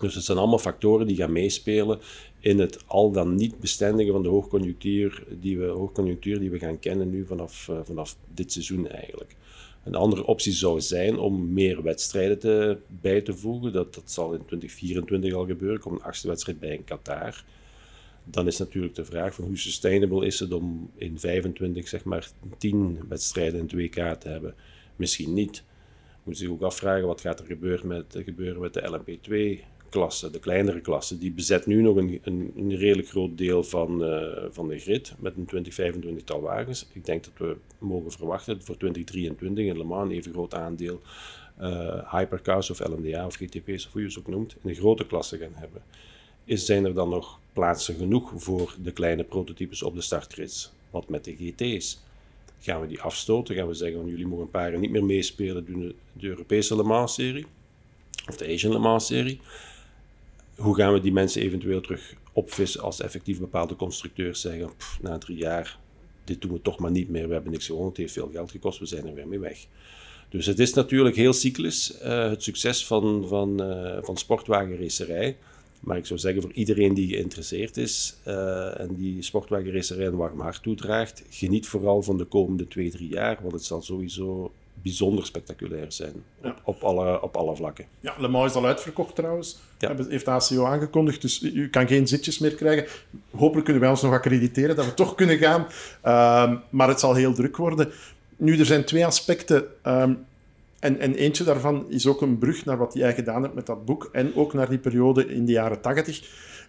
Dus 0.01 0.15
het 0.15 0.25
zijn 0.25 0.39
allemaal 0.39 0.59
factoren 0.59 1.07
die 1.07 1.17
gaan 1.17 1.33
meespelen 1.33 1.99
in 2.41 2.59
het 2.59 2.85
al 2.87 3.11
dan 3.11 3.35
niet 3.35 3.61
bestendigen 3.61 4.13
van 4.13 4.23
de 4.23 4.29
hoogconjunctuur 4.29 5.25
die 5.41 5.59
we, 5.59 5.67
hoogconjunctuur 5.67 6.39
die 6.39 6.51
we 6.51 6.59
gaan 6.59 6.79
kennen 6.79 7.11
nu 7.11 7.27
vanaf, 7.27 7.69
uh, 7.69 7.79
vanaf 7.83 8.17
dit 8.35 8.53
seizoen 8.53 8.89
eigenlijk. 8.89 9.37
Een 9.87 9.95
andere 9.95 10.27
optie 10.27 10.53
zou 10.53 10.81
zijn 10.81 11.19
om 11.19 11.53
meer 11.53 11.83
wedstrijden 11.83 12.39
te, 12.39 12.79
bij 12.89 13.21
te 13.21 13.35
voegen. 13.35 13.73
Dat, 13.73 13.95
dat 13.95 14.11
zal 14.11 14.33
in 14.33 14.45
2024 14.45 15.35
al 15.35 15.47
gebeuren. 15.47 15.81
Komt 15.81 15.99
een 15.99 16.07
achtste 16.07 16.29
wedstrijd 16.29 16.61
bij 16.61 16.75
in 16.75 16.85
Qatar. 16.85 17.45
Dan 18.25 18.47
is 18.47 18.59
natuurlijk 18.59 18.95
de 18.95 19.05
vraag 19.05 19.35
van 19.35 19.45
hoe 19.45 19.59
sustainable 19.59 20.27
is 20.27 20.41
het 20.41 20.53
om 20.53 20.91
in 20.95 21.19
25 21.19 21.89
zeg 21.89 22.05
maar 22.05 22.31
10 22.59 22.99
wedstrijden 23.09 23.69
in 23.69 23.89
2K 23.89 24.19
te 24.19 24.29
hebben. 24.29 24.55
Misschien 24.97 25.35
niet. 25.35 25.63
Moet 26.23 26.39
zich 26.39 26.49
ook 26.49 26.63
afvragen 26.63 27.07
wat 27.07 27.21
gaat 27.21 27.41
er 27.41 27.47
gebeuren 27.47 27.87
met, 27.87 28.17
gebeuren 28.25 28.61
met 28.61 28.75
de 28.75 29.01
LMP2 29.01 29.65
de 30.33 30.39
kleinere 30.41 30.81
klasse, 30.81 31.19
die 31.19 31.33
bezet 31.33 31.67
nu 31.67 31.83
nog 31.83 31.97
een, 31.97 32.21
een, 32.23 32.53
een 32.57 32.77
redelijk 32.77 33.09
groot 33.09 33.39
deel 33.39 33.65
van, 33.65 34.05
uh, 34.05 34.45
van 34.51 34.69
de 34.69 34.79
grid 34.79 35.15
met 35.19 35.37
een 35.37 35.45
20, 35.45 35.75
25 35.75 36.25
tal 36.25 36.41
wagens. 36.41 36.87
Ik 36.93 37.05
denk 37.05 37.25
dat 37.25 37.33
we 37.37 37.57
mogen 37.79 38.11
verwachten 38.11 38.63
voor 38.63 38.77
2023 38.77 39.65
in 39.65 39.79
Le 39.79 39.85
Mans 39.85 40.11
een 40.11 40.17
even 40.17 40.33
groot 40.33 40.55
aandeel 40.55 41.01
uh, 41.61 42.13
hypercars 42.13 42.71
of 42.71 42.87
LMDA 42.89 43.27
of 43.27 43.35
GTP's 43.35 43.87
of 43.87 43.93
hoe 43.93 44.03
je 44.03 44.11
ze 44.11 44.19
ook 44.19 44.29
noemt, 44.29 44.53
in 44.63 44.69
de 44.69 44.75
grote 44.75 45.07
klasse 45.07 45.39
gaan 45.39 45.55
hebben. 45.55 45.83
Is, 46.45 46.67
zijn 46.67 46.85
er 46.85 46.95
dan 46.95 47.09
nog 47.09 47.39
plaatsen 47.53 47.95
genoeg 47.95 48.33
voor 48.37 48.75
de 48.83 48.93
kleine 48.93 49.25
prototypes 49.25 49.83
op 49.83 49.95
de 49.95 50.01
startgrids? 50.01 50.73
Wat 50.91 51.09
met 51.09 51.25
de 51.25 51.37
GT's? 51.37 52.01
Gaan 52.61 52.81
we 52.81 52.87
die 52.87 53.01
afstoten? 53.01 53.55
Gaan 53.55 53.67
we 53.67 53.75
zeggen 53.75 54.01
van 54.01 54.09
jullie 54.09 54.27
mogen 54.27 54.45
een 54.45 54.51
paar 54.51 54.79
niet 54.79 54.91
meer 54.91 55.05
meespelen, 55.05 55.65
doen 55.65 55.81
de, 55.81 55.95
de 56.13 56.27
Europese 56.27 56.77
Le 56.77 56.83
Mans-serie 56.83 57.47
of 58.29 58.37
de 58.37 58.47
Asian 58.53 58.73
Le 58.73 58.79
Mans-serie? 58.79 59.41
Hoe 60.57 60.75
gaan 60.75 60.93
we 60.93 61.01
die 61.01 61.13
mensen 61.13 61.43
eventueel 61.43 61.81
terug 61.81 62.15
opvissen 62.33 62.81
als 62.81 63.01
effectief 63.01 63.39
bepaalde 63.39 63.77
constructeurs 63.77 64.41
zeggen, 64.41 64.71
na 65.01 65.19
drie 65.19 65.37
jaar, 65.37 65.79
dit 66.25 66.41
doen 66.41 66.53
we 66.53 66.63
toch 66.63 66.79
maar 66.79 66.91
niet 66.91 67.09
meer, 67.09 67.27
we 67.27 67.33
hebben 67.33 67.53
niks 67.53 67.67
gewonnen, 67.67 67.91
het 67.91 67.99
heeft 67.99 68.13
veel 68.13 68.31
geld 68.33 68.51
gekost, 68.51 68.79
we 68.79 68.87
zijn 68.87 69.07
er 69.07 69.15
weer 69.15 69.29
mee 69.29 69.39
weg. 69.39 69.67
Dus 70.29 70.47
het 70.47 70.59
is 70.59 70.73
natuurlijk 70.73 71.17
heel 71.17 71.33
cyclus, 71.33 71.99
uh, 72.03 72.29
het 72.29 72.43
succes 72.43 72.87
van, 72.87 73.29
van, 73.29 73.63
uh, 73.63 73.99
van 74.01 74.17
sportwagenracerij. 74.17 75.37
Maar 75.81 75.97
ik 75.97 76.07
zou 76.07 76.19
zeggen, 76.19 76.43
voor 76.43 76.53
iedereen 76.53 76.95
die 76.95 77.09
geïnteresseerd 77.09 77.77
is 77.77 78.17
uh, 78.27 78.81
en 78.81 78.95
die 78.95 79.23
sportwagenracerij 79.23 80.07
een 80.07 80.17
warm 80.17 80.41
hart 80.41 80.63
toedraagt, 80.63 81.25
geniet 81.31 81.67
vooral 81.67 82.03
van 82.03 82.17
de 82.19 82.25
komende 82.25 82.69
twee, 82.69 82.91
drie 82.91 83.09
jaar, 83.09 83.39
want 83.41 83.53
het 83.53 83.65
zal 83.65 83.83
sowieso 83.83 84.53
bijzonder 84.87 85.27
spectaculair 85.27 85.93
zijn. 85.93 86.13
Op, 86.43 86.61
op, 86.65 86.83
alle, 86.83 87.23
op 87.23 87.37
alle 87.37 87.57
vlakken. 87.57 87.85
Ja, 88.01 88.15
Le 88.19 88.29
Mans 88.29 88.51
is 88.51 88.57
al 88.57 88.67
uitverkocht 88.67 89.15
trouwens. 89.15 89.59
Ja. 89.79 89.95
Heeft 90.09 90.29
ACO 90.29 90.65
aangekondigd, 90.65 91.23
dus 91.23 91.43
u 91.43 91.69
kan 91.69 91.89
geen 91.89 92.09
zitjes 92.09 92.39
meer 92.39 92.55
krijgen. 92.55 92.87
Hopelijk 93.31 93.65
kunnen 93.65 93.83
wij 93.83 93.91
ons 93.91 94.03
nog 94.03 94.13
accrediteren 94.13 94.77
dat 94.77 94.85
we 94.85 94.95
toch 94.95 95.15
kunnen 95.15 95.39
gaan. 95.39 95.61
Um, 95.61 96.61
maar 96.71 96.89
het 96.89 97.01
zal 97.01 97.15
heel 97.15 97.35
druk 97.35 97.57
worden. 97.57 97.93
Nu, 98.37 98.59
er 98.59 98.67
zijn 98.67 98.85
twee 98.85 99.07
aspecten. 99.07 99.65
Um, 99.87 100.25
en, 100.79 100.99
en, 100.99 101.15
eentje 101.15 101.45
daarvan 101.45 101.87
is 101.89 102.07
ook 102.07 102.23
een 102.23 102.39
brug 102.39 102.65
naar 102.65 102.77
wat 102.77 102.95
jij 102.95 103.15
gedaan 103.15 103.43
hebt 103.43 103.55
met 103.55 103.67
dat 103.67 103.85
boek. 103.85 104.09
En 104.13 104.35
ook 104.35 104.53
naar 104.53 104.69
die 104.69 104.79
periode 104.79 105.27
in 105.27 105.45
de 105.45 105.53
jaren 105.53 105.81
80. 105.81 106.23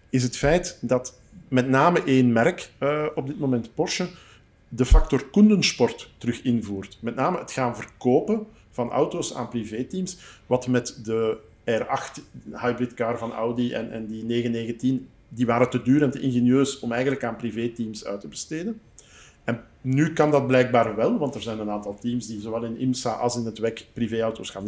Is 0.10 0.24
het 0.24 0.38
feit 0.38 0.78
dat 0.82 1.20
met 1.48 1.70
name 1.70 2.04
één 2.04 2.34
merk, 2.34 2.72
uh, 2.80 3.06
op 3.16 3.28
dit 3.28 3.40
moment 3.40 3.70
Porsche, 3.74 4.08
de 4.70 4.86
factor 4.86 5.30
kundensport 5.30 6.14
terug 6.18 6.42
invoert. 6.42 6.98
Met 7.02 7.16
name 7.16 7.38
het 7.38 7.52
gaan 7.52 7.76
verkopen 7.76 8.46
van 8.72 8.92
auto's 8.92 9.36
aan 9.36 9.50
privéteams, 9.50 10.18
wat 10.46 10.68
met 10.68 11.00
de 11.04 11.38
R8 11.66 12.22
hybrid 12.52 12.94
car 12.94 13.18
van 13.18 13.32
Audi 13.32 13.74
en, 13.74 13.92
en 13.92 14.08
die 14.08 14.24
919, 14.24 15.08
die 15.30 15.46
waren 15.46 15.70
te 15.70 15.82
duur 15.82 16.04
en 16.04 16.12
te 16.12 16.20
ingenieus 16.20 16.80
om 16.80 16.92
eigenlijk 16.92 17.24
aan 17.24 17.36
privéteams 17.36 18.06
uit 18.06 18.22
te 18.22 18.28
besteden. 18.28 18.80
En 19.44 19.64
nu 19.82 20.14
kan 20.14 20.32
dat 20.32 20.48
blijkbaar 20.48 20.96
wel, 20.96 21.18
want 21.18 21.36
er 21.36 21.42
zijn 21.42 21.60
een 21.60 21.70
aantal 21.70 21.98
teams 22.00 22.28
die 22.28 22.42
zowel 22.42 22.64
in 22.64 22.78
IMSA 22.78 23.12
als 23.12 23.36
in 23.36 23.46
het 23.46 23.58
WEC 23.58 23.86
privéauto's 23.94 24.50
gaan 24.50 24.68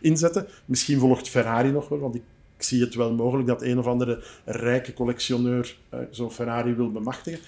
inzetten. 0.00 0.46
Misschien 0.64 0.98
volgt 0.98 1.28
Ferrari 1.28 1.70
nog 1.70 1.88
wel, 1.88 1.98
want 1.98 2.14
ik, 2.14 2.22
zie 2.58 2.80
het 2.80 2.94
wel 2.94 3.12
mogelijk 3.12 3.48
dat 3.48 3.62
een 3.62 3.78
of 3.78 3.86
andere 3.86 4.22
rijke 4.44 4.92
collectioneur 4.92 5.76
uh, 5.94 6.00
zo'n 6.10 6.30
Ferrari 6.30 6.74
wil 6.74 6.92
bemachtigen. 6.92 7.40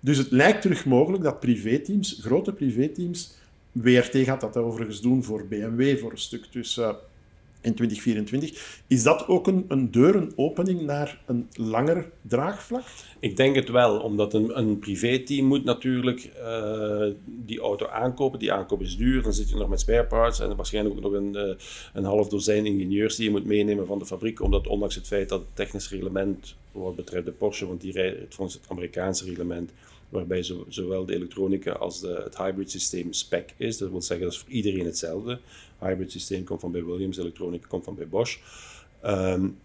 Dus 0.00 0.18
het 0.18 0.30
lijkt 0.30 0.62
terug 0.62 0.84
mogelijk 0.84 1.22
dat 1.22 1.40
privéteams, 1.40 2.18
grote 2.22 2.52
privéteams, 2.52 3.34
WRT 3.72 4.16
gaat 4.16 4.40
dat 4.40 4.56
overigens 4.56 5.00
doen 5.00 5.24
voor 5.24 5.46
BMW 5.46 5.98
voor 5.98 6.10
een 6.10 6.18
stuk. 6.18 6.46
Dus 6.50 6.80
in 7.60 7.74
2024. 7.74 8.82
Is 8.86 9.02
dat 9.02 9.28
ook 9.28 9.46
een, 9.46 9.64
een 9.68 9.90
deur, 9.90 10.16
een 10.16 10.32
opening 10.36 10.80
naar 10.80 11.20
een 11.26 11.48
langer 11.54 12.10
draagvlak? 12.22 12.84
Ik 13.20 13.36
denk 13.36 13.54
het 13.54 13.68
wel, 13.68 14.00
omdat 14.00 14.34
een, 14.34 14.58
een 14.58 14.78
privéteam 14.78 15.46
moet 15.46 15.64
natuurlijk 15.64 16.30
uh, 16.38 17.06
die 17.24 17.60
auto 17.60 17.86
aankopen. 17.86 18.38
Die 18.38 18.52
aankoop 18.52 18.80
is 18.80 18.96
duur, 18.96 19.22
dan 19.22 19.32
zit 19.32 19.48
je 19.48 19.56
nog 19.56 19.68
met 19.68 19.80
spare 19.80 20.06
parts 20.06 20.40
en 20.40 20.56
waarschijnlijk 20.56 20.96
ook 20.96 21.02
nog 21.02 21.12
een, 21.12 21.36
uh, 21.36 21.54
een 21.94 22.04
half 22.04 22.28
dozijn 22.28 22.66
ingenieurs 22.66 23.16
die 23.16 23.24
je 23.24 23.30
moet 23.30 23.44
meenemen 23.44 23.86
van 23.86 23.98
de 23.98 24.06
fabriek. 24.06 24.40
Omdat 24.40 24.66
ondanks 24.66 24.94
het 24.94 25.06
feit 25.06 25.28
dat 25.28 25.40
het 25.40 25.48
technisch 25.54 25.90
reglement, 25.90 26.56
wat 26.72 26.96
betreft 26.96 27.24
de 27.24 27.32
Porsche, 27.32 27.66
want 27.66 27.80
die 27.80 27.92
rijdt 27.92 28.34
volgens 28.34 28.56
het 28.56 28.70
Amerikaanse 28.70 29.24
reglement, 29.24 29.70
waarbij 30.10 30.42
zo, 30.42 30.64
zowel 30.68 31.04
de 31.04 31.14
elektronica 31.14 31.72
als 31.72 32.00
de, 32.00 32.20
het 32.24 32.36
hybrid 32.36 32.70
systeem 32.70 33.12
spec 33.12 33.54
is. 33.56 33.78
Dat 33.78 33.90
wil 33.90 34.02
zeggen, 34.02 34.26
dat 34.26 34.34
is 34.34 34.40
voor 34.40 34.50
iedereen 34.50 34.84
hetzelfde. 34.84 35.38
Hybrid 35.78 36.12
systeem 36.12 36.44
komt 36.44 36.60
van 36.60 36.72
bij 36.72 36.84
Williams, 36.84 37.18
elektronica 37.18 37.66
komt 37.66 37.84
van 37.84 37.94
bij 37.94 38.08
Bosch. 38.08 38.38
Um, 39.06 39.58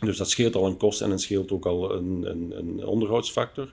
dus 0.00 0.16
dat 0.16 0.30
scheelt 0.30 0.54
al 0.54 0.66
een 0.66 0.76
kost 0.76 1.00
en 1.00 1.10
het 1.10 1.20
scheelt 1.20 1.50
ook 1.52 1.66
al 1.66 1.94
een, 1.94 2.30
een, 2.30 2.58
een 2.58 2.86
onderhoudsfactor. 2.86 3.72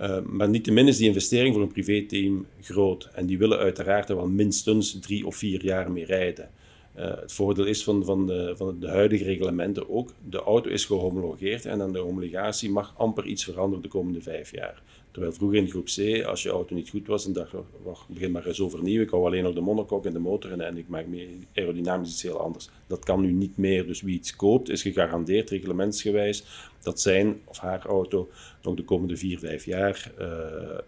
Uh, 0.00 0.20
maar 0.22 0.48
niettemin 0.48 0.88
is 0.88 0.96
die 0.96 1.06
investering 1.06 1.54
voor 1.54 1.62
een 1.62 1.72
privéteam 1.72 2.46
groot. 2.60 3.08
En 3.12 3.26
die 3.26 3.38
willen 3.38 3.58
uiteraard 3.58 4.08
er 4.08 4.16
wel 4.16 4.28
minstens 4.28 4.98
drie 5.00 5.26
of 5.26 5.36
vier 5.36 5.64
jaar 5.64 5.90
mee 5.90 6.04
rijden. 6.04 6.50
Uh, 6.96 7.04
het 7.20 7.32
voordeel 7.32 7.64
is 7.64 7.84
van, 7.84 8.04
van, 8.04 8.26
de, 8.26 8.54
van 8.56 8.80
de 8.80 8.88
huidige 8.88 9.24
reglementen 9.24 9.90
ook, 9.90 10.12
de 10.28 10.38
auto 10.38 10.70
is 10.70 10.84
gehomologeerd 10.84 11.66
en 11.66 11.82
aan 11.82 11.92
de 11.92 11.98
homologatie 11.98 12.70
mag 12.70 12.94
amper 12.96 13.26
iets 13.26 13.44
veranderen 13.44 13.82
de 13.82 13.88
komende 13.88 14.22
vijf 14.22 14.52
jaar. 14.52 14.82
Terwijl 15.10 15.32
vroeger 15.32 15.58
in 15.58 15.70
groep 15.70 15.84
C, 15.84 16.24
als 16.24 16.42
je 16.42 16.48
auto 16.48 16.74
niet 16.74 16.90
goed 16.90 17.06
was, 17.06 17.24
dan 17.24 17.32
dacht 17.32 17.52
wacht, 17.82 18.08
begin 18.08 18.30
maar 18.30 18.46
eens 18.46 18.60
overnieuw. 18.60 19.02
Ik 19.02 19.10
hou 19.10 19.26
alleen 19.26 19.42
nog 19.42 19.54
de 19.54 19.60
monocoque 19.60 20.08
en 20.08 20.14
de 20.14 20.20
motor 20.20 20.52
en, 20.52 20.60
en 20.60 20.76
ik 20.76 20.88
maak 20.88 21.06
meer 21.06 21.28
aerodynamisch 21.54 22.10
iets 22.10 22.22
heel 22.22 22.40
anders. 22.40 22.68
Dat 22.86 23.04
kan 23.04 23.20
nu 23.20 23.32
niet 23.32 23.56
meer. 23.56 23.86
Dus 23.86 24.02
wie 24.02 24.14
iets 24.14 24.36
koopt, 24.36 24.68
is 24.68 24.82
gegarandeerd, 24.82 25.50
reglementsgewijs, 25.50 26.44
dat 26.82 27.00
zijn 27.00 27.40
of 27.44 27.58
haar 27.58 27.86
auto 27.86 28.28
nog 28.62 28.74
de 28.74 28.84
komende 28.84 29.16
vier, 29.16 29.38
vijf 29.38 29.64
jaar 29.64 30.12
uh, 30.20 30.78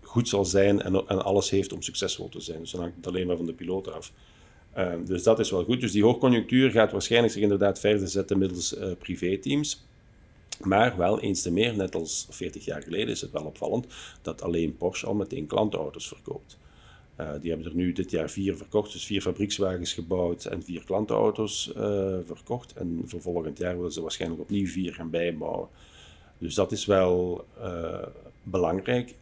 goed 0.00 0.28
zal 0.28 0.44
zijn 0.44 0.82
en, 0.82 0.94
en, 0.94 1.24
alles 1.24 1.50
heeft 1.50 1.72
om 1.72 1.82
succesvol 1.82 2.28
te 2.28 2.40
zijn. 2.40 2.60
Dus 2.60 2.70
dan 2.70 2.80
hangt 2.80 2.96
het 2.96 3.06
alleen 3.06 3.26
maar 3.26 3.36
van 3.36 3.46
de 3.46 3.52
piloot 3.52 3.92
af. 3.92 4.12
Uh, 4.78 4.92
dus 5.04 5.22
dat 5.22 5.38
is 5.38 5.50
wel 5.50 5.64
goed. 5.64 5.80
Dus 5.80 5.92
die 5.92 6.04
hoogconjunctuur 6.04 6.70
gaat 6.70 6.92
waarschijnlijk 6.92 7.32
zich 7.32 7.42
inderdaad 7.42 7.80
verder 7.80 8.08
zetten 8.08 8.38
middels 8.38 8.78
uh, 8.78 8.92
privéteams. 8.98 9.84
Maar 10.60 10.96
wel 10.96 11.20
eens 11.20 11.42
te 11.42 11.52
meer, 11.52 11.76
net 11.76 11.94
als 11.94 12.26
40 12.30 12.64
jaar 12.64 12.82
geleden, 12.82 13.08
is 13.08 13.20
het 13.20 13.30
wel 13.30 13.44
opvallend 13.44 13.86
dat 14.22 14.42
alleen 14.42 14.76
Porsche 14.76 15.06
al 15.06 15.14
meteen 15.14 15.46
klantenauto's 15.46 16.08
verkoopt. 16.08 16.58
Uh, 17.20 17.30
die 17.40 17.50
hebben 17.50 17.70
er 17.70 17.76
nu 17.76 17.92
dit 17.92 18.10
jaar 18.10 18.30
vier 18.30 18.56
verkocht, 18.56 18.92
dus 18.92 19.04
vier 19.04 19.20
fabriekswagens 19.20 19.92
gebouwd 19.92 20.44
en 20.44 20.62
vier 20.62 20.84
klantenauto's 20.84 21.72
uh, 21.76 22.16
verkocht. 22.24 22.72
En 22.72 23.02
voor 23.04 23.20
volgend 23.20 23.58
jaar 23.58 23.76
willen 23.76 23.92
ze 23.92 24.00
waarschijnlijk 24.00 24.40
opnieuw 24.40 24.66
vier 24.66 24.94
gaan 24.94 25.10
bijbouwen. 25.10 25.68
Dus 26.38 26.54
dat 26.54 26.72
is 26.72 26.84
wel 26.84 27.44
uh, 27.58 28.02
belangrijk, 28.42 29.14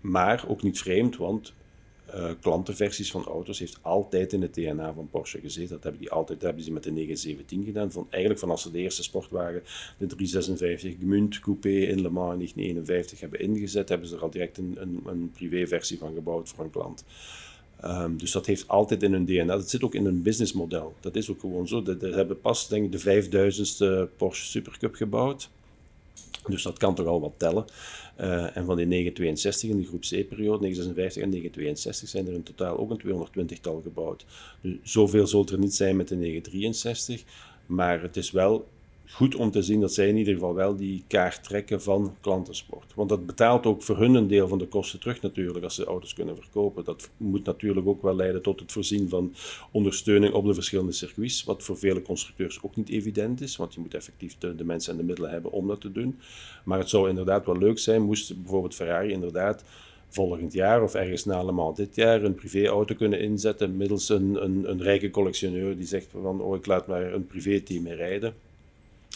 maar 0.00 0.44
ook 0.48 0.62
niet 0.62 0.78
vreemd, 0.78 1.16
want 1.16 1.52
uh, 2.14 2.30
klantenversies 2.40 3.10
van 3.10 3.24
auto's 3.24 3.58
heeft 3.58 3.78
altijd 3.82 4.32
in 4.32 4.42
het 4.42 4.54
DNA 4.54 4.92
van 4.94 5.08
Porsche 5.10 5.40
gezeten. 5.40 5.70
Dat 5.70 5.82
hebben 5.82 6.00
die 6.00 6.10
altijd 6.10 6.42
hebben 6.42 6.62
ze 6.62 6.72
met 6.72 6.82
de 6.82 6.90
917 6.90 7.64
gedaan. 7.64 7.92
Van, 7.92 8.06
eigenlijk 8.10 8.40
vanaf 8.40 8.60
ze 8.60 8.70
de 8.70 8.78
eerste 8.78 9.02
sportwagen, 9.02 9.62
de 9.98 10.06
356 10.06 10.94
Gmunt 11.00 11.40
Coupé 11.40 11.68
in 11.68 12.02
Le 12.02 12.10
Mans 12.10 12.32
in 12.32 12.38
1951 12.38 13.20
hebben 13.20 13.40
ingezet, 13.40 13.88
hebben 13.88 14.08
ze 14.08 14.16
er 14.16 14.22
al 14.22 14.30
direct 14.30 14.58
een, 14.58 14.76
een, 14.80 15.02
een 15.06 15.30
privéversie 15.34 15.98
van 15.98 16.14
gebouwd 16.14 16.48
voor 16.48 16.64
een 16.64 16.70
klant. 16.70 17.04
Um, 17.84 18.18
dus 18.18 18.32
dat 18.32 18.46
heeft 18.46 18.68
altijd 18.68 19.02
in 19.02 19.12
hun 19.12 19.24
DNA. 19.24 19.56
Dat 19.56 19.70
zit 19.70 19.82
ook 19.82 19.94
in 19.94 20.04
hun 20.04 20.22
businessmodel. 20.22 20.94
Dat 21.00 21.16
is 21.16 21.30
ook 21.30 21.40
gewoon 21.40 21.68
zo. 21.68 21.82
Ze 21.84 22.12
hebben 22.14 22.40
pas, 22.40 22.68
denk 22.68 22.84
ik, 22.84 22.92
de 22.92 23.22
5000ste 24.10 24.16
Porsche 24.16 24.46
Supercup 24.46 24.94
gebouwd. 24.94 25.50
Dus 26.46 26.62
dat 26.62 26.78
kan 26.78 26.94
toch 26.94 27.06
al 27.06 27.20
wat 27.20 27.32
tellen. 27.36 27.64
Uh, 28.20 28.56
en 28.56 28.64
van 28.64 28.76
die 28.76 28.86
962 28.86 29.70
in 29.70 29.76
de 29.76 29.86
groep 29.86 30.00
C-periode, 30.00 30.60
956 30.60 31.22
en 31.22 31.28
962, 31.28 32.08
zijn 32.08 32.26
er 32.26 32.32
in 32.32 32.42
totaal 32.42 32.78
ook 32.78 32.90
een 32.90 33.48
220-tal 33.48 33.80
gebouwd. 33.82 34.24
Dus 34.60 34.76
zoveel 34.82 35.26
zult 35.26 35.50
er 35.50 35.58
niet 35.58 35.74
zijn 35.74 35.96
met 35.96 36.08
de 36.08 36.14
963, 36.14 37.22
maar 37.66 38.02
het 38.02 38.16
is 38.16 38.30
wel 38.30 38.68
goed 39.06 39.34
om 39.34 39.50
te 39.50 39.62
zien 39.62 39.80
dat 39.80 39.94
zij 39.94 40.08
in 40.08 40.16
ieder 40.16 40.34
geval 40.34 40.54
wel 40.54 40.76
die 40.76 41.04
kaart 41.06 41.44
trekken 41.44 41.82
van 41.82 42.16
klantensport. 42.20 42.94
Want 42.94 43.08
dat 43.08 43.26
betaalt 43.26 43.66
ook 43.66 43.82
voor 43.82 43.98
hun 43.98 44.14
een 44.14 44.28
deel 44.28 44.48
van 44.48 44.58
de 44.58 44.66
kosten 44.66 45.00
terug 45.00 45.22
natuurlijk 45.22 45.64
als 45.64 45.74
ze 45.74 45.84
auto's 45.84 46.14
kunnen 46.14 46.36
verkopen. 46.36 46.84
Dat 46.84 47.10
moet 47.16 47.44
natuurlijk 47.44 47.86
ook 47.86 48.02
wel 48.02 48.16
leiden 48.16 48.42
tot 48.42 48.60
het 48.60 48.72
voorzien 48.72 49.08
van 49.08 49.34
ondersteuning 49.70 50.34
op 50.34 50.46
de 50.46 50.54
verschillende 50.54 50.92
circuits, 50.92 51.44
wat 51.44 51.62
voor 51.62 51.78
vele 51.78 52.02
constructeurs 52.02 52.62
ook 52.62 52.76
niet 52.76 52.88
evident 52.88 53.40
is, 53.40 53.56
want 53.56 53.74
je 53.74 53.80
moet 53.80 53.94
effectief 53.94 54.38
de, 54.38 54.64
mensen 54.64 54.92
en 54.92 54.98
de 54.98 55.04
middelen 55.04 55.30
hebben 55.30 55.52
om 55.52 55.68
dat 55.68 55.80
te 55.80 55.92
doen. 55.92 56.18
Maar 56.64 56.78
het 56.78 56.88
zou 56.88 57.08
inderdaad 57.08 57.46
wel 57.46 57.58
leuk 57.58 57.78
zijn, 57.78 58.02
moest 58.02 58.36
bijvoorbeeld 58.36 58.74
Ferrari 58.74 59.10
inderdaad 59.12 59.64
volgend 60.08 60.52
jaar 60.52 60.82
of 60.82 60.94
ergens 60.94 61.24
na 61.24 61.34
allemaal 61.34 61.74
dit 61.74 61.94
jaar 61.94 62.22
een 62.22 62.34
privéauto 62.34 62.94
kunnen 62.94 63.20
inzetten 63.20 63.76
middels 63.76 64.08
een, 64.08 64.44
een, 64.44 64.70
een 64.70 64.82
rijke 64.82 65.10
collectioneur 65.10 65.76
die 65.76 65.86
zegt 65.86 66.06
van 66.10 66.40
oh 66.40 66.56
ik 66.56 66.66
laat 66.66 66.86
maar 66.86 67.12
een 67.12 67.26
privéteam 67.26 67.86
rijden. 67.86 68.34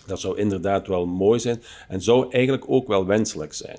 Dat 0.07 0.21
zou 0.21 0.39
inderdaad 0.39 0.87
wel 0.87 1.07
mooi 1.07 1.39
zijn 1.41 1.63
en 1.89 2.03
zou 2.03 2.31
eigenlijk 2.31 2.65
ook 2.69 2.89
wel 2.89 3.07
wenselijk 3.07 3.53
zijn. 3.53 3.79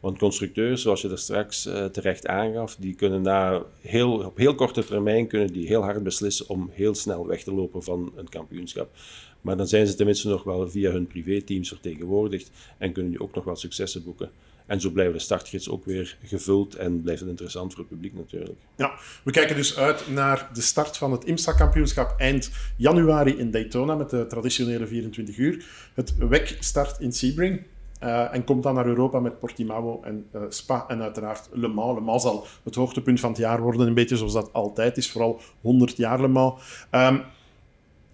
Want 0.00 0.18
constructeurs, 0.18 0.82
zoals 0.82 1.00
je 1.00 1.10
er 1.10 1.18
straks 1.18 1.66
uh, 1.66 1.84
terecht 1.84 2.26
aangaf, 2.26 2.76
die 2.76 2.94
kunnen 2.94 3.22
na 3.22 3.62
heel, 3.80 4.12
op 4.12 4.36
heel 4.36 4.54
korte 4.54 4.84
termijn 4.84 5.26
kunnen 5.26 5.52
die 5.52 5.66
heel 5.66 5.82
hard 5.82 6.02
beslissen 6.02 6.48
om 6.48 6.70
heel 6.72 6.94
snel 6.94 7.26
weg 7.26 7.42
te 7.42 7.54
lopen 7.54 7.82
van 7.82 8.12
een 8.16 8.28
kampioenschap. 8.28 8.90
Maar 9.40 9.56
dan 9.56 9.68
zijn 9.68 9.86
ze 9.86 9.94
tenminste 9.94 10.28
nog 10.28 10.42
wel 10.42 10.68
via 10.68 10.90
hun 10.90 11.06
privéteams 11.06 11.68
vertegenwoordigd 11.68 12.50
en 12.78 12.92
kunnen 12.92 13.10
die 13.10 13.20
ook 13.20 13.34
nog 13.34 13.44
wel 13.44 13.56
successen 13.56 14.04
boeken. 14.04 14.30
En 14.68 14.80
zo 14.80 14.90
blijven 14.90 15.14
de 15.14 15.18
startgids 15.18 15.68
ook 15.68 15.84
weer 15.84 16.16
gevuld 16.22 16.74
en 16.74 17.02
blijft 17.02 17.20
het 17.20 17.28
interessant 17.28 17.72
voor 17.72 17.80
het 17.80 17.92
publiek 17.92 18.14
natuurlijk. 18.14 18.58
Ja, 18.76 18.92
we 19.22 19.30
kijken 19.30 19.56
dus 19.56 19.76
uit 19.76 20.08
naar 20.10 20.50
de 20.52 20.60
start 20.60 20.96
van 20.96 21.12
het 21.12 21.24
IMSA-kampioenschap 21.24 22.14
eind 22.18 22.50
januari 22.76 23.38
in 23.38 23.50
Daytona 23.50 23.94
met 23.94 24.10
de 24.10 24.26
traditionele 24.26 24.86
24 24.86 25.36
uur. 25.36 25.66
Het 25.94 26.14
WEC 26.18 26.56
start 26.60 27.00
in 27.00 27.12
Sebring. 27.12 27.62
Uh, 28.02 28.34
en 28.34 28.44
komt 28.44 28.62
dan 28.62 28.74
naar 28.74 28.86
Europa 28.86 29.20
met 29.20 29.38
Portimao 29.38 30.00
en 30.02 30.26
uh, 30.34 30.42
Spa 30.48 30.84
en 30.88 31.02
uiteraard 31.02 31.48
Le 31.52 31.68
Mans. 31.68 31.98
Le 31.98 32.04
Mans 32.04 32.22
zal 32.22 32.46
het 32.62 32.74
hoogtepunt 32.74 33.20
van 33.20 33.30
het 33.30 33.38
jaar 33.38 33.60
worden, 33.60 33.86
een 33.86 33.94
beetje 33.94 34.16
zoals 34.16 34.32
dat 34.32 34.52
altijd 34.52 34.96
is, 34.96 35.10
vooral 35.10 35.40
100 35.60 35.96
jaar 35.96 36.20
Le 36.20 36.28
Mans. 36.28 36.62
Um, 36.90 37.22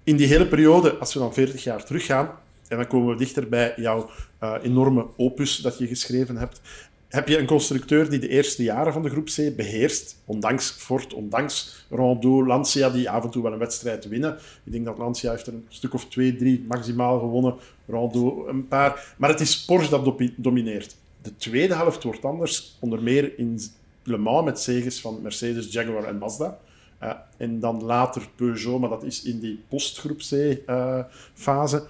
in 0.05 0.17
die 0.17 0.27
hele 0.27 0.47
periode, 0.47 0.97
als 0.97 1.14
we 1.14 1.21
dan 1.21 1.35
40 1.35 1.64
jaar 1.64 1.85
teruggaan, 1.85 2.31
en 2.68 2.77
dan 2.77 2.87
komen 2.87 3.09
we 3.09 3.16
dichter 3.16 3.48
bij 3.48 3.72
jouw 3.77 4.11
uh, 4.42 4.55
enorme 4.62 5.07
opus 5.16 5.57
dat 5.57 5.79
je 5.79 5.87
geschreven 5.87 6.37
hebt. 6.37 6.61
Heb 7.09 7.29
je 7.29 7.38
een 7.38 7.46
constructeur 7.46 8.11
die 8.11 8.18
de 8.18 8.29
eerste 8.29 8.62
jaren 8.62 8.92
van 8.92 9.03
de 9.03 9.11
groep 9.11 9.27
C 9.27 9.57
beheerst, 9.57 10.22
ondanks 10.24 10.70
Ford, 10.70 11.14
ondanks 11.14 11.87
Rondeau, 11.90 12.46
Lancia, 12.46 12.90
die 12.90 13.11
af 13.11 13.24
en 13.24 13.31
toe 13.31 13.42
wel 13.42 13.53
een 13.53 13.59
wedstrijd 13.59 14.09
winnen. 14.09 14.38
Ik 14.64 14.72
denk 14.72 14.85
dat 14.85 14.98
Lancia 14.98 15.31
heeft 15.31 15.46
er 15.46 15.53
een 15.53 15.66
stuk 15.68 15.94
of 15.94 16.09
twee, 16.09 16.37
drie 16.37 16.64
maximaal 16.68 17.18
gewonnen, 17.18 17.55
Rondeau 17.87 18.48
een 18.48 18.68
paar. 18.68 19.14
Maar 19.18 19.31
het 19.31 19.40
is 19.40 19.64
Porsche 19.64 19.90
dat 19.90 20.33
domineert. 20.37 20.96
De 21.22 21.37
tweede 21.37 21.74
helft 21.74 22.03
wordt 22.03 22.24
anders, 22.24 22.77
onder 22.81 23.03
meer 23.03 23.38
in 23.38 23.61
Le 24.03 24.16
Mans 24.16 24.44
met 24.44 24.61
zegens 24.61 25.00
van 25.00 25.22
Mercedes, 25.22 25.72
Jaguar 25.72 26.05
en 26.05 26.18
Mazda. 26.18 26.59
Uh, 27.03 27.12
en 27.37 27.61
dan 27.61 27.83
later 27.83 28.29
Peugeot, 28.37 28.81
maar 28.81 28.88
dat 28.88 29.03
is 29.03 29.22
in 29.22 29.40
die 29.40 29.62
postgroep 29.68 30.18
C-fase. 30.18 31.77
Uh, 31.77 31.83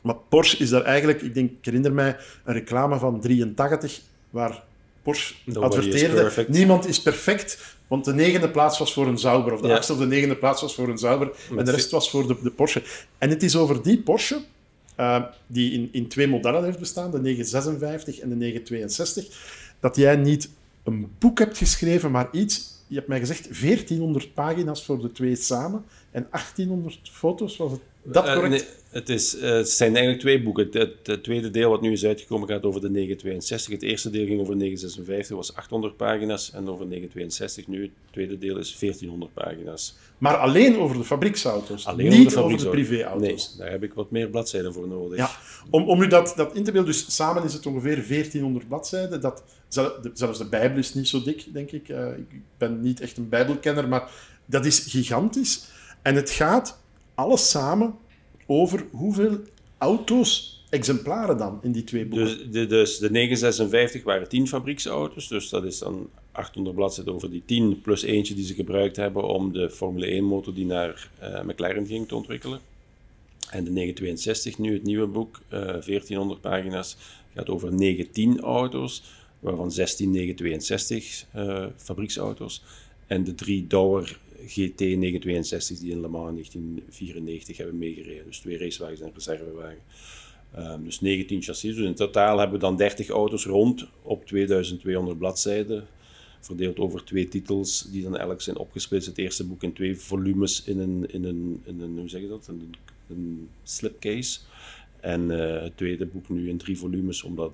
maar 0.00 0.16
Porsche 0.28 0.56
is 0.56 0.70
daar 0.70 0.82
eigenlijk, 0.82 1.22
ik 1.22 1.34
denk, 1.34 1.50
ik 1.50 1.64
herinner 1.64 1.92
mij 1.92 2.16
een 2.44 2.54
reclame 2.54 2.98
van 2.98 3.20
83 3.20 4.00
waar 4.30 4.62
Porsche 5.02 5.34
Nobody 5.44 5.66
adverteerde: 5.66 6.46
niemand 6.48 6.86
is 6.86 7.02
perfect, 7.02 7.76
want 7.86 8.04
de 8.04 8.14
negende 8.14 8.50
plaats 8.50 8.78
was 8.78 8.92
voor 8.92 9.06
een 9.06 9.18
Sauber, 9.18 9.52
of 9.52 9.60
de 9.60 9.68
ja. 9.68 9.74
achtste 9.74 9.92
of 9.92 9.98
de 9.98 10.06
negende 10.06 10.36
plaats 10.36 10.60
was 10.60 10.74
voor 10.74 10.88
een 10.88 10.98
Sauber, 10.98 11.30
en 11.56 11.64
de 11.64 11.70
rest 11.70 11.90
was 11.90 12.10
voor 12.10 12.26
de, 12.26 12.36
de 12.42 12.50
Porsche. 12.50 12.82
En 13.18 13.30
het 13.30 13.42
is 13.42 13.56
over 13.56 13.82
die 13.82 14.02
Porsche, 14.02 14.40
uh, 14.96 15.24
die 15.46 15.72
in, 15.72 15.88
in 15.92 16.08
twee 16.08 16.28
modellen 16.28 16.64
heeft 16.64 16.78
bestaan, 16.78 17.10
de 17.10 17.20
956 17.20 18.18
en 18.18 18.28
de 18.28 18.34
962, 18.34 19.26
dat 19.80 19.96
jij 19.96 20.16
niet 20.16 20.50
een 20.84 21.10
boek 21.18 21.38
hebt 21.38 21.58
geschreven, 21.58 22.10
maar 22.10 22.28
iets. 22.32 22.78
Je 22.86 22.96
hebt 22.96 23.08
mij 23.08 23.18
gezegd 23.18 23.60
1400 23.60 24.34
pagina's 24.34 24.84
voor 24.84 25.00
de 25.00 25.12
twee 25.12 25.36
samen 25.36 25.84
en 26.10 26.26
1800 26.30 27.10
foto's, 27.12 27.56
was 27.56 27.70
het 27.70 27.80
Dat 28.02 28.26
Eh, 28.26 28.32
correct? 28.32 28.52
nee, 28.52 28.64
het, 28.90 29.08
is, 29.08 29.36
eh, 29.36 29.50
het 29.50 29.70
zijn 29.70 29.90
eigenlijk 29.90 30.20
twee 30.20 30.42
boeken. 30.42 30.64
Het, 30.64 30.74
het- 30.74 31.06
het 31.06 31.22
tweede 31.24 31.50
deel 31.50 31.70
wat 31.70 31.80
nu 31.80 31.92
is 31.92 32.04
uitgekomen 32.04 32.48
gaat 32.48 32.62
over 32.64 32.80
de 32.80 32.90
962. 32.90 33.72
Het 33.72 33.82
eerste 33.82 34.10
deel 34.10 34.26
ging 34.26 34.40
over 34.40 34.56
956, 34.56 35.36
was 35.36 35.54
800 35.54 35.96
pagina's. 35.96 36.50
En 36.52 36.68
over 36.68 36.86
962 36.86 37.66
nu, 37.66 37.82
het 37.82 37.90
tweede 38.10 38.38
deel 38.38 38.56
is 38.58 38.78
1400 38.78 39.32
pagina's. 39.34 39.96
Maar 40.18 40.36
alleen 40.36 40.78
over 40.78 40.96
de 40.96 41.04
fabrieksauto's, 41.04 41.86
Alleen 41.86 42.08
niet 42.08 42.26
over 42.36 42.42
over 42.42 42.58
de 42.58 42.68
privéauto's. 42.68 43.48
Nee, 43.48 43.58
daar 43.58 43.70
heb 43.70 43.82
ik 43.82 43.94
wat 43.94 44.10
meer 44.10 44.28
bladzijden 44.28 44.72
voor 44.72 44.88
nodig. 44.88 45.18
Ja, 45.18 45.30
om, 45.70 45.88
om 45.88 46.02
u 46.02 46.06
dat, 46.06 46.32
dat 46.36 46.54
in 46.54 46.64
te 46.64 46.72
beelden, 46.72 46.92
dus 46.92 47.14
samen 47.14 47.44
is 47.44 47.52
het 47.52 47.66
ongeveer 47.66 47.94
1400 48.08 48.68
bladzijden. 48.68 49.20
Dat, 49.20 49.42
zelfs 50.14 50.38
de 50.38 50.48
Bijbel 50.50 50.78
is 50.78 50.94
niet 50.94 51.08
zo 51.08 51.22
dik, 51.22 51.44
denk 51.52 51.70
ik. 51.70 51.88
Eh, 51.88 52.06
ik 52.18 52.40
ben 52.58 52.80
niet 52.80 53.00
echt 53.00 53.16
een 53.16 53.28
Bijbelkenner, 53.28 53.88
maar 53.88 54.10
dat 54.46 54.66
is 54.66 54.78
gigantisch. 54.78 55.64
En 56.02 56.14
het 56.14 56.30
gaat 56.30 56.80
alles 57.14 57.50
samen 57.50 57.94
over 58.52 58.86
hoeveel 58.90 59.38
auto's, 59.78 60.64
exemplaren 60.70 61.36
dan, 61.36 61.58
in 61.62 61.72
die 61.72 61.84
twee 61.84 62.06
boeken. 62.06 62.26
Dus 62.26 62.50
de, 62.50 62.66
dus 62.66 62.98
de 62.98 63.10
956 63.10 64.02
waren 64.02 64.28
10 64.28 64.48
fabrieksauto's. 64.48 65.28
Dus 65.28 65.48
dat 65.48 65.64
is 65.64 65.78
dan 65.78 66.08
800 66.32 66.76
bladzijden 66.76 67.14
over 67.14 67.30
die 67.30 67.42
10. 67.44 67.80
Plus 67.80 68.02
eentje 68.02 68.34
die 68.34 68.44
ze 68.44 68.54
gebruikt 68.54 68.96
hebben 68.96 69.28
om 69.28 69.52
de 69.52 69.70
Formule 69.70 70.06
1 70.06 70.24
motor 70.24 70.54
die 70.54 70.66
naar 70.66 71.10
eh, 71.18 71.42
McLaren 71.42 71.86
ging 71.86 72.08
te 72.08 72.14
ontwikkelen. 72.14 72.60
En 73.50 73.64
de 73.64 73.70
962 73.70 74.58
nu, 74.58 74.72
het 74.72 74.82
nieuwe 74.82 75.06
boek, 75.06 75.40
eh 75.48 75.58
1400 75.58 76.40
pagina's, 76.40 76.96
gaat 77.34 77.48
over 77.48 77.74
19 77.74 78.40
auto's. 78.40 79.02
Waarvan 79.40 79.72
16 79.72 80.10
962 80.10 81.24
eh, 81.32 81.66
fabrieksauto's. 81.76 82.62
En 83.06 83.24
de 83.24 83.34
drie 83.34 83.66
Douwer 83.66 84.18
GT 84.46 84.80
962 84.80 85.78
die 85.78 85.90
in 85.90 86.00
Le 86.00 86.08
Mans 86.08 86.28
in 86.28 86.34
1994 86.34 87.56
hebben 87.56 87.78
meegereden. 87.78 88.26
Dus 88.26 88.38
twee 88.38 88.58
racewagens 88.58 89.00
en 89.00 89.10
reservewagen. 89.14 89.82
Ehm, 90.54 90.84
dus 90.84 91.00
19 91.00 91.42
chassis. 91.42 91.76
Dus 91.76 91.84
in 91.84 91.94
totaal 91.94 92.38
hebben 92.38 92.58
we 92.58 92.64
dan 92.64 92.76
30 92.76 93.08
auto's 93.08 93.44
rond 93.44 93.86
op 94.02 94.26
2200 94.26 95.18
bladzijden. 95.18 95.86
Verdeeld 96.40 96.78
over 96.78 97.04
twee 97.04 97.28
titels, 97.28 97.86
die 97.90 98.02
dan 98.02 98.16
elk 98.16 98.40
zijn 98.40 98.56
opgesplitst. 98.56 99.08
Het 99.08 99.18
eerste 99.18 99.46
boek 99.46 99.62
in 99.62 99.72
twee 99.72 99.96
volumes 99.96 100.64
in 100.64 100.78
een, 100.78 101.10
in 101.10 101.24
een, 101.24 101.62
in 101.64 101.80
een 101.80 101.98
hoe 101.98 102.08
zeg 102.08 102.20
je 102.20 102.28
dat? 102.28 102.48
Een, 102.48 102.74
een 103.08 103.48
slipcase. 103.62 104.40
En 105.00 105.30
eh, 105.30 105.62
het 105.62 105.76
tweede 105.76 106.06
boek 106.06 106.28
nu 106.28 106.48
in 106.48 106.58
drie 106.58 106.78
volumes, 106.78 107.22
omdat 107.22 107.52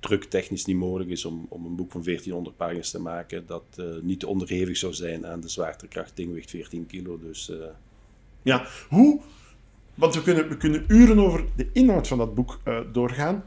druktechnisch 0.00 0.64
niet 0.64 0.76
mogelijk 0.76 1.10
is 1.10 1.24
om, 1.24 1.46
om 1.48 1.66
een 1.66 1.76
boek 1.76 1.90
van 1.90 2.02
1400 2.02 2.56
pagina's 2.56 2.90
te 2.90 3.00
maken. 3.00 3.46
Dat 3.46 3.64
eh, 3.76 3.84
niet 4.02 4.24
onderhevig 4.24 4.76
zou 4.76 4.92
zijn 4.92 5.26
aan 5.26 5.40
de 5.40 5.48
zwaartekracht, 5.48 6.16
dinggewicht 6.16 6.50
14 6.50 6.86
kilo. 6.86 7.18
Dus 7.18 7.50
eh, 7.50 7.56
Ja, 8.42 8.66
hoe... 8.88 9.20
Want 9.94 10.14
we 10.14 10.22
kunnen, 10.22 10.48
we 10.48 10.56
kunnen 10.56 10.84
uren 10.88 11.18
over 11.18 11.44
de 11.56 11.68
inhoud 11.72 12.08
van 12.08 12.18
dat 12.18 12.34
boek 12.34 12.60
eh, 12.64 12.80
doorgaan. 12.92 13.44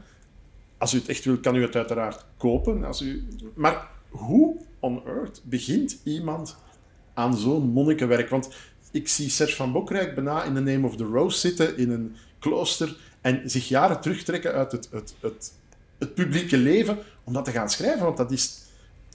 Als 0.78 0.94
u 0.94 0.98
het 0.98 1.08
echt 1.08 1.24
wilt, 1.24 1.40
kan 1.40 1.54
u 1.54 1.62
het 1.62 1.76
uiteraard 1.76 2.24
kopen. 2.36 2.84
Als 2.84 3.02
u... 3.02 3.26
Maar 3.54 3.90
hoe 4.08 4.56
on 4.80 5.06
earth 5.06 5.42
begint 5.44 6.00
iemand 6.04 6.56
aan 7.14 7.36
zo'n 7.36 7.68
monnikenwerk? 7.68 8.28
Want 8.28 8.54
ik 8.90 9.08
zie 9.08 9.28
Serge 9.28 9.56
van 9.56 9.72
Bokrijk 9.72 10.14
bijna 10.14 10.44
in 10.44 10.54
The 10.54 10.60
Name 10.60 10.86
of 10.86 10.96
the 10.96 11.04
Rose 11.04 11.38
zitten 11.38 11.76
in 11.76 11.90
een 11.90 12.16
klooster 12.38 12.96
en 13.20 13.50
zich 13.50 13.68
jaren 13.68 14.00
terugtrekken 14.00 14.52
uit 14.52 14.72
het, 14.72 14.88
het, 14.90 15.14
het, 15.20 15.52
het 15.98 16.14
publieke 16.14 16.56
leven 16.56 16.98
om 17.24 17.32
dat 17.32 17.44
te 17.44 17.50
gaan 17.50 17.70
schrijven. 17.70 18.04
Want 18.04 18.16
dat 18.16 18.30
is... 18.30 18.62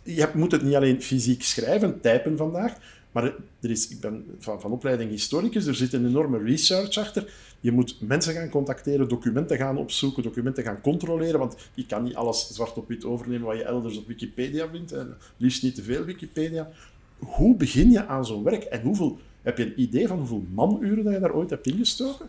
Je 0.04 0.30
moet 0.34 0.52
het 0.52 0.62
niet 0.62 0.76
alleen 0.76 1.02
fysiek 1.02 1.44
schrijven, 1.44 2.02
typen 2.02 2.38
vandaag, 2.38 2.74
maar 3.12 3.24
er 3.60 3.70
is, 3.70 3.89
ik 3.89 4.00
ben 4.00 4.26
van, 4.39 4.62
van 4.62 4.72
opleiding 4.72 5.10
historicus, 5.10 5.65
er 5.65 5.76
zit 5.76 5.94
een 5.94 6.08
enorme 6.08 6.38
research 6.38 6.98
achter. 6.98 7.34
Je 7.60 7.72
moet 7.72 7.96
mensen 8.00 8.34
gaan 8.34 8.50
contacteren, 8.50 9.08
documenten 9.08 9.58
gaan 9.58 9.78
opzoeken, 9.78 10.24
documenten 10.24 10.63
gaan 10.63 10.82
controleren, 10.82 11.39
want 11.39 11.56
je 11.74 11.86
kan 11.86 12.04
niet 12.04 12.15
alles 12.15 12.48
zwart 12.48 12.78
op 12.78 12.88
wit 12.88 13.06
overnemen 13.06 13.48
wat 13.48 13.58
je 13.58 13.63
elders 13.63 13.98
op 13.98 14.08
Wikipedia 14.08 14.70
vindt, 14.70 14.92
en 14.92 15.18
liefst 15.38 15.63
niet 15.63 15.76
te 15.76 15.84
veel 15.84 16.04
Wikipedia. 16.04 16.70
Hoe 17.18 17.56
begin 17.56 17.92
je 17.92 18.06
aan 18.06 18.26
zo'n 18.26 18.44
werk 18.44 18.63
en 18.63 18.82
hoeveel, 18.82 19.20
heb 19.42 19.58
je 19.58 19.65
een 19.65 19.82
idee 19.82 20.08
van 20.08 20.18
hoeveel 20.18 20.44
manuren 20.54 21.04
dat 21.04 21.13
je 21.13 21.20
daar 21.20 21.34
ooit 21.34 21.50
hebt 21.50 21.68
ingestoken? 21.68 22.28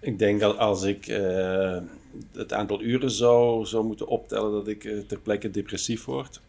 Ik 0.00 0.18
denk 0.18 0.40
dat 0.40 0.56
als 0.56 0.82
ik 0.82 1.06
eh, 1.06 1.76
het 2.32 2.52
aantal 2.52 2.82
uren 2.82 3.10
zou, 3.10 3.66
zou 3.66 3.84
moeten 3.84 4.06
optellen, 4.06 4.52
dat 4.52 4.68
ik 4.68 4.84
eh, 4.84 4.98
ter 4.98 5.18
plekke 5.18 5.50
depressief 5.50 6.04
word. 6.04 6.40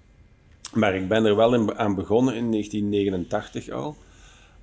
Maar 0.74 0.96
ik 0.96 1.08
ben 1.08 1.26
er 1.26 1.36
wel 1.36 1.78
aan 1.78 1.96
begonnen 1.96 2.36
in 2.36 2.52
1989 2.52 3.70
al. 3.70 3.96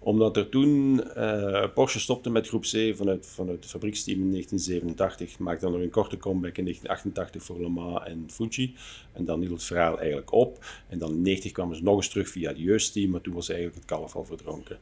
Omdat 0.06 0.36
er 0.36 0.48
toen 0.48 1.02
eh, 1.14 1.64
Porsche 1.74 2.00
stopte 2.00 2.30
met 2.30 2.48
groep 2.48 2.62
C 2.62 2.96
vanuit, 2.96 3.26
vanuit 3.26 3.58
het 3.60 3.70
fabrieksteam 3.70 4.20
in 4.20 4.30
1987. 4.30 5.38
Maakte 5.38 5.64
dan 5.64 5.72
nog 5.72 5.82
een 5.82 5.90
korte 5.90 6.16
comeback 6.16 6.56
in 6.56 6.64
1988 6.64 7.42
voor 7.42 7.60
Le 7.60 7.68
Mans 7.68 8.04
en 8.04 8.24
Fuji. 8.30 8.74
En 9.12 9.24
dan 9.24 9.40
hield 9.40 9.52
het 9.52 9.62
verhaal 9.62 9.98
eigenlijk 9.98 10.32
op. 10.32 10.64
En 10.88 10.98
dan 10.98 11.10
in 11.10 11.22
90 11.22 11.52
kwamen 11.52 11.76
ze 11.76 11.82
nog 11.82 11.96
eens 11.96 12.08
terug 12.08 12.28
via 12.28 12.48
het 12.48 12.58
Jeust-team, 12.58 13.10
maar 13.10 13.20
toen 13.20 13.34
was 13.34 13.48
eigenlijk 13.48 13.78
het 13.78 13.88
kalf 13.88 14.16
al 14.16 14.24
verdronken. 14.24 14.78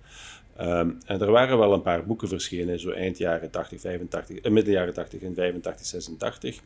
Ehm, 0.56 0.90
en 1.06 1.20
er 1.20 1.30
waren 1.30 1.58
wel 1.58 1.72
een 1.72 1.82
paar 1.82 2.06
boeken 2.06 2.28
verschenen, 2.28 2.80
zo 2.80 2.90
eind 2.90 3.18
jaren 3.18 3.50
80, 3.50 3.80
85, 3.80 4.38
eh, 4.38 4.52
midden 4.52 4.72
jaren 4.72 4.94
80 4.94 5.20
en 5.22 5.34
85, 5.34 5.86
86 5.86 6.60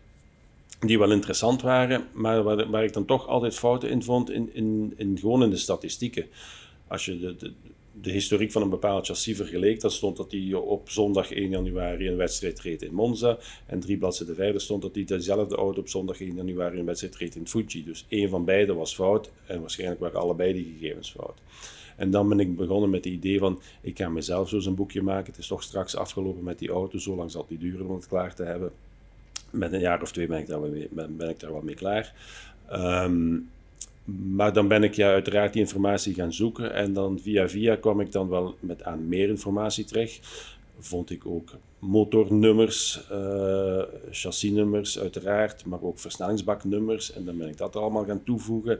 die 0.81 0.99
wel 0.99 1.13
interessant 1.13 1.63
waren, 1.63 2.07
maar 2.13 2.43
waar, 2.43 2.71
waar 2.71 2.85
ik 2.85 2.93
dan 2.93 3.05
toch 3.05 3.27
altijd 3.27 3.55
fouten 3.55 3.91
in 3.91 4.03
vond, 4.03 4.31
in, 4.31 4.55
in, 4.55 4.95
in, 4.97 5.19
gewoon 5.19 5.43
in 5.43 5.51
de 5.51 5.57
statistieken. 5.57 6.27
Als 6.87 7.05
je 7.05 7.19
de, 7.19 7.37
de, 7.37 7.53
de 8.01 8.11
historiek 8.11 8.53
van 8.53 8.63
een 8.63 8.71
bepaald 8.71 9.07
chassis 9.07 9.37
vergeleek, 9.37 9.81
dan 9.81 9.91
stond 9.91 10.17
dat 10.17 10.33
hij 10.33 10.55
op 10.55 10.91
zondag 10.91 11.33
1 11.33 11.51
januari 11.51 12.09
een 12.09 12.17
wedstrijd 12.17 12.61
reed 12.61 12.83
in 12.83 12.95
Monza. 12.95 13.39
En 13.67 13.81
drie 13.81 13.97
bladzijden 13.97 14.35
verder 14.35 14.61
stond 14.61 14.83
dat 14.83 14.95
hij 14.95 15.05
dezelfde 15.05 15.57
auto 15.57 15.81
op 15.81 15.89
zondag 15.89 16.21
1 16.21 16.35
januari 16.35 16.79
een 16.79 16.85
wedstrijd 16.85 17.17
reed 17.17 17.35
in 17.35 17.49
Fuji. 17.49 17.85
Dus 17.85 18.05
één 18.09 18.29
van 18.29 18.45
beide 18.45 18.75
was 18.75 18.95
fout 18.95 19.31
en 19.47 19.61
waarschijnlijk 19.61 20.01
waren 20.01 20.21
allebei 20.21 20.53
die 20.53 20.77
gegevens 20.79 21.11
fout. 21.11 21.39
En 21.97 22.11
dan 22.11 22.29
ben 22.29 22.41
ik 22.41 22.57
begonnen 22.57 22.91
met 22.91 23.05
het 23.05 23.15
idee 23.15 23.39
van, 23.39 23.61
ik 23.81 23.99
ga 23.99 24.09
mezelf 24.09 24.49
zo 24.49 24.57
een 24.57 24.75
boekje 24.75 25.03
maken. 25.03 25.27
Het 25.27 25.39
is 25.39 25.47
toch 25.47 25.63
straks 25.63 25.97
afgelopen 25.97 26.43
met 26.43 26.59
die 26.59 26.71
auto, 26.71 26.99
zo 26.99 27.17
lang 27.17 27.31
zal 27.31 27.47
niet 27.49 27.61
duren 27.61 27.87
om 27.87 27.95
het 27.95 28.09
klaar 28.09 28.35
te 28.35 28.43
hebben 28.43 28.73
met 29.51 29.73
een 29.73 29.81
jaar 29.81 30.03
of 30.03 30.13
twee 30.13 30.27
ben 30.27 30.39
ik 30.39 30.47
daar 30.47 30.61
wel 30.61 30.71
mee, 30.71 30.89
ben, 30.91 31.29
ik 31.29 31.41
daar 31.41 31.53
wel 31.53 31.63
mee 31.63 31.75
klaar. 31.75 32.15
Ehm, 32.69 33.37
maar 34.17 34.53
dan 34.53 34.69
ben 34.69 34.83
ik 34.83 34.95
ja, 34.95 35.13
uiteraard 35.13 35.53
die 35.53 35.63
informatie 35.63 36.15
gaan 36.15 36.33
zoeken 36.33 36.75
en 36.75 36.93
dan 36.93 37.19
via 37.21 37.49
via 37.49 37.77
kwam 37.77 38.01
ik 38.01 38.13
dan 38.13 38.29
wel 38.29 38.57
met 38.61 38.83
aan 38.83 39.09
meer 39.09 39.29
informatie 39.29 39.85
terecht. 39.85 40.29
Vond 40.79 41.11
ik 41.11 41.27
ook 41.27 41.51
motornummers, 41.79 43.01
uh, 43.13 43.83
chassisnummers 44.11 44.99
uiteraard, 44.99 45.65
maar 45.65 45.83
ook 45.83 45.99
versnellingsbaknummers 45.99 47.13
en 47.13 47.25
dan 47.25 47.39
ben 47.39 47.49
ik 47.49 47.57
dat 47.57 47.77
allemaal 47.77 48.05
gaan 48.05 48.23
toevoegen. 48.25 48.79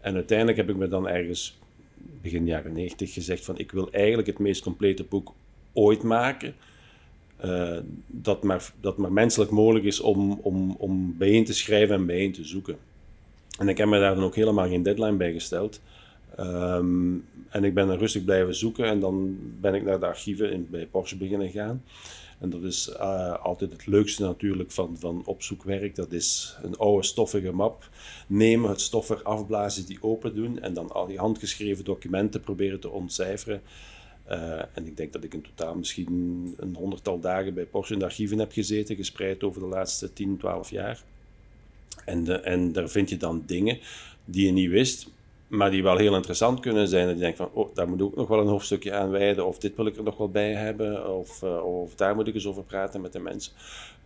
En 0.00 0.14
uiteindelijk 0.14 0.58
heb 0.58 0.68
ik 0.68 0.76
me 0.76 0.88
dan 0.88 1.08
ergens 1.08 1.58
begin 2.22 2.46
jaren 2.46 2.72
90 2.72 3.12
gezegd 3.12 3.44
van 3.44 3.58
ik 3.58 3.72
wil 3.72 3.90
eigenlijk 3.90 4.28
het 4.28 4.38
meest 4.38 4.62
complete 4.62 5.04
boek 5.04 5.32
ooit 5.72 6.02
maken. 6.02 6.54
Uh, 7.44 7.78
dat, 8.06 8.42
maar, 8.42 8.72
dat 8.80 8.96
maar 8.96 9.12
menselijk 9.12 9.50
mogelijk 9.50 9.84
is 9.84 10.00
om, 10.00 10.40
om, 10.42 10.74
om 10.78 11.14
bijeen 11.18 11.44
te 11.44 11.54
schrijven 11.54 11.94
en 11.94 12.06
bijeen 12.06 12.32
te 12.32 12.44
zoeken. 12.44 12.76
En 13.58 13.68
ik 13.68 13.78
heb 13.78 13.88
me 13.88 13.98
daar 13.98 14.14
dan 14.14 14.24
ook 14.24 14.34
helemaal 14.34 14.68
geen 14.68 14.82
deadline 14.82 15.16
bij 15.16 15.32
gesteld. 15.32 15.80
Um, 16.40 17.24
en 17.48 17.64
ik 17.64 17.74
ben 17.74 17.86
dan 17.86 17.98
rustig 17.98 18.24
blijven 18.24 18.54
zoeken 18.54 18.84
en 18.84 19.00
dan 19.00 19.38
ben 19.60 19.74
ik 19.74 19.84
naar 19.84 20.00
de 20.00 20.06
archieven 20.06 20.52
in, 20.52 20.66
bij 20.70 20.86
Porsche 20.86 21.16
beginnen 21.16 21.50
gaan. 21.50 21.82
En 22.38 22.50
dat 22.50 22.62
is 22.62 22.88
uh, 22.88 23.44
altijd 23.44 23.72
het 23.72 23.86
leukste 23.86 24.22
natuurlijk 24.22 24.70
van, 24.70 24.96
van 24.98 25.22
opzoekwerk. 25.24 25.94
Dat 25.94 26.12
is 26.12 26.56
een 26.62 26.76
oude 26.76 27.06
stoffige 27.06 27.52
map 27.52 27.88
nemen, 28.26 28.70
het 28.70 28.80
stof 28.80 29.08
eraf 29.08 29.46
blazen, 29.46 29.86
die 29.86 30.02
open 30.02 30.34
doen 30.34 30.60
en 30.60 30.74
dan 30.74 30.90
al 30.90 31.06
die 31.06 31.18
handgeschreven 31.18 31.84
documenten 31.84 32.40
proberen 32.40 32.80
te 32.80 32.90
ontcijferen. 32.90 33.60
Uh, 34.30 34.58
en 34.58 34.86
ik 34.86 34.96
denk 34.96 35.12
dat 35.12 35.24
ik 35.24 35.34
in 35.34 35.42
totaal 35.42 35.74
misschien 35.74 36.08
een 36.56 36.74
honderdtal 36.74 37.20
dagen 37.20 37.54
bij 37.54 37.64
Porsche 37.64 37.92
in 37.92 37.98
de 37.98 38.04
archieven 38.04 38.38
heb 38.38 38.52
gezeten, 38.52 38.96
gespreid 38.96 39.44
over 39.44 39.60
de 39.60 39.66
laatste 39.66 40.12
10, 40.12 40.36
12 40.36 40.70
jaar. 40.70 41.02
En, 42.06 42.44
en 42.44 42.72
daar 42.72 42.88
vind 42.88 43.08
je 43.08 43.16
dan 43.16 43.42
dingen 43.46 43.78
die 44.24 44.46
je 44.46 44.52
niet 44.52 44.70
wist, 44.70 45.08
maar 45.48 45.70
die 45.70 45.82
wel 45.82 45.96
heel 45.96 46.14
interessant 46.14 46.60
kunnen 46.60 46.88
zijn. 46.88 47.08
En 47.08 47.14
je 47.14 47.20
denkt 47.20 47.36
van, 47.36 47.50
oh, 47.52 47.74
daar 47.74 47.88
moet 47.88 48.00
ik 48.00 48.06
ook 48.06 48.16
nog 48.16 48.28
wel 48.28 48.40
een 48.40 48.46
hoofdstukje 48.46 48.92
aan 48.92 49.10
wijden, 49.10 49.46
of 49.46 49.58
dit 49.58 49.76
wil 49.76 49.86
ik 49.86 49.96
er 49.96 50.02
nog 50.02 50.16
wel 50.16 50.30
bij 50.30 50.52
hebben, 50.52 51.16
of, 51.16 51.42
uh, 51.42 51.64
of 51.64 51.94
daar 51.94 52.14
moet 52.14 52.26
ik 52.26 52.34
eens 52.34 52.46
over 52.46 52.62
praten 52.62 53.00
met 53.00 53.12
de 53.12 53.20
mensen. 53.20 53.52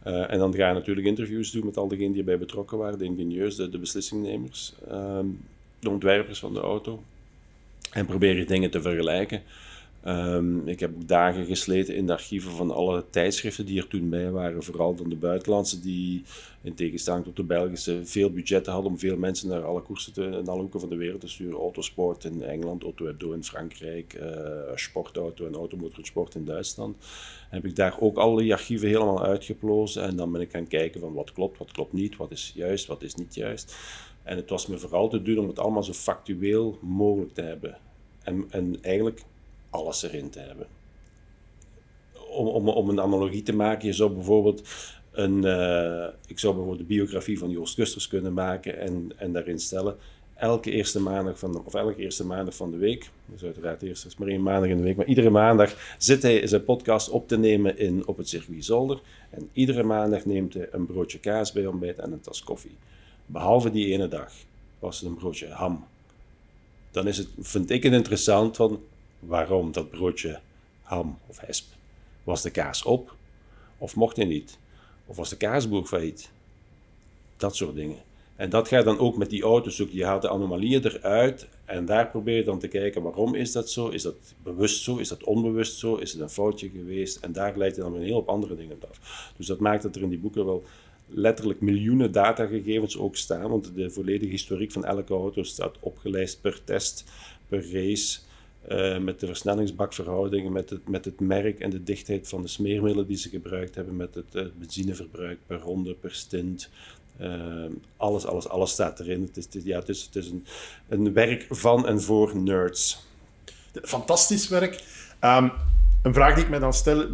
Uh, 0.06 0.32
en 0.32 0.38
dan 0.38 0.54
ga 0.54 0.68
je 0.68 0.74
natuurlijk 0.74 1.06
interviews 1.06 1.50
doen 1.50 1.64
met 1.64 1.76
al 1.76 1.88
diegenen 1.88 2.12
die 2.12 2.20
erbij 2.20 2.38
betrokken 2.38 2.78
waren, 2.78 2.98
de 2.98 3.04
ingenieurs, 3.04 3.56
de, 3.56 3.68
de 3.68 3.78
beslissingnemers, 3.78 4.74
uh, 4.90 5.18
de 5.78 5.90
ontwerpers 5.90 6.38
van 6.38 6.54
de 6.54 6.60
auto. 6.60 7.02
En 7.92 8.06
probeer 8.06 8.36
je 8.36 8.44
dingen 8.44 8.70
te 8.70 8.82
vergelijken. 8.82 9.42
Ehm, 10.02 10.68
ik 10.68 10.80
heb 10.80 10.94
ook 10.94 11.08
dagen 11.08 11.46
gesleten 11.46 11.94
in 11.94 12.06
de 12.06 12.12
archieven 12.12 12.50
van 12.50 12.70
alle 12.70 13.04
tijdschriften 13.10 13.66
die 13.66 13.78
er 13.78 13.88
toen 13.88 14.08
bij 14.08 14.30
waren, 14.30 14.62
vooral 14.62 14.94
dan 14.94 15.08
de 15.08 15.16
buitenlandse, 15.16 15.80
die 15.80 16.22
in 16.62 16.74
tegenstelling 16.74 17.24
tot 17.24 17.36
de 17.36 17.42
Belgische 17.42 18.00
veel 18.04 18.30
budgetten 18.30 18.72
hadden 18.72 18.90
om 18.90 18.98
veel 18.98 19.16
mensen 19.16 19.48
naar 19.48 19.64
alle 19.64 19.82
koersen 19.82 20.12
te, 20.12 20.24
in 20.24 20.48
alle 20.48 20.60
hoeken 20.60 20.80
van 20.80 20.88
de 20.88 20.96
wereld 20.96 21.20
te 21.20 21.28
sturen. 21.28 21.58
Autosport 21.58 22.24
in 22.24 22.42
Engeland, 22.42 22.82
Auto 22.82 23.06
Hebdo 23.06 23.32
in 23.32 23.44
Frankrijk, 23.44 24.14
uh, 24.14 24.30
Sportauto 24.74 25.46
en 25.46 25.54
Automotorsport 25.54 26.34
in 26.34 26.44
Duitsland. 26.44 26.96
Heb 27.50 27.64
ik 27.64 27.76
daar 27.76 27.96
ook 28.00 28.16
alle 28.16 28.42
die 28.42 28.52
archieven 28.52 28.88
helemaal 28.88 29.24
uitgeplozen 29.24 30.02
en 30.02 30.16
dan 30.16 30.32
ben 30.32 30.40
ik 30.40 30.50
gaan 30.50 30.66
kijken 30.66 31.00
van 31.00 31.12
wat 31.12 31.32
klopt, 31.32 31.58
wat 31.58 31.72
klopt 31.72 31.92
niet, 31.92 32.16
wat 32.16 32.30
is 32.30 32.52
juist, 32.54 32.86
wat 32.86 33.02
is 33.02 33.14
niet 33.14 33.34
juist. 33.34 33.76
En 34.22 34.36
het 34.36 34.50
was 34.50 34.66
me 34.66 34.78
vooral 34.78 35.08
te 35.08 35.22
doen 35.22 35.38
om 35.38 35.48
het 35.48 35.58
allemaal 35.58 35.82
zo 35.82 35.92
factueel 35.92 36.78
mogelijk 36.80 37.34
te 37.34 37.42
hebben. 37.42 37.78
En, 38.22 38.44
en 38.50 38.82
eigenlijk 38.82 39.24
alles 39.70 40.02
erin 40.02 40.30
te 40.30 40.40
hebben. 40.40 40.66
Om, 42.30 42.46
om, 42.46 42.68
om 42.68 42.88
een 42.88 43.00
analogie 43.00 43.42
te 43.42 43.54
maken, 43.54 43.86
je 43.86 43.92
zou 43.92 44.10
bijvoorbeeld 44.10 44.68
een, 45.10 45.44
uh, 45.44 46.06
ik 46.26 46.38
zou 46.38 46.54
bijvoorbeeld 46.54 46.88
de 46.88 46.94
biografie 46.94 47.38
van 47.38 47.50
Joost 47.50 47.74
Kusters 47.74 48.08
kunnen 48.08 48.32
maken 48.32 48.78
en, 48.78 49.12
en 49.16 49.32
daarin 49.32 49.58
stellen. 49.58 49.96
Elke 50.34 50.70
eerste 50.70 51.00
maandag 51.00 51.38
van 51.38 51.52
de, 51.52 51.60
of 51.64 51.74
elke 51.74 52.02
eerste 52.02 52.26
maandag 52.26 52.56
van 52.56 52.70
de 52.70 52.76
week, 52.76 53.10
dus 53.26 53.44
uiteraard 53.44 53.82
eerst 53.82 54.18
maar 54.18 54.28
één 54.28 54.42
maandag 54.42 54.70
in 54.70 54.76
de 54.76 54.82
week, 54.82 54.96
maar 54.96 55.06
iedere 55.06 55.30
maandag 55.30 55.94
zit 55.98 56.22
hij 56.22 56.46
zijn 56.46 56.64
podcast 56.64 57.08
op 57.08 57.28
te 57.28 57.38
nemen 57.38 57.78
in, 57.78 58.06
op 58.06 58.16
het 58.16 58.28
circuit 58.28 58.64
Zolder. 58.64 59.00
En 59.30 59.48
iedere 59.52 59.82
maandag 59.82 60.24
neemt 60.24 60.54
hij 60.54 60.68
een 60.70 60.86
broodje 60.86 61.18
kaas 61.18 61.52
bij 61.52 61.66
ontbijt 61.66 61.98
en 61.98 62.12
een 62.12 62.20
tas 62.20 62.42
koffie. 62.42 62.76
Behalve 63.26 63.70
die 63.70 63.92
ene 63.92 64.08
dag 64.08 64.32
was 64.78 65.00
het 65.00 65.08
een 65.08 65.16
broodje 65.16 65.48
ham. 65.48 65.84
Dan 66.90 67.06
is 67.06 67.18
het, 67.18 67.28
vind 67.38 67.70
ik 67.70 67.82
het 67.82 67.92
interessant 67.92 68.56
van 68.56 68.80
waarom 69.20 69.72
dat 69.72 69.90
broodje 69.90 70.40
ham 70.82 71.18
of 71.26 71.40
hesp. 71.40 71.66
Was 72.24 72.42
de 72.42 72.50
kaas 72.50 72.82
op 72.82 73.14
of 73.78 73.96
mocht 73.96 74.16
hij 74.16 74.24
niet? 74.24 74.58
Of 75.06 75.16
was 75.16 75.28
de 75.28 75.36
kaasboer 75.36 75.86
failliet? 75.86 76.30
Dat 77.36 77.56
soort 77.56 77.74
dingen. 77.74 77.98
En 78.36 78.50
dat 78.50 78.68
gaat 78.68 78.84
dan 78.84 78.98
ook 78.98 79.16
met 79.16 79.30
die 79.30 79.42
auto's 79.42 79.76
zoeken. 79.76 79.96
Je 79.96 80.04
haalt 80.04 80.22
de 80.22 80.28
anomalieën 80.28 80.84
eruit 80.84 81.48
en 81.64 81.84
daar 81.84 82.08
probeer 82.08 82.36
je 82.36 82.44
dan 82.44 82.58
te 82.58 82.68
kijken 82.68 83.02
waarom 83.02 83.34
is 83.34 83.52
dat 83.52 83.70
zo? 83.70 83.88
Is 83.88 84.02
dat 84.02 84.34
bewust 84.42 84.82
zo? 84.82 84.96
Is 84.96 85.08
dat 85.08 85.24
onbewust 85.24 85.78
zo? 85.78 85.94
Is 85.94 86.12
het 86.12 86.20
een 86.20 86.30
foutje 86.30 86.68
geweest? 86.68 87.16
En 87.16 87.32
daar 87.32 87.56
leidt 87.56 87.76
je 87.76 87.82
dan 87.82 87.94
een 87.94 88.02
heel 88.02 88.16
op 88.16 88.28
andere 88.28 88.56
dingen 88.56 88.78
af. 88.90 89.32
Dus 89.36 89.46
dat 89.46 89.58
maakt 89.58 89.82
dat 89.82 89.96
er 89.96 90.02
in 90.02 90.08
die 90.08 90.18
boeken 90.18 90.44
wel 90.44 90.64
letterlijk 91.06 91.60
miljoenen 91.60 92.12
datagegevens 92.12 92.98
ook 92.98 93.16
staan. 93.16 93.50
Want 93.50 93.74
de 93.74 93.90
volledige 93.90 94.30
historiek 94.30 94.72
van 94.72 94.84
elke 94.84 95.14
auto 95.14 95.42
staat 95.42 95.76
opgelijst 95.80 96.40
per 96.40 96.64
test, 96.64 97.04
per 97.48 97.72
race. 97.72 98.18
Uh, 98.70 98.98
met 98.98 99.20
de 99.20 99.26
versnellingsbakverhoudingen, 99.26 100.52
met 100.52 100.70
het, 100.70 100.88
met 100.88 101.04
het 101.04 101.20
merk 101.20 101.60
en 101.60 101.70
de 101.70 101.82
dichtheid 101.82 102.28
van 102.28 102.42
de 102.42 102.48
smeermiddelen 102.48 103.06
die 103.06 103.16
ze 103.16 103.28
gebruikt 103.28 103.74
hebben, 103.74 103.96
met 103.96 104.14
het 104.14 104.34
uh, 104.34 104.42
benzineverbruik 104.58 105.38
per 105.46 105.58
ronde, 105.58 105.94
per 105.94 106.14
stint. 106.14 106.70
Uh, 107.20 107.64
alles, 107.96 108.26
alles, 108.26 108.48
alles 108.48 108.70
staat 108.70 109.00
erin. 109.00 109.30
Het 109.34 109.54
is, 109.54 109.62
ja, 109.64 109.78
het 109.78 109.88
is, 109.88 110.02
het 110.02 110.16
is 110.16 110.30
een, 110.30 110.46
een 110.88 111.12
werk 111.12 111.46
van 111.48 111.86
en 111.86 112.02
voor 112.02 112.36
nerds. 112.36 113.06
Fantastisch 113.82 114.48
werk. 114.48 114.84
Um, 115.20 115.52
een 116.02 116.14
vraag 116.14 116.34
die 116.34 116.44
ik 116.44 116.50
mij 116.50 116.58
dan 116.58 116.72
stel, 116.72 117.00
ik 117.00 117.08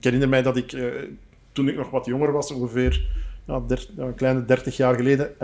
herinner 0.00 0.28
mij 0.28 0.42
dat 0.42 0.56
ik 0.56 0.76
toen 1.52 1.68
ik 1.68 1.76
nog 1.76 1.90
wat 1.90 2.06
jonger 2.06 2.32
was, 2.32 2.50
ongeveer 2.50 3.06
een 3.46 4.14
kleine 4.14 4.44
30 4.44 4.76
jaar 4.76 4.94
geleden, 4.94 5.34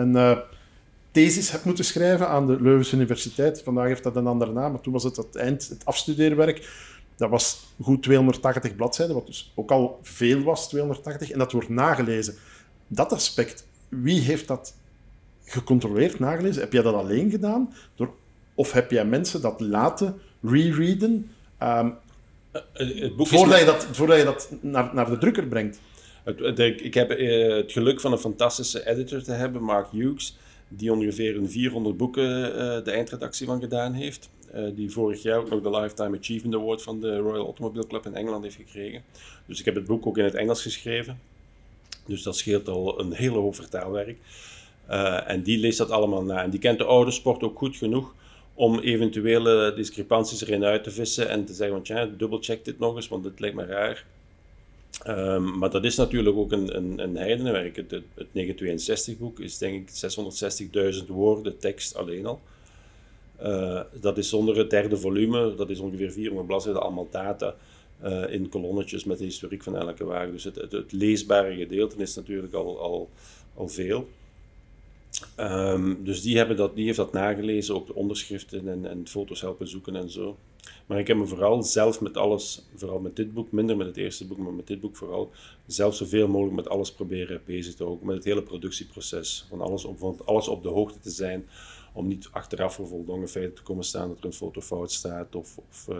thesis 1.10 1.50
heb 1.50 1.64
moeten 1.64 1.84
schrijven 1.84 2.28
aan 2.28 2.46
de 2.46 2.62
Leuvense 2.62 2.96
Universiteit. 2.96 3.62
Vandaag 3.62 3.86
heeft 3.86 4.02
dat 4.02 4.16
een 4.16 4.26
andere 4.26 4.52
naam, 4.52 4.72
maar 4.72 4.80
toen 4.80 4.92
was 4.92 5.04
het 5.04 5.16
het 5.16 5.36
eind, 5.36 5.68
het 5.68 5.84
afstudeerwerk. 5.84 6.68
Dat 7.16 7.30
was 7.30 7.66
goed 7.82 8.02
280 8.02 8.76
bladzijden, 8.76 9.14
wat 9.14 9.26
dus 9.26 9.52
ook 9.54 9.70
al 9.70 9.98
veel 10.02 10.42
was, 10.42 10.68
280, 10.68 11.30
en 11.30 11.38
dat 11.38 11.52
wordt 11.52 11.68
nagelezen. 11.68 12.34
Dat 12.86 13.12
aspect, 13.12 13.66
wie 13.88 14.20
heeft 14.20 14.48
dat 14.48 14.74
gecontroleerd 15.44 16.18
nagelezen? 16.18 16.62
Heb 16.62 16.72
jij 16.72 16.82
dat 16.82 16.94
alleen 16.94 17.30
gedaan? 17.30 17.74
Door, 17.94 18.14
of 18.54 18.72
heb 18.72 18.90
jij 18.90 19.04
mensen 19.04 19.40
dat 19.40 19.60
laten 19.60 20.20
rereaden? 20.42 21.30
Um, 21.62 21.94
het 22.72 23.16
boek 23.16 23.26
voordat, 23.26 23.58
je 23.58 23.64
dat, 23.64 23.86
voordat 23.92 24.18
je 24.18 24.24
dat 24.24 24.52
naar, 24.60 24.94
naar 24.94 25.10
de 25.10 25.18
drukker 25.18 25.46
brengt? 25.46 25.80
ik 26.76 26.94
heb 26.94 27.10
uh, 27.10 27.56
het 27.56 27.72
geluk 27.72 28.00
van 28.00 28.12
een 28.12 28.18
fantastische 28.18 28.88
editor 28.88 29.22
te 29.22 29.32
hebben, 29.32 29.62
Mark 29.62 29.86
Hughes 29.90 30.36
die 30.72 30.92
ongeveer 30.92 31.36
een 31.36 31.50
400 31.50 31.96
boeken 31.96 32.48
uh, 32.48 32.84
de 32.84 32.90
eindredactie 32.90 33.46
van 33.46 33.60
gedaan 33.60 33.92
heeft. 33.92 34.30
Uh, 34.54 34.66
die 34.74 34.90
vorig 34.90 35.22
jaar 35.22 35.38
ook 35.38 35.50
nog 35.50 35.62
de 35.62 35.70
Lifetime 35.70 36.18
Achievement 36.18 36.54
Award 36.54 36.82
van 36.82 37.00
de 37.00 37.16
Royal 37.16 37.44
Automobile 37.44 37.86
Club 37.86 38.06
in 38.06 38.14
Engeland 38.14 38.42
heeft 38.42 38.56
gekregen. 38.56 39.02
Dus 39.46 39.58
ik 39.58 39.64
heb 39.64 39.74
het 39.74 39.86
boek 39.86 40.06
ook 40.06 40.18
in 40.18 40.24
het 40.24 40.34
Engels 40.34 40.62
geschreven. 40.62 41.20
Dus 42.06 42.22
dat 42.22 42.36
scheelt 42.36 42.68
al 42.68 43.00
een 43.00 43.12
hele 43.12 43.38
hoop 43.38 43.54
vertaalwerk. 43.54 44.18
Uh, 44.90 45.30
en 45.30 45.42
die 45.42 45.58
leest 45.58 45.78
dat 45.78 45.90
allemaal 45.90 46.22
na. 46.22 46.42
En 46.42 46.50
die 46.50 46.60
kent 46.60 46.78
de 46.78 46.84
oude 46.84 47.10
sport 47.10 47.42
ook 47.42 47.58
goed 47.58 47.76
genoeg 47.76 48.14
om 48.54 48.78
eventuele 48.78 49.72
discrepanties 49.76 50.40
erin 50.40 50.64
uit 50.64 50.84
te 50.84 50.90
vissen 50.90 51.28
en 51.28 51.44
te 51.44 51.52
zeggen, 51.52 51.74
want 51.74 51.86
ja, 51.86 52.06
dubbelcheck 52.06 52.64
dit 52.64 52.78
nog 52.78 52.96
eens, 52.96 53.08
want 53.08 53.24
het 53.24 53.40
lijkt 53.40 53.56
me 53.56 53.64
raar. 53.64 54.04
Um, 55.06 55.58
maar 55.58 55.70
dat 55.70 55.84
is 55.84 55.96
natuurlijk 55.96 56.36
ook 56.36 56.52
een, 56.52 56.76
een, 56.76 56.98
een. 56.98 57.16
Het, 57.74 58.02
het, 58.14 58.26
962-boek 59.14 59.40
is 59.40 59.58
denk 59.58 59.88
ik 59.88 60.12
660.000 61.02 61.06
woorden 61.06 61.58
tekst 61.58 61.96
alleen 61.96 62.26
al. 62.26 62.40
Uh, 63.42 63.80
dat 64.00 64.18
is 64.18 64.28
zonder 64.28 64.56
het 64.56 64.70
derde 64.70 64.96
volume, 64.96 65.54
dat 65.54 65.70
is 65.70 65.78
ongeveer 65.78 66.12
400 66.12 66.46
bladzijden, 66.46 66.82
allemaal 66.82 67.08
data 67.10 67.54
uh, 68.04 68.32
in 68.32 68.48
kolonnetjes 68.48 69.04
met 69.04 69.18
de 69.18 69.24
historiek 69.24 69.62
van 69.62 69.76
elke 69.76 70.04
wagen. 70.04 70.32
Dus 70.32 70.44
het, 70.44 70.56
het, 70.56 70.72
het 70.72 70.92
leesbare 70.92 71.56
gedeelte 71.56 71.96
is 71.96 72.14
natuurlijk 72.14 72.54
al, 72.54 72.80
al, 72.80 73.10
al 73.54 73.68
veel. 73.68 74.08
Um, 75.36 76.04
dus 76.04 76.22
die, 76.22 76.36
hebben 76.36 76.56
dat, 76.56 76.74
die 76.74 76.84
heeft 76.84 76.96
dat 76.96 77.12
nagelezen, 77.12 77.74
ook 77.74 77.86
de 77.86 77.94
onderschriften 77.94 78.68
en, 78.68 78.86
en 78.86 79.08
foto's 79.08 79.40
helpen 79.40 79.68
zoeken 79.68 79.96
en 79.96 80.10
zo. 80.10 80.38
Maar 80.86 80.98
ik 80.98 81.06
heb 81.06 81.16
me 81.16 81.26
vooral 81.26 81.62
zelf 81.62 82.00
met 82.00 82.16
alles, 82.16 82.66
vooral 82.74 82.98
met 82.98 83.16
dit 83.16 83.32
boek, 83.34 83.52
minder 83.52 83.76
met 83.76 83.86
het 83.86 83.96
eerste 83.96 84.26
boek, 84.26 84.38
maar 84.38 84.52
met 84.52 84.66
dit 84.66 84.80
boek 84.80 84.96
vooral, 84.96 85.30
zelf 85.66 85.94
zoveel 85.94 86.28
mogelijk 86.28 86.56
met 86.56 86.68
alles 86.68 86.92
proberen 86.92 87.42
bezig 87.44 87.74
te 87.74 87.84
houden. 87.84 88.06
Met 88.06 88.16
het 88.16 88.24
hele 88.24 88.42
productieproces. 88.42 89.46
Van 89.48 89.60
alles, 89.60 89.84
om 89.84 89.98
van 89.98 90.20
alles 90.24 90.48
op 90.48 90.62
de 90.62 90.68
hoogte 90.68 90.98
te 90.98 91.10
zijn. 91.10 91.48
Om 91.92 92.06
niet 92.08 92.28
achteraf 92.30 92.74
voor 92.74 92.86
voldongen 92.86 93.28
feiten 93.28 93.54
te 93.54 93.62
komen 93.62 93.84
staan 93.84 94.08
dat 94.08 94.18
er 94.18 94.24
een 94.24 94.32
fotofout 94.32 94.92
staat 94.92 95.34
of, 95.34 95.58
of 95.68 95.86
uh, 95.90 95.96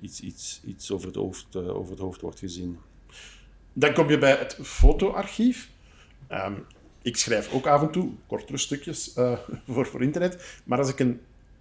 iets, 0.00 0.20
iets, 0.20 0.60
iets 0.64 0.90
over, 0.90 1.06
het 1.06 1.16
hoofd, 1.16 1.46
uh, 1.56 1.76
over 1.76 1.90
het 1.90 2.00
hoofd 2.00 2.20
wordt 2.20 2.38
gezien. 2.38 2.78
Dan 3.72 3.92
kom 3.92 4.08
je 4.08 4.18
bij 4.18 4.36
het 4.36 4.58
fotoarchief. 4.62 5.70
Um, 6.30 6.66
ik 7.02 7.16
schrijf 7.16 7.52
ook 7.52 7.66
af 7.66 7.82
en 7.82 7.90
toe 7.90 8.10
kortere 8.26 8.58
stukjes 8.58 9.16
uh, 9.16 9.38
voor, 9.68 9.86
voor 9.86 10.02
internet. 10.02 10.60
Maar 10.64 10.78
als 10.78 10.88
ik 10.88 10.98
een 10.98 11.20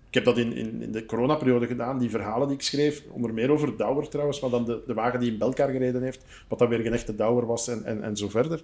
ik 0.10 0.16
heb 0.16 0.26
dat 0.26 0.38
in, 0.38 0.54
in, 0.54 0.82
in 0.82 0.92
de 0.92 1.06
coronaperiode 1.06 1.68
gedaan, 1.68 1.98
die 1.98 2.10
verhalen 2.10 2.48
die 2.48 2.58
ik 2.58 2.64
schreef, 2.64 3.04
onder 3.12 3.34
meer 3.34 3.52
over 3.52 3.78
Douwer 3.78 4.10
trouwens, 4.10 4.40
maar 4.40 4.50
dan 4.50 4.66
de, 4.66 4.82
de 4.88 4.94
wagen 4.94 5.20
die 5.20 5.32
in 5.32 5.38
Belkar 5.38 5.70
gereden 5.70 6.04
heeft, 6.04 6.26
wat 6.48 6.60
dan 6.60 6.70
weer 6.70 6.86
een 6.86 6.94
echte 6.94 7.16
Douwer 7.16 7.46
was 7.46 7.68
en, 7.68 7.84
en, 7.84 8.04
en 8.04 8.18
zo 8.18 8.30
verder. 8.30 8.62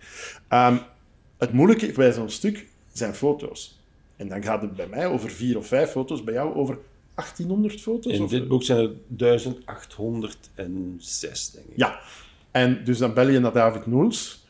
Um, 0.50 0.80
het 1.38 1.54
moeilijke 1.54 1.92
bij 1.92 2.12
zo'n 2.12 2.30
stuk 2.30 2.68
zijn 2.92 3.14
foto's. 3.14 3.80
En 4.16 4.28
dan 4.28 4.44
gaat 4.44 4.62
het 4.62 4.76
bij 4.76 4.88
mij 4.88 5.08
over 5.08 5.30
vier 5.30 5.58
of 5.58 5.68
vijf 5.68 5.90
foto's, 5.90 6.24
bij 6.24 6.34
jou 6.34 6.56
over 6.56 6.78
1800 7.16 7.82
foto's? 7.82 8.14
In 8.14 8.28
dit 8.28 8.48
boek 8.48 8.64
zijn 8.64 8.80
het 8.80 8.94
1806, 9.18 11.52
denk 11.52 11.66
ik. 11.66 11.74
Ja, 11.76 12.00
en 12.52 12.84
dus 12.84 12.98
dan 12.98 13.14
bel 13.14 13.28
je 13.28 13.40
naar 13.40 13.54
David 13.54 13.86
Noels. 13.86 14.44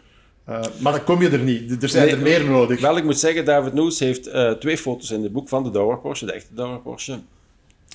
Uh, 0.49 0.61
maar 0.79 0.91
dan 0.91 1.03
kom 1.03 1.21
je 1.21 1.29
er 1.29 1.43
niet. 1.43 1.83
Er 1.83 1.89
zijn 1.89 2.09
er 2.09 2.19
meer 2.19 2.45
nodig. 2.45 2.81
Wel, 2.81 2.97
ik 2.97 3.03
moet 3.03 3.19
zeggen, 3.19 3.45
David 3.45 3.73
Noes 3.73 3.99
heeft 3.99 4.27
uh, 4.27 4.51
twee 4.51 4.77
foto's 4.77 5.11
in 5.11 5.23
het 5.23 5.31
boek 5.31 5.49
van 5.49 5.63
de 5.63 5.71
Douwer 5.71 5.97
Porsche, 5.97 6.25
de 6.25 6.31
echte 6.31 6.53
Douwer 6.53 6.79
Porsche. 6.79 7.19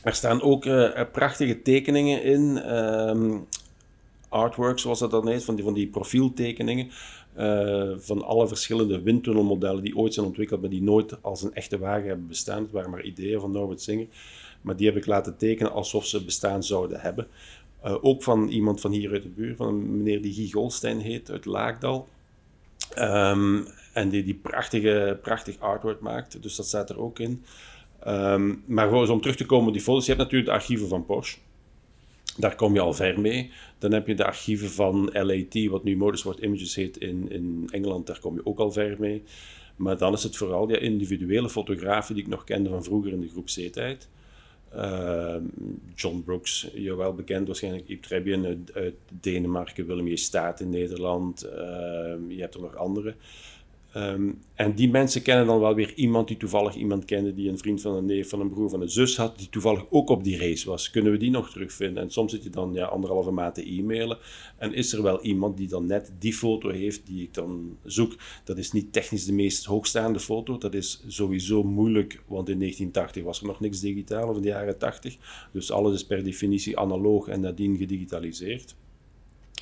Er 0.03 0.15
staan 0.15 0.43
ook 0.43 0.65
uh, 0.65 1.01
prachtige 1.13 1.63
tekeningen 1.63 2.23
in, 2.23 2.75
um, 2.77 3.47
artwork 4.29 4.79
zoals 4.79 4.99
dat 4.99 5.11
dan 5.11 5.29
heet, 5.29 5.45
van 5.45 5.55
die, 5.55 5.65
van 5.65 5.75
die 5.75 5.87
profieltekeningen. 5.87 6.91
van 7.99 8.25
alle 8.25 8.49
verschillende 8.49 9.03
windtunnelmodellen 9.03 9.83
die 9.83 9.97
ooit 9.97 10.15
zijn 10.15 10.27
ontwikkeld, 10.27 10.61
maar 10.61 10.71
die 10.71 10.83
nooit 10.83 11.23
als 11.23 11.43
een 11.43 11.55
echte 11.55 11.79
wagen 11.79 12.09
hebben 12.09 12.29
bestaan. 12.29 12.63
Het 12.63 12.73
waren 12.73 12.91
maar 12.91 13.05
ideeën 13.05 13.41
van 13.41 13.51
Norbert 13.51 13.83
Singer. 13.83 14.07
Maar 14.61 14.77
die 14.77 14.87
heb 14.87 14.97
ik 14.97 15.07
laten 15.07 15.37
tekenen 15.37 15.73
alsof 15.73 16.07
ze 16.07 16.25
bestaan 16.25 16.63
zouden 16.63 17.01
hebben. 17.01 17.27
ook 17.83 18.23
van 18.23 18.49
iemand 18.49 18.81
van 18.81 18.91
hier 18.93 19.13
uit 19.13 19.23
de 19.23 19.29
buurt, 19.29 19.57
van 19.57 19.69
een 19.69 19.97
meneer 19.97 20.23
die 20.23 20.33
Guy 20.33 20.51
Golstein 20.51 20.99
heet, 20.99 21.31
uit 21.31 21.45
Laagdal. 21.45 22.07
Um, 22.99 23.67
en 23.93 24.09
die, 24.09 24.25
die 24.25 24.35
prachtige, 24.35 25.19
prachtig 25.23 25.59
artwork 25.59 26.01
maakt. 26.01 26.43
Dus 26.43 26.57
dat 26.57 26.67
staat 26.67 26.91
er 26.91 27.01
ook 27.01 27.19
in. 27.19 27.45
Um, 28.07 28.63
maar 28.67 28.93
om 28.93 29.21
terug 29.21 29.37
te 29.37 29.47
komen 29.47 29.67
op 29.67 29.73
die 29.73 29.83
foto's, 29.83 30.07
je 30.07 30.13
hebt 30.13 30.23
natuurlijk 30.23 30.51
de 30.51 30.57
archieven 30.57 30.89
van 30.89 31.07
Porsche. 31.07 31.39
Daar 32.37 32.55
kom 32.55 32.75
je 32.75 32.81
al 32.81 32.93
ver 32.93 33.21
mee. 33.21 33.51
Dan 33.79 33.93
heb 33.93 34.07
je 34.07 34.15
de 34.15 34.25
archieven 34.25 34.71
van 34.71 35.11
LAT, 35.13 35.67
wat 35.69 35.85
nu 35.85 35.97
Motorsport 35.97 36.39
Images 36.39 36.75
heet 36.75 36.97
in, 36.97 37.31
in 37.31 37.69
Engeland. 37.71 38.07
Daar 38.07 38.21
kom 38.21 38.35
je 38.35 38.47
ook 38.47 38.59
al 38.59 38.73
ver 38.73 38.97
mee. 38.99 39.23
Maar 39.77 39.99
dan 39.99 40.13
is 40.13 40.23
het 40.23 40.37
vooral 40.37 40.69
ja, 40.69 40.79
individuele 40.79 41.51
fotografen 41.51 42.15
die 42.15 42.25
ik 42.25 42.31
nog 42.31 42.45
kende 42.45 42.69
van 42.69 42.85
vroeger 42.85 43.13
in 43.13 43.21
de 43.21 43.29
groep 43.29 43.47
C-tijd. 43.47 44.09
Ehm, 44.71 45.45
John 45.95 46.23
Brooks, 46.25 46.69
je 46.75 46.95
wel 46.95 47.15
bekend 47.15 47.47
waarschijnlijk, 47.47 47.89
Yves 47.89 48.07
Trebien 48.07 48.69
uit, 48.75 48.95
Denemarken, 49.21 49.87
Willem 49.87 50.07
J. 50.07 50.17
Staat 50.17 50.61
in 50.61 50.71
Nederland. 50.71 51.43
Ehm, 51.43 52.31
je 52.31 52.41
hebt 52.41 52.55
er 52.55 52.61
nog 52.61 52.77
andere. 52.77 53.15
Ehm, 53.93 54.31
en 54.55 54.75
die 54.75 54.91
mensen 54.91 55.23
kennen 55.23 55.47
dan 55.47 55.61
wel 55.61 55.75
weer 55.75 55.95
iemand 55.95 56.29
die 56.29 56.37
toevallig 56.37 56.75
iemand 56.75 57.05
kende, 57.05 57.35
die 57.35 57.49
een 57.49 57.59
vriend 57.59 57.81
van 57.81 57.95
een 57.95 58.05
neef, 58.05 58.29
van 58.29 58.41
een 58.41 58.51
broer, 58.51 58.71
van 58.71 58.81
een 58.81 58.91
zus 58.91 59.17
had, 59.17 59.39
die 59.39 59.49
toevallig 59.49 59.85
ook 59.91 60.09
op 60.09 60.25
die 60.25 60.39
race 60.39 60.69
was. 60.69 60.91
Kunnen 60.91 61.13
we 61.13 61.19
die 61.19 61.31
nog 61.31 61.51
terugvinden? 61.51 62.03
En 62.03 62.11
soms 62.11 62.33
zit 62.33 62.43
je 62.43 62.51
dan 62.51 62.75
ja, 62.75 62.85
anderhalve 62.85 63.31
maand 63.31 63.55
te 63.55 63.71
e-mailen. 63.71 64.19
En 64.57 64.75
is 64.75 64.93
er 64.93 65.03
wel 65.03 65.23
iemand 65.23 65.57
die 65.57 65.69
dan 65.69 65.87
net 65.87 66.13
die 66.19 66.35
foto 66.35 66.71
heeft 66.71 67.07
die 67.07 67.23
ik 67.23 67.35
dan 67.35 67.77
zoek? 67.85 68.17
Dat 68.45 68.59
is 68.59 68.73
niet 68.73 68.93
technisch 68.93 69.25
de 69.25 69.33
meest 69.33 69.65
hoogstaande 69.65 70.21
foto. 70.21 70.59
Dat 70.59 70.75
is 70.75 71.05
sowieso 71.07 71.63
moeilijk, 71.63 72.23
want 72.27 72.49
in 72.49 72.59
1980 72.59 73.23
was 73.23 73.41
er 73.41 73.47
nog 73.47 73.61
niks 73.61 73.81
digitaal, 73.81 74.29
of 74.29 74.37
in 74.37 74.43
de 74.43 74.49
jaren 74.49 74.79
80. 74.79 75.17
Dus 75.53 75.71
alles 75.71 75.95
is 75.95 76.07
per 76.07 76.25
definitie 76.25 76.79
analoog 76.79 77.29
en 77.29 77.41
nadien 77.41 77.77
gedigitaliseerd. 77.77 78.75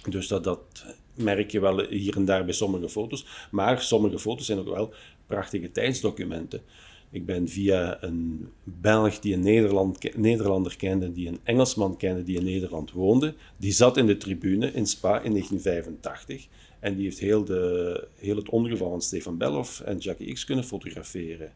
Dus 0.08 0.28
dat, 0.28 0.44
dat 0.44 0.84
merk 1.18 1.50
je 1.50 1.60
wel 1.60 1.88
hier 1.88 2.16
en 2.16 2.24
daar 2.24 2.44
bij 2.44 2.54
sommige 2.54 2.88
foto's. 2.88 3.26
Maar 3.50 3.80
sommige 3.80 4.18
foto's 4.18 4.46
zijn 4.46 4.58
ook 4.58 4.68
wel 4.68 4.92
prachtige 5.26 5.70
tijdsdocumenten. 5.70 6.62
Ik 7.10 7.26
ben 7.26 7.48
via 7.48 8.02
een 8.02 8.48
Belg 8.64 9.18
die 9.18 9.34
een 9.34 9.40
Nederland, 9.40 10.16
Nederlander 10.16 10.76
kende, 10.76 11.12
die 11.12 11.28
een 11.28 11.40
Engelsman 11.42 11.96
kende 11.96 12.22
die 12.22 12.38
in 12.38 12.44
Nederland 12.44 12.92
woonde. 12.92 13.34
Die 13.56 13.72
zat 13.72 13.96
in 13.96 14.06
de 14.06 14.16
tribune 14.16 14.72
in 14.72 14.86
Spa 14.86 15.20
in 15.20 15.30
1985. 15.30 16.46
En 16.80 16.94
die 16.94 17.04
heeft 17.04 17.18
heel, 17.18 17.44
de, 17.44 18.06
heel 18.14 18.36
het 18.36 18.48
ongeval 18.48 18.90
van 18.90 19.02
Stefan 19.02 19.36
Bellof 19.36 19.80
en 19.80 19.98
Jackie 19.98 20.32
X 20.32 20.44
kunnen 20.44 20.64
fotograferen. 20.64 21.52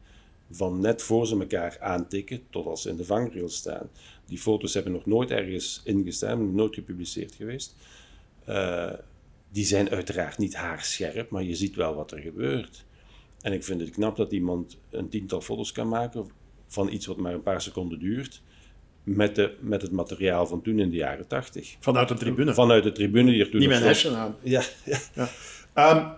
Van 0.51 0.81
net 0.81 1.03
voor 1.03 1.27
ze 1.27 1.39
elkaar 1.39 1.77
aantikken 1.81 2.41
tot 2.51 2.67
als 2.67 2.83
ze 2.83 2.89
in 2.89 2.97
de 2.97 3.05
vangrail 3.05 3.49
staan. 3.49 3.91
Die 4.27 4.39
foto's 4.39 4.75
hebben 4.75 4.93
nog 4.93 5.07
nooit 5.07 5.31
ergens 5.31 5.81
ingestaan, 5.85 6.55
nooit 6.55 6.75
gepubliceerd 6.75 7.35
geweest. 7.35 7.77
Uh, 8.49 8.93
die 9.53 9.65
zijn 9.65 9.91
uiteraard 9.91 10.39
niet 10.39 10.55
haarscherp, 10.55 11.31
maar 11.31 11.43
je 11.43 11.55
ziet 11.55 11.75
wel 11.75 11.95
wat 11.95 12.13
er 12.13 12.19
gebeurt. 12.19 12.85
En 13.41 13.53
ik 13.53 13.65
vind 13.65 13.81
het 13.81 13.91
knap 13.91 14.17
dat 14.17 14.33
iemand 14.33 14.79
een 14.91 15.09
tiental 15.09 15.41
foto's 15.41 15.73
kan 15.73 15.89
maken 15.89 16.27
van 16.67 16.89
iets 16.89 17.07
wat 17.07 17.17
maar 17.17 17.33
een 17.33 17.43
paar 17.43 17.61
seconden 17.61 17.99
duurt. 17.99 18.43
Met, 19.05 19.35
de, 19.35 19.57
met 19.61 19.83
het 19.83 19.91
materiaal 19.91 20.47
van 20.47 20.63
toen 20.63 20.79
in 20.79 20.91
de 20.91 20.97
jaren 20.97 21.27
tachtig. 21.27 21.77
Vanuit 21.81 22.09
de 22.09 22.15
tribune? 22.15 22.55
Vanuit 22.55 22.85
de 22.85 22.93
tribune. 22.93 23.31
Die 23.31 23.41
er 23.41 23.51
toen 23.51 23.61
Niet 23.61 23.69
mijn 23.69 23.83
hersen 23.83 24.17
aan. 24.17 24.37
Ja. 24.43 24.63
ja. 24.85 24.99
ja. 25.75 25.97
Um, 25.97 26.13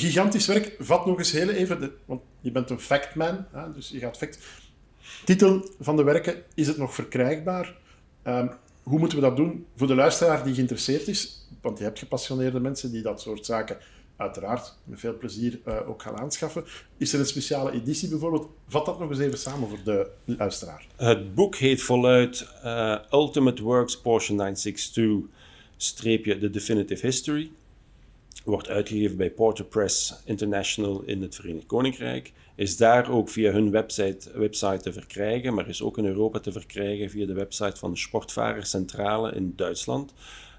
gigantisch 0.00 0.46
werk. 0.46 0.76
Vat 0.78 1.06
nog 1.06 1.18
eens 1.18 1.32
heel 1.32 1.48
even, 1.48 1.80
de, 1.80 1.92
want 2.04 2.22
je 2.40 2.50
bent 2.50 2.70
een 2.70 2.80
factman, 2.80 3.46
hè, 3.52 3.72
dus 3.72 3.88
je 3.88 3.98
gaat 3.98 4.16
fact. 4.16 4.38
Titel 5.24 5.70
van 5.80 5.96
de 5.96 6.02
werken, 6.02 6.42
is 6.54 6.66
het 6.66 6.76
nog 6.76 6.94
verkrijgbaar? 6.94 7.76
Um, 8.24 8.50
hoe 8.82 8.98
moeten 8.98 9.18
we 9.18 9.24
dat 9.24 9.36
doen 9.36 9.66
voor 9.76 9.86
de 9.86 9.94
luisteraar 9.94 10.44
die 10.44 10.54
geïnteresseerd 10.54 11.08
is? 11.08 11.37
Want 11.60 11.78
je 11.78 11.84
hebt 11.84 11.98
gepassioneerde 11.98 12.60
mensen 12.60 12.90
die 12.90 13.02
dat 13.02 13.20
soort 13.20 13.46
zaken 13.46 13.78
uiteraard 14.16 14.76
met 14.84 15.00
veel 15.00 15.16
plezier 15.16 15.60
uh, 15.66 15.88
ook 15.88 16.02
gaan 16.02 16.18
aanschaffen. 16.18 16.64
Is 16.96 17.12
er 17.12 17.20
een 17.20 17.26
speciale 17.26 17.72
editie 17.72 18.08
bijvoorbeeld? 18.08 18.48
Vat 18.68 18.86
dat 18.86 18.98
nog 18.98 19.10
eens 19.10 19.18
even 19.18 19.38
samen 19.38 19.68
voor 19.68 19.78
de 19.84 20.10
luisteraar. 20.24 20.86
Het 20.96 21.34
boek 21.34 21.56
heet 21.56 21.82
voluit 21.82 22.48
uh, 22.64 22.98
Ultimate 23.12 23.62
Works 23.62 24.00
Portion 24.00 24.36
962 24.36 25.36
streepje 25.76 26.38
The 26.38 26.50
Definitive 26.50 27.06
History. 27.06 27.50
Wordt 28.44 28.68
uitgegeven 28.68 29.16
bij 29.16 29.30
Porter 29.30 29.64
Press 29.64 30.14
International 30.24 31.02
in 31.02 31.22
het 31.22 31.34
Verenigd 31.34 31.66
Koninkrijk. 31.66 32.32
Is 32.54 32.76
daar 32.76 33.10
ook 33.10 33.28
via 33.28 33.52
hun 33.52 33.70
website, 33.70 34.38
website 34.38 34.80
te 34.82 34.92
verkrijgen, 34.92 35.54
maar 35.54 35.68
is 35.68 35.82
ook 35.82 35.98
in 35.98 36.04
Europa 36.04 36.38
te 36.38 36.52
verkrijgen 36.52 37.10
via 37.10 37.26
de 37.26 37.32
website 37.32 37.76
van 37.76 37.90
de 37.90 37.96
Sportvarerscentrale 37.98 39.32
in 39.32 39.52
Duitsland. 39.56 40.12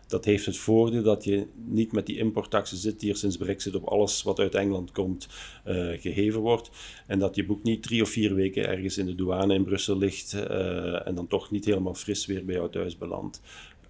Dat 0.10 0.26
heeft 0.26 0.46
het 0.46 0.58
voordeel 0.58 1.04
dat 1.04 1.24
je 1.24 1.48
niet 1.66 1.92
met 1.92 2.06
die 2.06 2.18
importtaxen 2.18 2.78
zit 2.78 3.00
die 3.00 3.10
er 3.10 3.18
sinds 3.18 3.38
Brexit 3.38 3.76
op 3.76 3.84
alles 3.84 4.24
wat 4.24 4.40
uit 4.40 4.56
Engeland 4.56 4.92
komt 4.92 5.28
uh, 5.68 5.92
geheven 6.00 6.40
wordt. 6.40 6.70
En 7.08 7.20
dat 7.20 7.36
je 7.36 7.46
boek 7.46 7.64
niet 7.64 7.84
drie 7.84 8.02
of 8.02 8.10
vier 8.10 8.36
weken 8.36 8.68
ergens 8.68 8.98
in 8.98 9.06
de 9.06 9.16
douane 9.16 9.54
in 9.54 9.64
Brussel 9.64 9.98
ligt 9.98 10.34
uh, 10.34 11.08
en 11.08 11.16
dan 11.16 11.28
toch 11.28 11.52
niet 11.52 11.66
helemaal 11.66 11.94
fris 11.94 12.26
weer 12.26 12.46
bij 12.46 12.56
jou 12.56 12.72
thuis 12.72 12.98
belandt. 12.98 13.42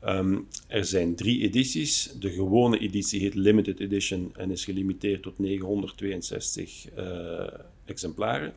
Um, 0.05 0.47
er 0.67 0.85
zijn 0.85 1.15
drie 1.15 1.41
edities. 1.41 2.13
De 2.19 2.29
gewone 2.29 2.77
editie 2.77 3.19
heet 3.19 3.35
Limited 3.35 3.79
Edition 3.79 4.31
en 4.35 4.51
is 4.51 4.65
gelimiteerd 4.65 5.21
tot 5.21 5.39
962 5.39 6.85
uh, 6.97 7.47
exemplaren. 7.85 8.53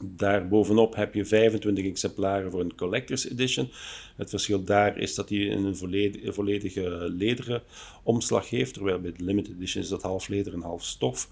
Daarbovenop 0.00 0.94
heb 0.94 1.14
je 1.14 1.24
25 1.24 1.86
exemplaren 1.86 2.50
voor 2.50 2.60
een 2.60 2.76
Collector's 2.76 3.30
Edition. 3.30 3.68
Het 4.16 4.30
verschil 4.30 4.64
daar 4.64 4.98
is 4.98 5.14
dat 5.14 5.28
hij 5.28 5.52
een 5.52 5.76
volledige, 5.76 6.32
volledige 6.32 7.08
lederen 7.16 7.62
omslag 8.02 8.50
heeft, 8.50 8.74
terwijl 8.74 9.00
bij 9.00 9.12
de 9.12 9.24
Limited 9.24 9.54
Edition 9.54 9.82
is 9.82 9.88
dat 9.88 10.02
half 10.02 10.28
leder 10.28 10.52
en 10.52 10.62
half 10.62 10.84
stof. 10.84 11.28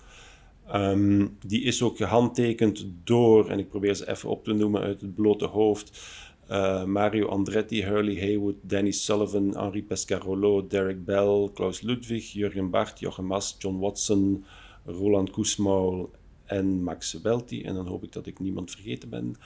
Um, 0.74 1.36
die 1.46 1.62
is 1.62 1.82
ook 1.82 1.96
gehandtekend 1.96 2.86
door, 3.04 3.48
en 3.48 3.58
ik 3.58 3.68
probeer 3.68 3.94
ze 3.94 4.10
even 4.10 4.28
op 4.28 4.44
te 4.44 4.52
noemen 4.52 4.82
uit 4.82 5.00
het 5.00 5.14
blote 5.14 5.46
hoofd, 5.46 6.00
uh, 6.50 6.84
Mario 6.84 7.26
Andretti, 7.26 7.82
Hurley 7.82 8.18
Haywood, 8.20 8.54
Danny 8.60 8.90
Sullivan, 8.90 9.56
Henri 9.56 9.82
Pescarolo, 9.82 10.66
Derek 10.66 11.04
Bell, 11.04 11.50
Klaus 11.54 11.80
Ludwig, 11.80 12.32
Jurgen 12.32 12.70
Bart, 12.70 13.00
Jochem 13.00 13.26
Mas, 13.26 13.56
John 13.58 13.78
Watson, 13.78 14.44
Roland 14.84 15.30
Koesmaul 15.30 16.10
en 16.46 16.82
Max 16.82 17.12
Welti. 17.22 17.62
En 17.62 17.74
dan 17.74 17.86
hoop 17.86 18.02
ik 18.02 18.12
dat 18.12 18.26
ik 18.26 18.38
niemand 18.40 18.70
vergeten 18.70 19.08
ben. 19.08 19.36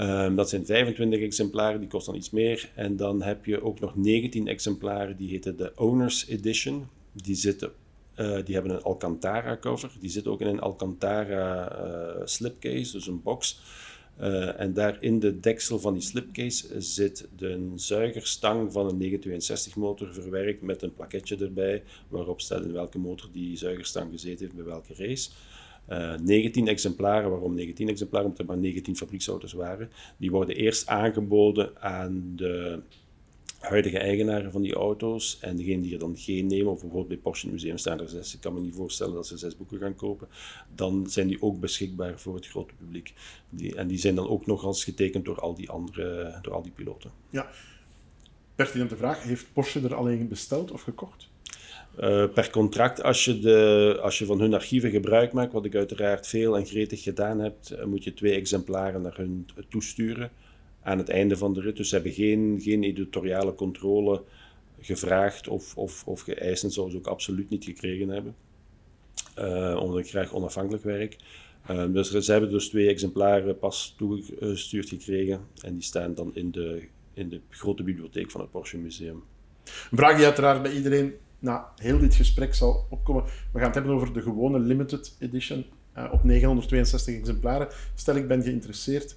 Um, 0.00 0.36
dat 0.36 0.48
zijn 0.48 0.66
25 0.66 1.20
exemplaren, 1.20 1.80
die 1.80 1.88
kosten 1.88 2.12
dan 2.12 2.20
iets 2.20 2.30
meer. 2.30 2.70
En 2.74 2.96
dan 2.96 3.22
heb 3.22 3.44
je 3.44 3.62
ook 3.62 3.80
nog 3.80 3.96
19 3.96 4.48
exemplaren, 4.48 5.16
die 5.16 5.30
heten 5.30 5.56
de 5.56 5.72
Owners 5.76 6.26
Edition. 6.28 6.86
Die, 7.12 7.34
zitten, 7.34 7.72
uh, 8.16 8.38
die 8.44 8.54
hebben 8.54 8.72
een 8.72 8.82
Alcantara 8.82 9.56
cover. 9.56 9.90
Die 10.00 10.10
zitten 10.10 10.32
ook 10.32 10.40
in 10.40 10.46
een 10.46 10.60
Alcantara 10.60 11.78
uh, 11.86 12.22
slipcase, 12.24 12.92
dus 12.92 13.06
een 13.06 13.22
box. 13.22 13.60
Uh, 14.20 14.60
en 14.60 14.72
daar 14.72 14.96
in 15.00 15.18
de 15.18 15.40
deksel 15.40 15.78
van 15.78 15.92
die 15.92 16.02
slipcase 16.02 16.80
zit 16.80 17.28
de 17.36 17.72
zuigerstang 17.74 18.72
van 18.72 18.86
een 18.88 18.96
962 18.96 19.76
motor 19.76 20.14
verwerkt 20.14 20.62
met 20.62 20.82
een 20.82 20.94
plaketje 20.94 21.36
erbij 21.36 21.82
waarop 22.08 22.40
staat 22.40 22.64
in 22.64 22.72
welke 22.72 22.98
motor 22.98 23.28
die 23.32 23.56
zuigerstang 23.56 24.10
gezeten 24.10 24.38
heeft 24.38 24.54
bij 24.54 24.64
welke 24.64 24.94
race. 24.94 25.30
Uh, 25.88 26.14
eh, 26.14 26.20
19 26.20 26.68
exemplaren, 26.68 27.30
waarom 27.30 27.54
19 27.54 27.88
exemplaren? 27.88 28.26
Omdat 28.26 28.40
er 28.40 28.46
maar 28.46 28.58
19 28.58 28.96
fabrieksauto's 28.96 29.52
waren. 29.52 29.90
Die 30.16 30.30
worden 30.30 30.56
eerst 30.56 30.86
aangeboden 30.86 31.82
aan 31.82 32.32
de 32.36 32.80
huidige 33.58 33.98
eigenaren 33.98 34.52
van 34.52 34.62
die 34.62 34.74
auto's. 34.74 35.38
En 35.40 35.56
degene 35.56 35.82
die 35.82 35.92
er 35.92 35.98
dan 35.98 36.16
geen 36.16 36.46
nemen, 36.46 36.72
of 36.72 36.80
bijvoorbeeld 36.80 37.08
bij 37.08 37.16
Porsche 37.16 37.50
Museum 37.50 37.78
staan 37.78 38.00
er 38.00 38.08
zes. 38.08 38.34
Ik 38.34 38.40
kan 38.40 38.54
me 38.54 38.60
niet 38.60 38.74
voorstellen 38.74 39.14
dat 39.14 39.26
ze 39.26 39.36
zes 39.36 39.56
boeken 39.56 39.78
gaan 39.78 39.94
kopen. 39.94 40.28
Dan 40.74 41.06
zijn 41.08 41.26
die 41.26 41.42
ook 41.42 41.60
beschikbaar 41.60 42.20
voor 42.20 42.34
het 42.34 42.46
grote 42.46 42.74
publiek. 42.74 43.12
Die, 43.50 43.74
en 43.74 43.86
die 43.86 43.98
zijn 43.98 44.14
dan 44.14 44.28
ook 44.28 44.46
nog 44.46 44.64
eens 44.64 44.84
getekend 44.84 45.24
door 45.24 45.40
al 45.40 45.54
die 45.54 45.70
andere, 45.70 46.38
door 46.42 46.54
al 46.54 46.62
die 46.62 46.72
piloten. 46.72 47.10
Ja. 47.30 47.50
Pertinente 48.54 48.96
vraag, 48.96 49.22
heeft 49.22 49.52
Porsche 49.52 49.80
er 49.80 49.94
alleen 49.94 50.28
besteld 50.28 50.70
of 50.70 50.82
gekocht? 50.82 51.28
Uh, 52.00 52.28
per 52.32 52.50
contract, 52.50 53.02
als 53.02 53.24
je, 53.24 53.38
de, 53.38 53.98
als 54.02 54.18
je 54.18 54.24
van 54.24 54.40
hun 54.40 54.54
archieven 54.54 54.90
gebruik 54.90 55.32
maakt, 55.32 55.52
wat 55.52 55.64
ik 55.64 55.74
uiteraard 55.74 56.26
veel 56.26 56.56
en 56.56 56.66
gretig 56.66 57.02
gedaan 57.02 57.38
heb, 57.38 57.56
eh, 57.64 57.84
moet 57.84 58.04
je 58.04 58.14
twee 58.14 58.34
exemplaren 58.34 59.02
naar 59.02 59.16
hun 59.16 59.46
toesturen 59.68 60.30
aan 60.82 60.98
het 60.98 61.08
einde 61.08 61.36
van 61.36 61.52
de 61.52 61.60
rit. 61.60 61.76
Dus 61.76 61.88
ze 61.88 61.94
hebben 61.94 62.12
geen, 62.12 62.58
geen 62.62 62.84
editoriale 62.84 63.54
controle 63.54 64.22
gevraagd 64.80 65.48
of, 65.48 65.76
of, 65.76 66.06
of 66.06 66.20
geëist 66.20 66.64
en 66.64 66.70
zouden 66.70 66.94
ze 66.94 67.00
ook 67.00 67.12
absoluut 67.12 67.50
niet 67.50 67.64
gekregen 67.64 68.08
hebben. 68.08 68.34
Uh, 69.38 69.80
omdat 69.80 69.98
ik 69.98 70.08
graag 70.08 70.34
onafhankelijk 70.34 70.84
werk. 70.84 71.16
Dus 71.88 72.10
ze 72.10 72.32
hebben 72.32 72.50
dus 72.50 72.68
twee 72.68 72.88
exemplaren 72.88 73.58
pas 73.58 73.94
toegestuurd 73.96 74.88
gekregen 74.88 75.40
en 75.60 75.72
die 75.74 75.82
staan 75.82 76.14
dan 76.14 76.30
in 76.34 76.50
de, 76.50 76.82
in 77.12 77.28
de 77.28 77.40
grote 77.48 77.82
bibliotheek 77.82 78.30
van 78.30 78.40
het 78.40 78.50
Porsche 78.50 78.78
Museum. 78.78 79.22
Een 79.64 79.96
vraag 79.98 80.16
die 80.16 80.24
uiteraard 80.24 80.62
bij 80.62 80.72
iedereen 80.72 81.14
na 81.44 81.72
heel 81.76 81.98
dit 81.98 82.14
gesprek 82.14 82.54
zal 82.54 82.86
opkomen. 82.90 83.24
We 83.24 83.58
gaan 83.58 83.66
het 83.66 83.74
hebben 83.74 83.94
over 83.94 84.12
de 84.12 84.22
gewone 84.22 84.58
limited 84.58 85.16
edition 85.18 85.64
uh, 85.96 86.08
op 86.12 86.24
962 86.24 87.14
exemplaren. 87.14 87.68
Stel 87.94 88.16
ik 88.16 88.28
ben 88.28 88.42
geïnteresseerd. 88.42 89.16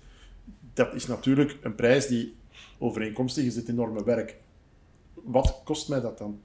Dat 0.73 0.93
is 0.93 1.07
natuurlijk 1.07 1.57
een 1.61 1.75
prijs 1.75 2.07
die 2.07 2.36
overeenkomstig 2.78 3.45
is 3.45 3.53
dit 3.53 3.69
enorme 3.69 4.03
werk. 4.03 4.38
Wat 5.13 5.61
kost 5.63 5.89
mij 5.89 6.01
dat 6.01 6.17
dan? 6.17 6.39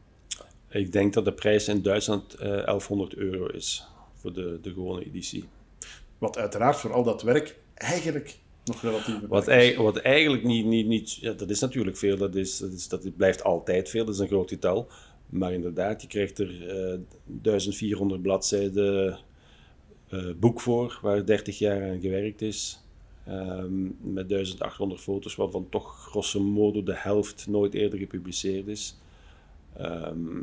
Ik 0.68 0.93
denk 0.93 1.12
dat 1.12 1.24
de 1.24 1.33
prijs 1.33 1.68
in 1.68 1.83
Duitsland 1.83 2.41
uh, 2.41 2.59
eh, 2.59 2.64
1100 2.64 3.14
euro 3.14 3.47
is 3.47 3.87
voor 4.14 4.33
de, 4.33 4.59
de 4.62 4.72
gewone 4.72 5.05
editie. 5.05 5.45
Wat 6.18 6.39
uiteraard 6.39 6.76
voor 6.76 6.93
al 6.93 7.03
dat 7.03 7.22
werk 7.22 7.59
eigenlijk 7.74 8.39
nog 8.64 8.83
relatief 8.83 9.14
wat, 9.28 9.49
ei, 9.49 9.76
wat 9.76 9.97
eigenlijk 9.97 10.45
niet, 10.45 10.66
niet, 10.66 10.87
niet 10.87 11.14
ja, 11.14 11.33
dat 11.33 11.51
is 11.51 11.61
natuurlijk 11.61 11.97
veel, 11.97 12.16
dat, 12.16 12.35
is, 12.35 12.59
dat, 12.59 12.72
is, 12.72 12.89
dat 12.89 13.16
blijft 13.16 13.45
altijd 13.45 13.89
veel, 13.89 14.05
dat 14.05 14.14
is 14.14 14.20
een 14.20 14.26
groot 14.26 14.49
getal. 14.49 14.89
Maar 15.33 15.53
inderdaad, 15.53 16.03
je 16.03 16.09
krijgt 16.09 16.39
er 16.39 16.62
uh, 16.62 16.93
eh, 16.93 17.01
1400 17.24 18.22
bladzijden 18.22 19.18
uh, 20.11 20.35
boek 20.37 20.61
voor, 20.61 20.99
waar 21.03 21.26
30 21.26 21.59
jaar 21.59 21.91
aan 21.91 22.01
gewerkt 22.01 22.43
is. 22.43 22.80
Ehm, 23.26 23.83
met 24.01 24.28
1800 24.28 25.01
foto's, 25.01 25.35
waarvan 25.35 25.66
toch 25.68 26.07
grosso 26.09 26.41
modo 26.41 26.83
de 26.83 26.97
helft 26.97 27.47
nooit 27.47 27.74
eerder 27.74 27.99
gepubliceerd 27.99 28.66
is. 28.66 28.99
Ehm, 29.76 30.41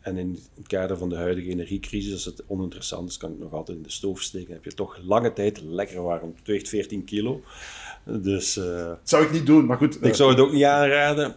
en 0.00 0.16
in 0.16 0.38
het 0.54 0.66
kader 0.66 0.98
van 0.98 1.08
de 1.08 1.16
huidige 1.16 1.48
energiecrisis, 1.48 2.12
als 2.12 2.24
het 2.24 2.42
oninteressant 2.46 3.08
is, 3.08 3.16
kan 3.16 3.32
ik 3.32 3.38
nog 3.38 3.52
altijd 3.52 3.76
in 3.76 3.82
de 3.82 3.90
stoof 3.90 4.20
steken. 4.20 4.52
heb 4.54 4.64
je 4.64 4.74
toch 4.74 4.98
lange 5.04 5.32
tijd 5.32 5.60
lekker 5.60 6.02
warm. 6.02 6.32
Het 6.36 6.46
weegt 6.46 6.68
14 6.68 7.04
kilo. 7.04 7.42
Dus, 8.04 8.56
uh, 8.56 8.92
zou 9.02 9.24
ik 9.24 9.32
niet 9.32 9.46
doen, 9.46 9.66
maar 9.66 9.76
goed. 9.76 10.04
Ik 10.04 10.14
zou 10.14 10.30
het 10.30 10.40
ook 10.40 10.52
niet 10.52 10.64
aanraden. 10.64 11.34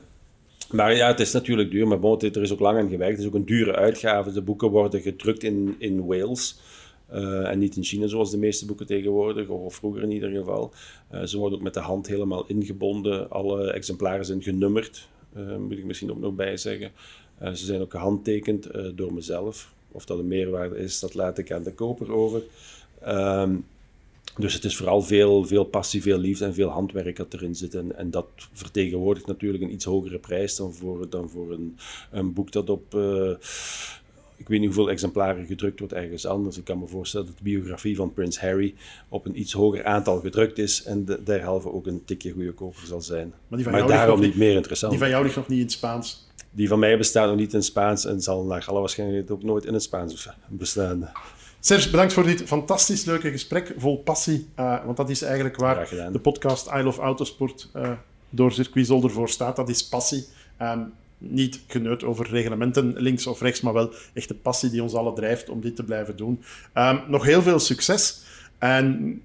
Maar 0.72 0.96
ja, 0.96 1.08
het 1.08 1.20
is 1.20 1.32
natuurlijk 1.32 1.72
duur. 1.72 1.88
Maar 1.88 2.00
bon, 2.00 2.20
er 2.20 2.42
is 2.42 2.54
ook 2.54 2.60
lang 2.60 2.78
aan 2.80 2.90
gewerkt. 2.90 3.12
Het 3.12 3.22
is 3.22 3.28
ook 3.28 3.36
een 3.36 3.46
dure 3.46 3.76
uitgave. 3.76 4.32
De 4.32 4.42
boeken 4.42 4.70
worden 4.70 5.02
gedrukt 5.02 5.44
in, 5.44 5.76
in 5.78 6.06
Wales. 6.06 6.60
Uh, 7.14 7.50
en 7.50 7.60
niet 7.60 7.76
in 7.76 7.84
China, 7.84 8.08
zoals 8.08 8.32
de 8.32 8.38
meeste 8.38 8.66
boeken 8.66 8.86
tegenwoordig, 8.86 9.48
of 9.48 9.76
vroeger 9.76 10.02
in 10.02 10.12
ieder 10.12 10.30
geval. 10.30 10.74
ze 11.26 11.38
worden 11.38 11.58
ook 11.58 11.64
met 11.64 11.74
de 11.74 11.80
hand 11.80 12.08
helemaal 12.08 12.46
ingebonden. 12.48 13.30
Alle 13.30 13.72
exemplaren 13.72 14.26
zijn 14.26 14.42
genummerd, 14.42 15.08
moet 15.60 15.78
ik 15.78 15.86
misschien 15.86 16.12
ook 16.12 16.20
nog 16.20 16.34
bij 16.34 16.58
zeggen. 16.58 16.92
Ze 17.40 17.66
zijn 17.66 17.82
ook 17.82 17.92
gehandtekend 17.92 18.70
door 18.96 19.14
mezelf. 19.14 19.74
Of 19.92 20.06
dat 20.06 20.20
een 20.20 20.28
meerwaarde 20.28 20.78
is, 20.78 21.00
dat 21.00 21.14
laat 21.14 21.38
ik 21.38 21.52
aan 21.52 21.64
de 21.64 21.74
koper 21.74 22.12
over. 22.12 22.42
Um, 23.08 23.66
dus 24.38 24.54
het 24.54 24.64
is 24.64 24.78
vooral 24.78 25.02
veel, 25.02 25.46
veel 25.46 25.64
passie, 25.64 26.02
veel 26.02 26.18
liefde 26.18 26.46
en 26.46 26.54
veel 26.54 26.70
handwerk 26.70 27.16
dat 27.16 27.34
erin 27.34 27.56
zit. 27.56 27.76
En, 27.76 27.98
en 27.98 28.12
dat 28.12 28.28
vertegenwoordigt 28.54 29.28
natuurlijk 29.28 29.64
een 29.64 29.74
iets 29.74 29.86
hogere 29.86 30.20
prijs 30.20 30.56
dan 30.56 30.74
voor, 30.74 31.10
dan 31.10 31.30
voor 31.30 31.52
een, 31.52 31.78
een 32.12 32.34
boek 32.34 32.52
dat 32.52 32.70
op... 32.70 32.94
Uh, 32.96 33.32
ik 34.38 34.48
weet 34.48 34.60
niet 34.60 34.68
hoeveel 34.68 34.90
exemplaren 34.90 35.46
gedrukt 35.46 35.80
wordt 35.80 35.94
ergens 35.94 36.26
anders. 36.26 36.58
Ik 36.58 36.64
kan 36.64 36.80
me 36.80 36.88
voorstellen 36.88 37.26
dat 37.26 37.38
de 37.38 37.44
biografie 37.44 37.96
van 37.96 38.14
Prins 38.14 38.40
Harry 38.40 38.76
op 39.10 39.26
een 39.26 39.40
iets 39.40 39.54
hoger 39.54 39.86
aantal 39.86 40.20
gedrukt 40.20 40.58
is 40.58 40.84
en 40.84 41.06
de, 41.06 41.24
derhalve 41.24 41.72
ook 41.72 41.88
een 41.88 42.06
tikje 42.06 42.32
goedkoper 42.32 42.86
zal 42.86 43.02
zijn. 43.02 43.34
Maar, 43.48 43.72
maar 43.72 43.88
daarom 43.88 44.20
niet 44.20 44.36
meer 44.36 44.56
interessant. 44.56 44.92
Die 44.92 45.02
van 45.02 45.10
jou 45.10 45.24
ligt 45.24 45.36
nog 45.36 45.48
niet 45.48 45.58
in 45.58 45.64
het 45.64 45.74
Spaans. 45.74 46.28
Die 46.52 46.68
van 46.68 46.80
mij 46.80 46.98
bestaat 46.98 47.28
nog 47.28 47.38
niet 47.38 47.52
in 47.52 47.58
het 47.58 47.66
Spaans 47.66 48.06
en 48.06 48.22
zal 48.22 48.44
naar 48.44 48.66
alle 48.68 48.80
waarschijnlijkheid 48.80 49.32
ook 49.32 49.44
nooit 49.44 49.66
in 49.66 49.74
het 49.74 49.84
Spaans 49.84 50.30
bestaan. 50.48 51.12
Serge, 51.66 51.90
bedankt 51.90 52.14
voor 52.14 52.24
dit 52.24 52.44
fantastisch 52.44 53.06
leuke 53.06 53.32
gesprek, 53.32 53.74
vol 53.78 53.98
passie. 53.98 54.48
Uh, 54.60 54.86
want 54.86 54.98
dat 54.98 55.10
is 55.10 55.22
eigenlijk 55.22 55.56
waar 55.56 55.90
de 56.12 56.20
podcast 56.20 56.68
I 56.68 56.82
Love 56.82 57.02
Autosport 57.02 57.70
uh, 57.76 57.92
door 58.30 58.52
Circuit 58.52 58.86
Zolder 58.86 59.12
voor 59.12 59.30
staat. 59.30 59.56
Dat 59.56 59.70
is 59.70 59.88
passie. 59.88 60.26
Um, 60.62 60.94
niet 61.18 61.60
geneut 61.68 62.04
over 62.04 62.30
reglementen 62.30 62.94
links 62.98 63.28
of 63.28 63.42
rechts, 63.42 63.62
maar 63.62 63.74
wel 63.74 63.94
echt 64.14 64.28
de 64.28 64.34
passie 64.34 64.70
die 64.70 64.84
ons 64.84 64.94
allen 64.94 65.16
drijft 65.16 65.50
om 65.50 65.62
dit 65.62 65.76
te 65.76 65.84
blijven 65.84 66.18
doen. 66.18 66.44
Um, 66.74 67.02
nog 67.08 67.24
heel 67.26 67.42
veel 67.42 67.60
succes. 67.60 68.22
En 68.58 69.22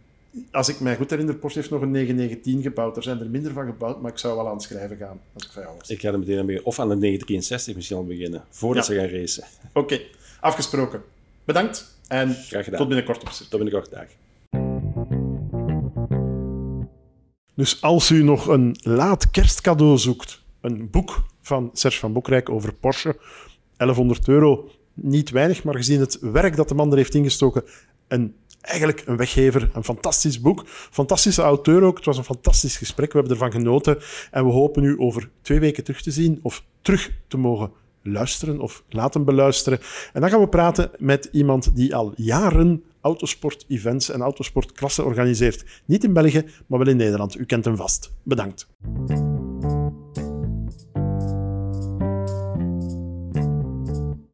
als 0.51 0.69
ik 0.69 0.81
mij 0.81 0.97
goed 0.97 1.11
herinner, 1.11 1.35
Porsche 1.35 1.59
heeft 1.59 1.71
nog 1.71 1.83
een 1.83 1.91
919 1.91 2.63
gebouwd. 2.63 2.97
Er 2.97 3.03
zijn 3.03 3.21
er 3.21 3.31
minder 3.31 3.53
van 3.53 3.67
gebouwd, 3.67 4.01
maar 4.01 4.11
ik 4.11 4.19
zou 4.19 4.37
wel 4.37 4.47
aan 4.47 4.55
het 4.55 4.63
schrijven 4.63 4.97
gaan 4.97 5.21
als 5.33 5.45
ik 5.45 5.51
van 5.53 5.63
jou 5.63 5.77
was. 5.79 5.91
Ik 5.91 6.01
ga 6.01 6.09
er 6.09 6.19
meteen 6.19 6.39
aan 6.39 6.47
beginnen. 6.47 6.69
Of 6.69 6.79
aan 6.79 6.89
de 6.89 6.97
963 6.97 7.75
misschien 7.75 7.97
al 7.97 8.05
beginnen, 8.05 8.45
voordat 8.51 8.85
ze 8.85 8.95
gaan 8.95 9.09
racen. 9.09 9.45
Oké, 9.73 10.01
afgesproken. 10.41 11.03
Bedankt 11.45 11.99
en 12.11 12.37
tot 12.77 12.89
binnenkort 12.89 13.23
op 13.23 13.29
Tot 13.29 13.51
binnenkort, 13.51 13.91
dag. 13.91 14.07
Dus 17.55 17.83
als 17.83 18.11
u 18.11 18.23
nog 18.23 18.47
een 18.47 18.77
laat 18.83 19.31
kerstcadeau 19.31 19.99
zoekt, 19.99 20.43
een 20.61 20.91
boek 20.91 21.23
van 21.43 21.71
Serge 21.73 21.99
van 21.99 22.13
Boekrijk 22.13 22.51
over 22.51 22.75
Porsche, 22.75 23.17
1100 23.77 24.29
euro, 24.29 24.71
niet 24.95 25.31
weinig, 25.31 25.65
maar 25.65 25.75
gezien 25.75 26.01
het 26.01 26.19
werk 26.21 26.57
dat 26.57 26.69
de 26.69 26.75
man 26.75 26.91
er 26.91 26.97
heeft 26.97 27.15
ingestoken, 27.15 27.65
een 28.09 28.35
eigenlijk 28.61 29.03
een 29.07 29.17
weggever, 29.17 29.71
een 29.73 29.85
fantastisch 29.85 30.41
boek. 30.41 30.63
Fantastische 30.67 31.43
auteur 31.43 31.83
ook. 31.83 31.97
Het 31.97 32.05
was 32.05 32.19
een 32.19 32.25
fantastisch 32.25 32.77
gesprek. 32.77 33.13
We 33.13 33.19
hebben 33.19 33.37
ervan 33.37 33.53
genoten. 33.53 33.99
En 34.31 34.45
we 34.45 34.51
hopen 34.51 34.85
u 34.85 34.95
over 34.99 35.31
twee 35.43 35.61
weken 35.61 35.85
terug 35.85 36.03
te 36.03 36.11
zien 36.11 36.39
of 36.43 36.65
terug 36.83 37.13
te 37.29 37.37
mogen 37.37 37.73
luisteren 38.03 38.61
of 38.61 38.85
laten 38.89 39.25
beluisteren. 39.25 39.79
En 40.13 40.21
dan 40.21 40.31
gaan 40.31 40.41
we 40.41 40.49
praten 40.49 40.91
met 40.99 41.29
iemand 41.33 41.77
die 41.77 41.95
al 41.95 42.13
jaren 42.17 42.83
autosport-events 43.01 44.11
en 44.11 44.21
autosportklassen 44.21 45.05
organiseert. 45.05 45.65
Niet 45.85 46.05
in 46.05 46.13
België, 46.13 46.45
maar 46.67 46.79
wel 46.79 46.89
in 46.89 46.97
Nederland. 46.97 47.39
U 47.39 47.45
kent 47.45 47.65
hem 47.65 47.77
vast. 47.77 48.13
Bedankt. 48.23 48.69